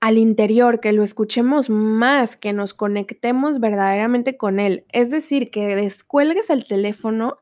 al 0.00 0.18
interior, 0.18 0.80
que 0.80 0.92
lo 0.92 1.02
escuchemos 1.02 1.70
más, 1.70 2.36
que 2.36 2.52
nos 2.52 2.74
conectemos 2.74 3.58
verdaderamente 3.60 4.36
con 4.36 4.60
él. 4.60 4.84
Es 4.92 5.10
decir, 5.10 5.50
que 5.50 5.74
descuelgues 5.74 6.50
el 6.50 6.66
teléfono 6.66 7.38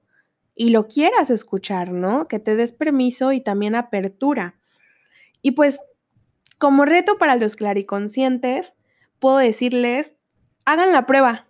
y 0.55 0.71
lo 0.71 0.89
quieras 0.89 1.29
escuchar, 1.29 1.93
¿no? 1.93 2.27
Que 2.27 2.39
te 2.39 2.57
des 2.57 2.73
permiso 2.73 3.33
y 3.33 3.41
también 3.41 3.75
apertura. 3.75 4.55
Y 5.43 5.53
pues, 5.53 5.79
como 6.59 6.87
reto 6.87 7.19
para 7.19 7.37
los 7.37 7.57
clariconscientes, 7.57 8.73
puedo 9.19 9.37
decirles, 9.37 10.15
hagan 10.65 10.93
la 10.93 11.05
prueba. 11.05 11.47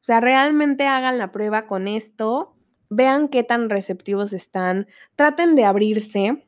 O 0.00 0.04
sea, 0.04 0.20
realmente 0.20 0.86
hagan 0.86 1.18
la 1.18 1.32
prueba 1.32 1.66
con 1.66 1.88
esto 1.88 2.54
vean 2.90 3.28
qué 3.28 3.44
tan 3.44 3.70
receptivos 3.70 4.32
están, 4.32 4.88
traten 5.14 5.54
de 5.54 5.64
abrirse, 5.64 6.44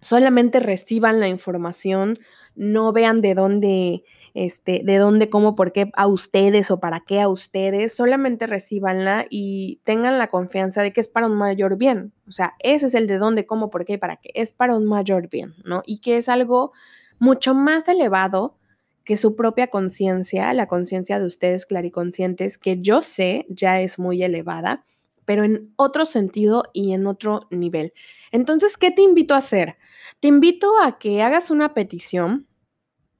solamente 0.00 0.58
reciban 0.58 1.20
la 1.20 1.28
información, 1.28 2.18
no 2.56 2.92
vean 2.92 3.20
de 3.20 3.34
dónde, 3.34 4.04
este, 4.34 4.80
de 4.82 4.96
dónde, 4.96 5.28
cómo, 5.28 5.54
por 5.54 5.72
qué 5.72 5.90
a 5.94 6.06
ustedes 6.06 6.70
o 6.70 6.80
para 6.80 7.00
qué 7.00 7.20
a 7.20 7.28
ustedes, 7.28 7.94
solamente 7.94 8.46
recibanla 8.46 9.26
y 9.30 9.80
tengan 9.84 10.18
la 10.18 10.28
confianza 10.28 10.82
de 10.82 10.92
que 10.92 11.00
es 11.00 11.08
para 11.08 11.26
un 11.26 11.36
mayor 11.36 11.76
bien. 11.76 12.12
O 12.26 12.32
sea, 12.32 12.54
ese 12.60 12.86
es 12.86 12.94
el 12.94 13.06
de 13.06 13.18
dónde, 13.18 13.46
cómo, 13.46 13.70
por 13.70 13.84
qué 13.84 13.94
y 13.94 13.98
para 13.98 14.16
qué, 14.16 14.30
es 14.34 14.50
para 14.50 14.76
un 14.76 14.86
mayor 14.86 15.28
bien, 15.28 15.54
¿no? 15.64 15.82
Y 15.86 16.00
que 16.00 16.16
es 16.16 16.28
algo 16.28 16.72
mucho 17.18 17.54
más 17.54 17.86
elevado 17.86 18.56
que 19.04 19.16
su 19.16 19.36
propia 19.36 19.68
conciencia, 19.68 20.52
la 20.52 20.66
conciencia 20.66 21.18
de 21.20 21.26
ustedes 21.26 21.64
clariconscientes, 21.64 22.58
que 22.58 22.80
yo 22.80 23.02
sé 23.02 23.46
ya 23.48 23.80
es 23.80 23.98
muy 23.98 24.22
elevada, 24.22 24.84
pero 25.28 25.44
en 25.44 25.74
otro 25.76 26.06
sentido 26.06 26.62
y 26.72 26.94
en 26.94 27.06
otro 27.06 27.48
nivel. 27.50 27.92
Entonces, 28.32 28.78
¿qué 28.78 28.90
te 28.90 29.02
invito 29.02 29.34
a 29.34 29.38
hacer? 29.38 29.76
Te 30.20 30.28
invito 30.28 30.72
a 30.82 30.98
que 30.98 31.20
hagas 31.20 31.50
una 31.50 31.74
petición. 31.74 32.46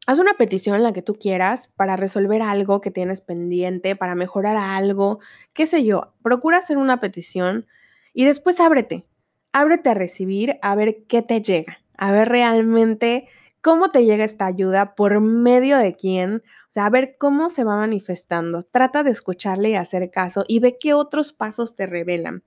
Haz 0.06 0.18
una 0.18 0.32
petición 0.38 0.82
la 0.82 0.94
que 0.94 1.02
tú 1.02 1.16
quieras 1.16 1.68
para 1.76 1.98
resolver 1.98 2.40
algo 2.40 2.80
que 2.80 2.90
tienes 2.90 3.20
pendiente, 3.20 3.94
para 3.94 4.14
mejorar 4.14 4.56
algo, 4.56 5.18
qué 5.52 5.66
sé 5.66 5.84
yo. 5.84 6.14
Procura 6.22 6.56
hacer 6.56 6.78
una 6.78 6.98
petición 6.98 7.66
y 8.14 8.24
después 8.24 8.58
ábrete. 8.58 9.06
Ábrete 9.52 9.90
a 9.90 9.94
recibir, 9.94 10.56
a 10.62 10.74
ver 10.76 11.04
qué 11.08 11.20
te 11.20 11.42
llega, 11.42 11.80
a 11.98 12.10
ver 12.10 12.30
realmente 12.30 13.28
cómo 13.60 13.90
te 13.90 14.06
llega 14.06 14.24
esta 14.24 14.46
ayuda, 14.46 14.94
por 14.94 15.20
medio 15.20 15.76
de 15.76 15.94
quién, 15.94 16.42
o 16.68 16.70
sea, 16.70 16.84
a 16.84 16.90
ver 16.90 17.16
cómo 17.18 17.48
se 17.48 17.64
va 17.64 17.76
manifestando. 17.76 18.62
Trata 18.62 19.02
de 19.02 19.10
escucharle 19.10 19.70
y 19.70 19.74
hacer 19.74 20.10
caso 20.10 20.44
y 20.46 20.60
ve 20.60 20.76
qué 20.78 20.92
otros 20.92 21.32
pasos 21.32 21.74
te 21.74 21.86
revelan. 21.86 22.42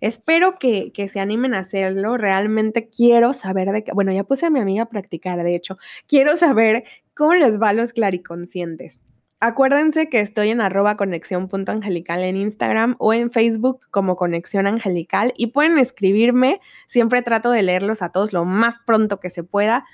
Espero 0.00 0.58
que, 0.58 0.92
se 1.08 1.20
animen 1.20 1.54
a 1.54 1.60
hacerlo. 1.60 2.16
Realmente 2.16 2.88
quiero 2.88 3.32
saber 3.32 3.70
de 3.70 3.84
qué. 3.84 3.92
Bueno, 3.92 4.10
ya 4.10 4.24
puse 4.24 4.46
a 4.46 4.50
mi 4.50 4.58
amiga 4.58 4.82
a 4.82 4.88
practicar, 4.88 5.40
de 5.44 5.54
hecho. 5.54 5.78
Quiero 6.08 6.34
saber 6.34 6.82
cómo 7.14 7.34
les 7.34 7.60
va 7.62 7.68
a 7.68 7.72
los 7.72 7.92
clariconscientes. 7.92 9.00
Acuérdense 9.38 10.08
que 10.08 10.18
estoy 10.18 10.50
en 10.50 10.60
arroba 10.60 10.96
conexión.angelical 10.96 12.24
en 12.24 12.36
Instagram 12.36 12.96
o 12.98 13.14
en 13.14 13.30
Facebook 13.30 13.80
como 13.92 14.16
Conexión 14.16 14.66
Angelical 14.66 15.32
y 15.36 15.48
pueden 15.48 15.78
escribirme. 15.78 16.60
Siempre 16.88 17.22
trato 17.22 17.52
de 17.52 17.62
leerlos 17.62 18.02
a 18.02 18.10
todos 18.10 18.32
lo 18.32 18.44
más 18.44 18.80
pronto 18.84 19.20
que 19.20 19.30
se 19.30 19.44
pueda 19.44 19.84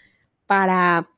para, 0.47 1.11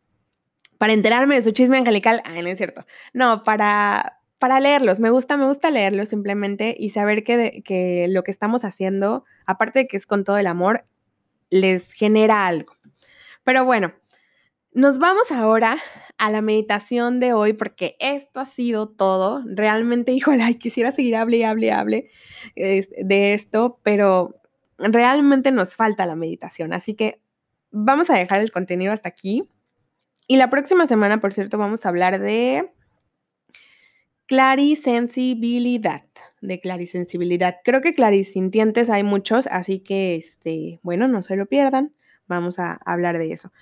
para 0.81 0.95
enterarme 0.95 1.35
de 1.35 1.43
su 1.43 1.51
chisme 1.51 1.77
angelical. 1.77 2.23
Ay, 2.25 2.41
no 2.41 2.49
es 2.49 2.57
cierto. 2.57 2.87
No, 3.13 3.45
para, 3.45 4.23
para 4.39 4.61
leerlos. 4.61 4.99
Me 4.99 5.11
gusta, 5.11 5.37
me 5.37 5.45
gusta 5.45 5.71
leerlos 5.71 6.09
simplemente 6.09 6.75
y 6.75 6.89
saber 6.89 7.23
que, 7.23 7.63
que 7.67 8.07
lo 8.09 8.23
que 8.23 8.31
estamos 8.31 8.65
haciendo, 8.65 9.27
aparte 9.45 9.81
de 9.81 9.87
que 9.87 9.99
es 9.99 10.07
con 10.07 10.25
todo 10.25 10.39
el 10.39 10.47
amor, 10.47 10.87
les 11.51 11.93
genera 11.93 12.47
algo. 12.47 12.73
Pero 13.45 13.67
bueno, 13.67 13.93
nos 14.73 14.97
vamos 14.97 15.31
ahora 15.31 15.77
a 16.17 16.31
la 16.31 16.41
meditación 16.41 17.21
de 17.21 17.35
hoy 17.35 17.53
porque 17.53 17.97
esto 18.01 18.41
ha 18.41 18.47
sido 18.47 18.89
todo. 18.89 19.43
Realmente, 19.45 20.13
híjole, 20.15 20.57
quisiera 20.57 20.93
seguir 20.93 21.15
hable 21.17 21.37
y 21.37 21.43
hable 21.43 21.67
y 21.67 21.71
hable 21.71 22.11
de 22.57 23.35
esto, 23.35 23.81
pero 23.83 24.35
realmente 24.79 25.53
nos 25.53 25.75
falta 25.75 26.07
la 26.07 26.17
meditación. 26.17 26.73
Así 26.73 26.95
que 26.95 27.21
vamos 27.71 28.09
a 28.09 28.15
dejar 28.15 28.41
el 28.41 28.51
contenido 28.51 28.95
hasta 28.95 29.11
aquí. 29.11 29.47
Y 30.31 30.37
la 30.37 30.49
próxima 30.49 30.87
semana, 30.87 31.19
por 31.19 31.33
cierto, 31.33 31.59
vamos 31.59 31.85
a 31.85 31.89
hablar 31.89 32.21
de 32.21 32.71
clarisensibilidad, 34.27 36.05
de 36.41 36.61
clarisensibilidad. 36.61 37.57
Creo 37.65 37.81
que 37.81 37.97
clarisintientes 37.97 38.91
hay 38.91 39.03
muchos, 39.03 39.49
así 39.49 39.81
que, 39.81 40.15
este, 40.15 40.79
bueno, 40.85 41.09
no 41.09 41.23
se 41.23 41.35
lo 41.35 41.47
pierdan. 41.47 41.97
Vamos 42.29 42.61
a 42.61 42.75
hablar 42.85 43.19
de 43.19 43.33
eso. 43.33 43.53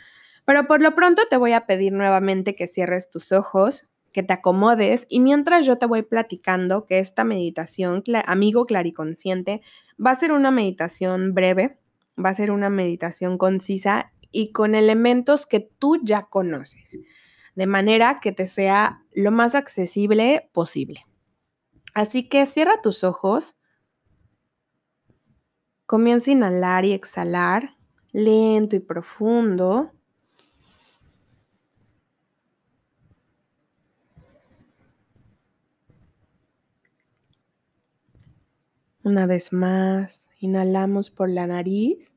Pero 0.44 0.66
por 0.66 0.82
lo 0.82 0.94
pronto 0.94 1.22
te 1.30 1.38
voy 1.38 1.52
a 1.52 1.64
pedir 1.64 1.94
nuevamente 1.94 2.54
que 2.54 2.66
cierres 2.66 3.08
tus 3.08 3.32
ojos, 3.32 3.88
que 4.12 4.22
te 4.22 4.34
acomodes 4.34 5.06
y 5.08 5.20
mientras 5.20 5.64
yo 5.64 5.78
te 5.78 5.86
voy 5.86 6.02
platicando 6.02 6.84
que 6.84 6.98
esta 6.98 7.24
meditación, 7.24 8.04
amigo 8.26 8.66
clariconsciente, 8.66 9.62
va 9.98 10.10
a 10.10 10.16
ser 10.16 10.32
una 10.32 10.50
meditación 10.50 11.32
breve, 11.32 11.78
va 12.22 12.28
a 12.28 12.34
ser 12.34 12.50
una 12.50 12.68
meditación 12.68 13.38
concisa 13.38 14.12
y 14.30 14.52
con 14.52 14.74
elementos 14.74 15.46
que 15.46 15.60
tú 15.60 15.98
ya 16.02 16.26
conoces 16.26 16.98
de 17.58 17.66
manera 17.66 18.20
que 18.20 18.30
te 18.30 18.46
sea 18.46 19.04
lo 19.12 19.32
más 19.32 19.56
accesible 19.56 20.48
posible. 20.52 21.04
Así 21.92 22.28
que 22.28 22.46
cierra 22.46 22.80
tus 22.82 23.02
ojos, 23.02 23.56
comienza 25.84 26.30
a 26.30 26.34
inhalar 26.34 26.84
y 26.84 26.92
exhalar 26.92 27.76
lento 28.12 28.76
y 28.76 28.78
profundo. 28.78 29.90
Una 39.02 39.26
vez 39.26 39.52
más, 39.52 40.30
inhalamos 40.38 41.10
por 41.10 41.28
la 41.28 41.48
nariz 41.48 42.14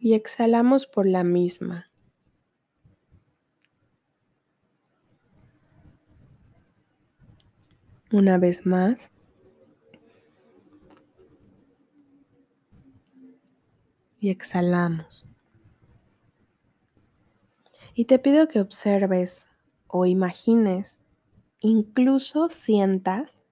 y 0.00 0.14
exhalamos 0.14 0.86
por 0.86 1.06
la 1.06 1.22
misma. 1.24 1.90
Una 8.10 8.38
vez 8.38 8.66
más. 8.66 9.10
Y 14.18 14.30
exhalamos. 14.30 15.28
Y 17.94 18.06
te 18.06 18.18
pido 18.18 18.48
que 18.48 18.60
observes 18.60 19.50
o 19.86 20.06
imagines, 20.06 21.04
incluso 21.60 22.48
sientas 22.48 23.44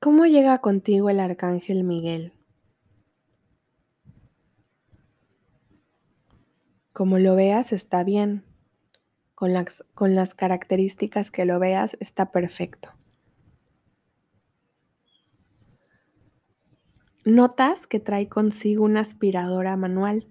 cómo 0.00 0.26
llega 0.26 0.58
contigo 0.60 1.08
el 1.08 1.20
arcángel 1.20 1.84
Miguel. 1.84 2.35
Como 6.96 7.18
lo 7.18 7.36
veas 7.36 7.74
está 7.74 8.04
bien, 8.04 8.42
con 9.34 9.52
las, 9.52 9.84
con 9.92 10.14
las 10.14 10.34
características 10.34 11.30
que 11.30 11.44
lo 11.44 11.58
veas, 11.58 11.94
está 12.00 12.32
perfecto. 12.32 12.94
Notas 17.26 17.86
que 17.86 18.00
trae 18.00 18.30
consigo 18.30 18.82
una 18.82 19.00
aspiradora 19.00 19.76
manual. 19.76 20.26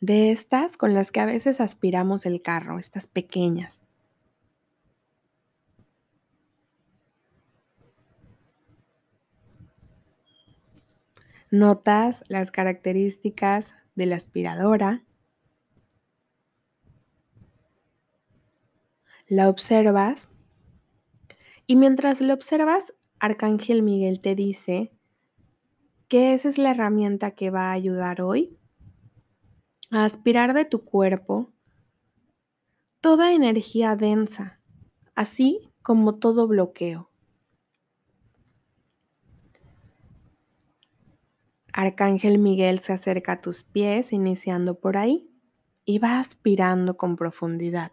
De 0.00 0.32
estas 0.32 0.78
con 0.78 0.94
las 0.94 1.12
que 1.12 1.20
a 1.20 1.26
veces 1.26 1.60
aspiramos 1.60 2.24
el 2.24 2.40
carro, 2.40 2.78
estas 2.78 3.06
pequeñas. 3.06 3.82
Notas 11.52 12.24
las 12.28 12.50
características 12.50 13.74
de 13.94 14.06
la 14.06 14.16
aspiradora, 14.16 15.04
la 19.28 19.50
observas 19.50 20.30
y 21.66 21.76
mientras 21.76 22.22
la 22.22 22.32
observas, 22.32 22.94
Arcángel 23.18 23.82
Miguel 23.82 24.22
te 24.22 24.34
dice 24.34 24.92
que 26.08 26.32
esa 26.32 26.48
es 26.48 26.56
la 26.56 26.70
herramienta 26.70 27.32
que 27.32 27.50
va 27.50 27.68
a 27.68 27.72
ayudar 27.72 28.22
hoy 28.22 28.56
a 29.90 30.06
aspirar 30.06 30.54
de 30.54 30.64
tu 30.64 30.86
cuerpo 30.86 31.52
toda 33.02 33.34
energía 33.34 33.94
densa, 33.94 34.58
así 35.14 35.60
como 35.82 36.14
todo 36.14 36.48
bloqueo. 36.48 37.11
Arcángel 41.72 42.38
Miguel 42.38 42.80
se 42.80 42.92
acerca 42.92 43.32
a 43.32 43.40
tus 43.40 43.62
pies, 43.62 44.12
iniciando 44.12 44.78
por 44.78 44.96
ahí, 44.96 45.30
y 45.84 45.98
va 45.98 46.20
aspirando 46.20 46.96
con 46.96 47.16
profundidad, 47.16 47.92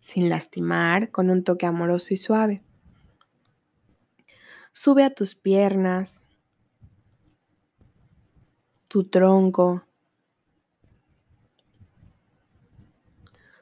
sin 0.00 0.30
lastimar, 0.30 1.10
con 1.10 1.30
un 1.30 1.44
toque 1.44 1.66
amoroso 1.66 2.14
y 2.14 2.16
suave. 2.16 2.62
Sube 4.72 5.04
a 5.04 5.10
tus 5.10 5.34
piernas, 5.34 6.24
tu 8.88 9.04
tronco, 9.04 9.84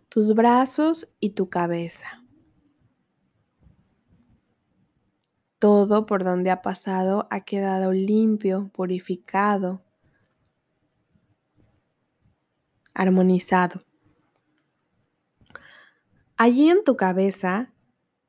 tus 0.09 0.35
brazos 0.35 1.09
y 1.21 1.31
tu 1.31 1.51
cabeza. 1.51 2.26
Todo 5.67 6.07
por 6.07 6.23
donde 6.23 6.53
ha 6.53 6.63
pasado 6.63 7.27
ha 7.29 7.41
quedado 7.41 7.91
limpio, 7.91 8.71
purificado, 8.73 9.83
armonizado. 12.95 13.83
Allí 16.37 16.71
en 16.71 16.85
tu 16.85 16.97
cabeza 16.97 17.73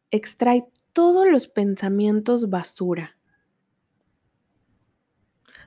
extrae 0.09 0.67
todos 0.93 1.27
los 1.29 1.47
pensamientos 1.47 2.49
basura. 2.49 3.19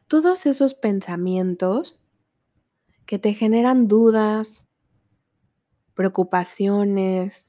Todos 0.08 0.46
esos 0.46 0.74
pensamientos 0.74 2.00
que 3.06 3.20
te 3.20 3.32
generan 3.32 3.86
dudas, 3.86 4.66
preocupaciones, 5.94 7.48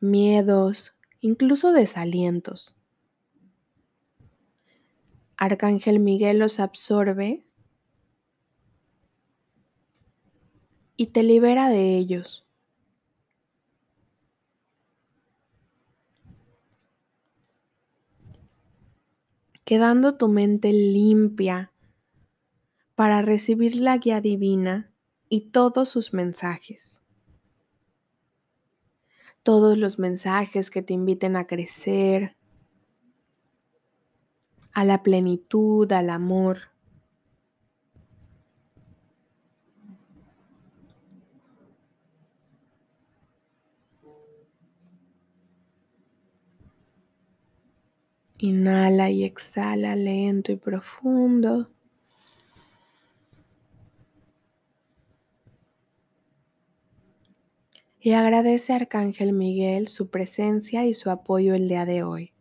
miedos, 0.00 0.95
incluso 1.26 1.72
desalientos. 1.72 2.74
Arcángel 5.36 5.98
Miguel 5.98 6.38
los 6.38 6.60
absorbe 6.60 7.44
y 10.96 11.08
te 11.08 11.22
libera 11.22 11.68
de 11.68 11.98
ellos. 11.98 12.46
quedando 19.66 20.16
tu 20.16 20.28
mente 20.28 20.72
limpia 20.72 21.72
para 22.94 23.20
recibir 23.20 23.74
la 23.74 23.98
guía 23.98 24.20
divina 24.20 24.92
y 25.28 25.50
todos 25.50 25.88
sus 25.88 26.14
mensajes. 26.14 27.02
Todos 29.46 29.78
los 29.78 30.00
mensajes 30.00 30.70
que 30.70 30.82
te 30.82 30.92
inviten 30.92 31.36
a 31.36 31.46
crecer, 31.46 32.34
a 34.74 34.84
la 34.84 35.04
plenitud, 35.04 35.92
al 35.92 36.10
amor. 36.10 36.62
Inhala 48.38 49.10
y 49.10 49.22
exhala 49.22 49.94
lento 49.94 50.50
y 50.50 50.56
profundo. 50.56 51.70
Y 58.06 58.12
agradece 58.12 58.72
a 58.72 58.76
Arcángel 58.76 59.32
Miguel 59.32 59.88
su 59.88 60.10
presencia 60.10 60.86
y 60.86 60.94
su 60.94 61.10
apoyo 61.10 61.56
el 61.56 61.66
día 61.66 61.84
de 61.84 62.04
hoy. 62.04 62.32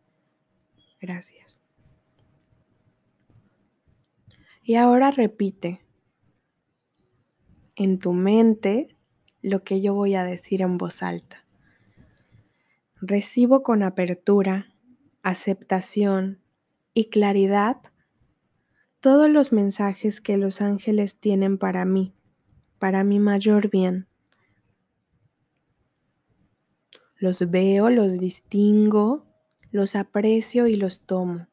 Gracias. 1.01 1.63
Y 4.61 4.75
ahora 4.75 5.09
repite 5.09 5.81
en 7.75 7.97
tu 7.97 8.13
mente 8.13 8.95
lo 9.41 9.63
que 9.63 9.81
yo 9.81 9.95
voy 9.95 10.13
a 10.13 10.23
decir 10.23 10.61
en 10.61 10.77
voz 10.77 11.01
alta. 11.01 11.47
Recibo 13.01 13.63
con 13.63 13.81
apertura 13.81 14.71
aceptación 15.23 16.43
y 16.93 17.09
claridad 17.09 17.77
todos 18.99 19.31
los 19.31 19.51
mensajes 19.51 20.21
que 20.21 20.37
los 20.37 20.61
ángeles 20.61 21.17
tienen 21.19 21.57
para 21.57 21.85
mí, 21.85 22.13
para 22.77 23.03
mi 23.03 23.17
mayor 23.17 23.71
bien. 23.71 24.07
Los 27.17 27.49
veo, 27.49 27.89
los 27.89 28.19
distingo, 28.19 29.25
los 29.71 29.95
aprecio 29.95 30.67
y 30.67 30.75
los 30.75 31.01
tomo. 31.01 31.47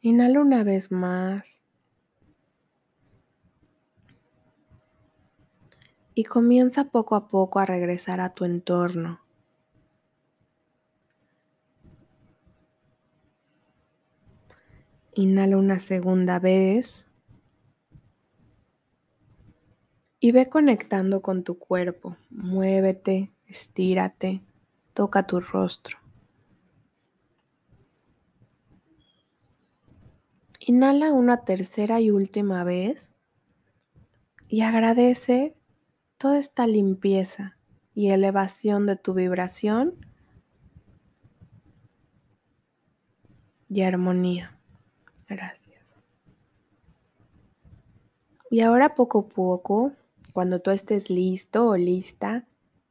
Inhala 0.00 0.40
una 0.40 0.64
vez 0.64 0.92
más. 0.92 1.64
y 6.14 6.24
comienza 6.24 6.84
poco 6.84 7.16
a 7.16 7.28
poco 7.28 7.58
a 7.58 7.66
regresar 7.66 8.20
a 8.20 8.32
tu 8.32 8.44
entorno. 8.44 9.23
Inhala 15.16 15.56
una 15.56 15.78
segunda 15.78 16.40
vez 16.40 17.08
y 20.18 20.32
ve 20.32 20.48
conectando 20.48 21.22
con 21.22 21.44
tu 21.44 21.56
cuerpo. 21.56 22.16
Muévete, 22.30 23.32
estírate, 23.46 24.42
toca 24.92 25.26
tu 25.26 25.38
rostro. 25.38 25.98
Inhala 30.58 31.12
una 31.12 31.44
tercera 31.44 32.00
y 32.00 32.10
última 32.10 32.64
vez 32.64 33.10
y 34.48 34.62
agradece 34.62 35.54
toda 36.18 36.38
esta 36.38 36.66
limpieza 36.66 37.56
y 37.94 38.08
elevación 38.08 38.86
de 38.86 38.96
tu 38.96 39.14
vibración 39.14 39.94
y 43.68 43.82
armonía. 43.82 44.53
Gracias. 45.28 45.82
Y 48.50 48.60
ahora 48.60 48.94
poco 48.94 49.20
a 49.20 49.28
poco, 49.28 49.92
cuando 50.32 50.60
tú 50.60 50.70
estés 50.70 51.10
listo 51.10 51.68
o 51.68 51.76
lista, 51.76 52.46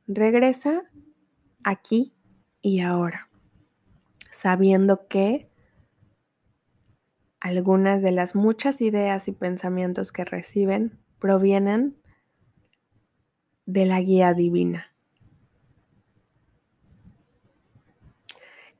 regresa 0.07 0.83
aquí 1.63 2.13
y 2.61 2.81
ahora, 2.81 3.29
sabiendo 4.31 5.07
que 5.07 5.49
algunas 7.39 8.01
de 8.01 8.11
las 8.11 8.35
muchas 8.35 8.81
ideas 8.81 9.27
y 9.27 9.33
pensamientos 9.33 10.11
que 10.11 10.25
reciben 10.25 10.97
provienen 11.19 11.97
de 13.65 13.85
la 13.85 14.01
guía 14.01 14.33
divina. 14.33 14.92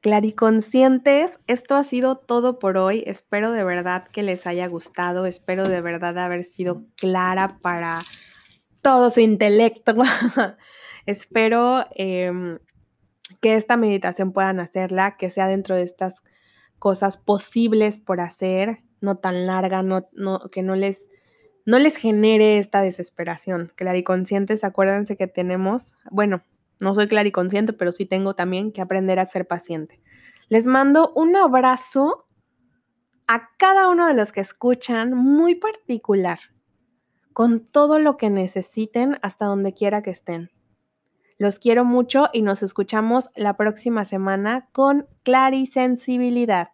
Clariconscientes, 0.04 1.40
esto 1.48 1.76
ha 1.76 1.84
sido 1.86 2.18
todo 2.18 2.60
por 2.60 2.76
hoy. 2.76 3.06
Espero 3.08 3.54
de 3.54 3.64
verdad 3.64 4.06
que 4.06 4.22
les 4.22 4.46
haya 4.46 4.68
gustado. 4.68 5.26
Espero 5.26 5.70
de 5.70 5.80
verdad 5.80 6.20
haber 6.20 6.44
sido 6.44 6.82
clara 6.98 7.58
para 7.62 8.02
todo 8.82 9.10
su 9.10 9.22
intelecto. 9.22 9.96
Espero 11.06 11.86
em, 11.96 12.60
que 13.40 13.56
esta 13.56 13.78
meditación 13.78 14.34
puedan 14.34 14.60
hacerla, 14.60 15.16
que 15.16 15.30
sea 15.30 15.48
dentro 15.48 15.78
de 15.78 15.84
estas 15.84 16.16
cosas 16.80 17.16
posibles 17.16 17.98
por 17.98 18.20
hacer, 18.20 18.84
no 19.00 19.16
tan 19.16 19.48
larga, 19.48 19.84
no, 19.84 20.10
que 20.52 20.64
no 20.64 20.76
les 20.76 21.08
no 21.66 21.80
les 21.80 21.96
genere 21.96 22.58
esta 22.58 22.82
desesperación. 22.82 23.72
Clariconscientes, 23.78 24.66
acuérdense 24.66 25.16
que 25.16 25.28
tenemos, 25.28 25.96
bueno, 26.12 26.44
no 26.84 26.94
soy 26.94 27.08
clariconsciente, 27.08 27.74
pero 27.74 27.92
sí 27.92 28.06
tengo 28.06 28.36
también 28.36 28.72
que 28.72 28.82
aprender 28.82 29.20
a 29.20 29.26
ser 29.26 29.48
paciente. 29.48 30.00
Les 30.50 30.68
mando 30.68 31.12
un 31.16 31.36
abrazo 31.36 32.28
a 33.28 33.50
cada 33.58 33.88
uno 33.88 34.08
de 34.08 34.14
los 34.14 34.32
que 34.32 34.42
escuchan, 34.42 35.14
muy 35.14 35.56
particular, 35.56 36.40
con 37.32 37.66
todo 37.66 37.98
lo 37.98 38.18
que 38.18 38.30
necesiten 38.30 39.18
hasta 39.22 39.46
donde 39.46 39.74
quiera 39.74 40.04
que 40.04 40.12
estén. 40.12 40.52
Los 41.38 41.58
quiero 41.58 41.84
mucho 41.84 42.30
y 42.32 42.42
nos 42.42 42.62
escuchamos 42.62 43.32
la 43.36 43.58
próxima 43.58 44.06
semana 44.06 44.70
con 44.72 45.08
clarisensibilidad. 45.24 46.70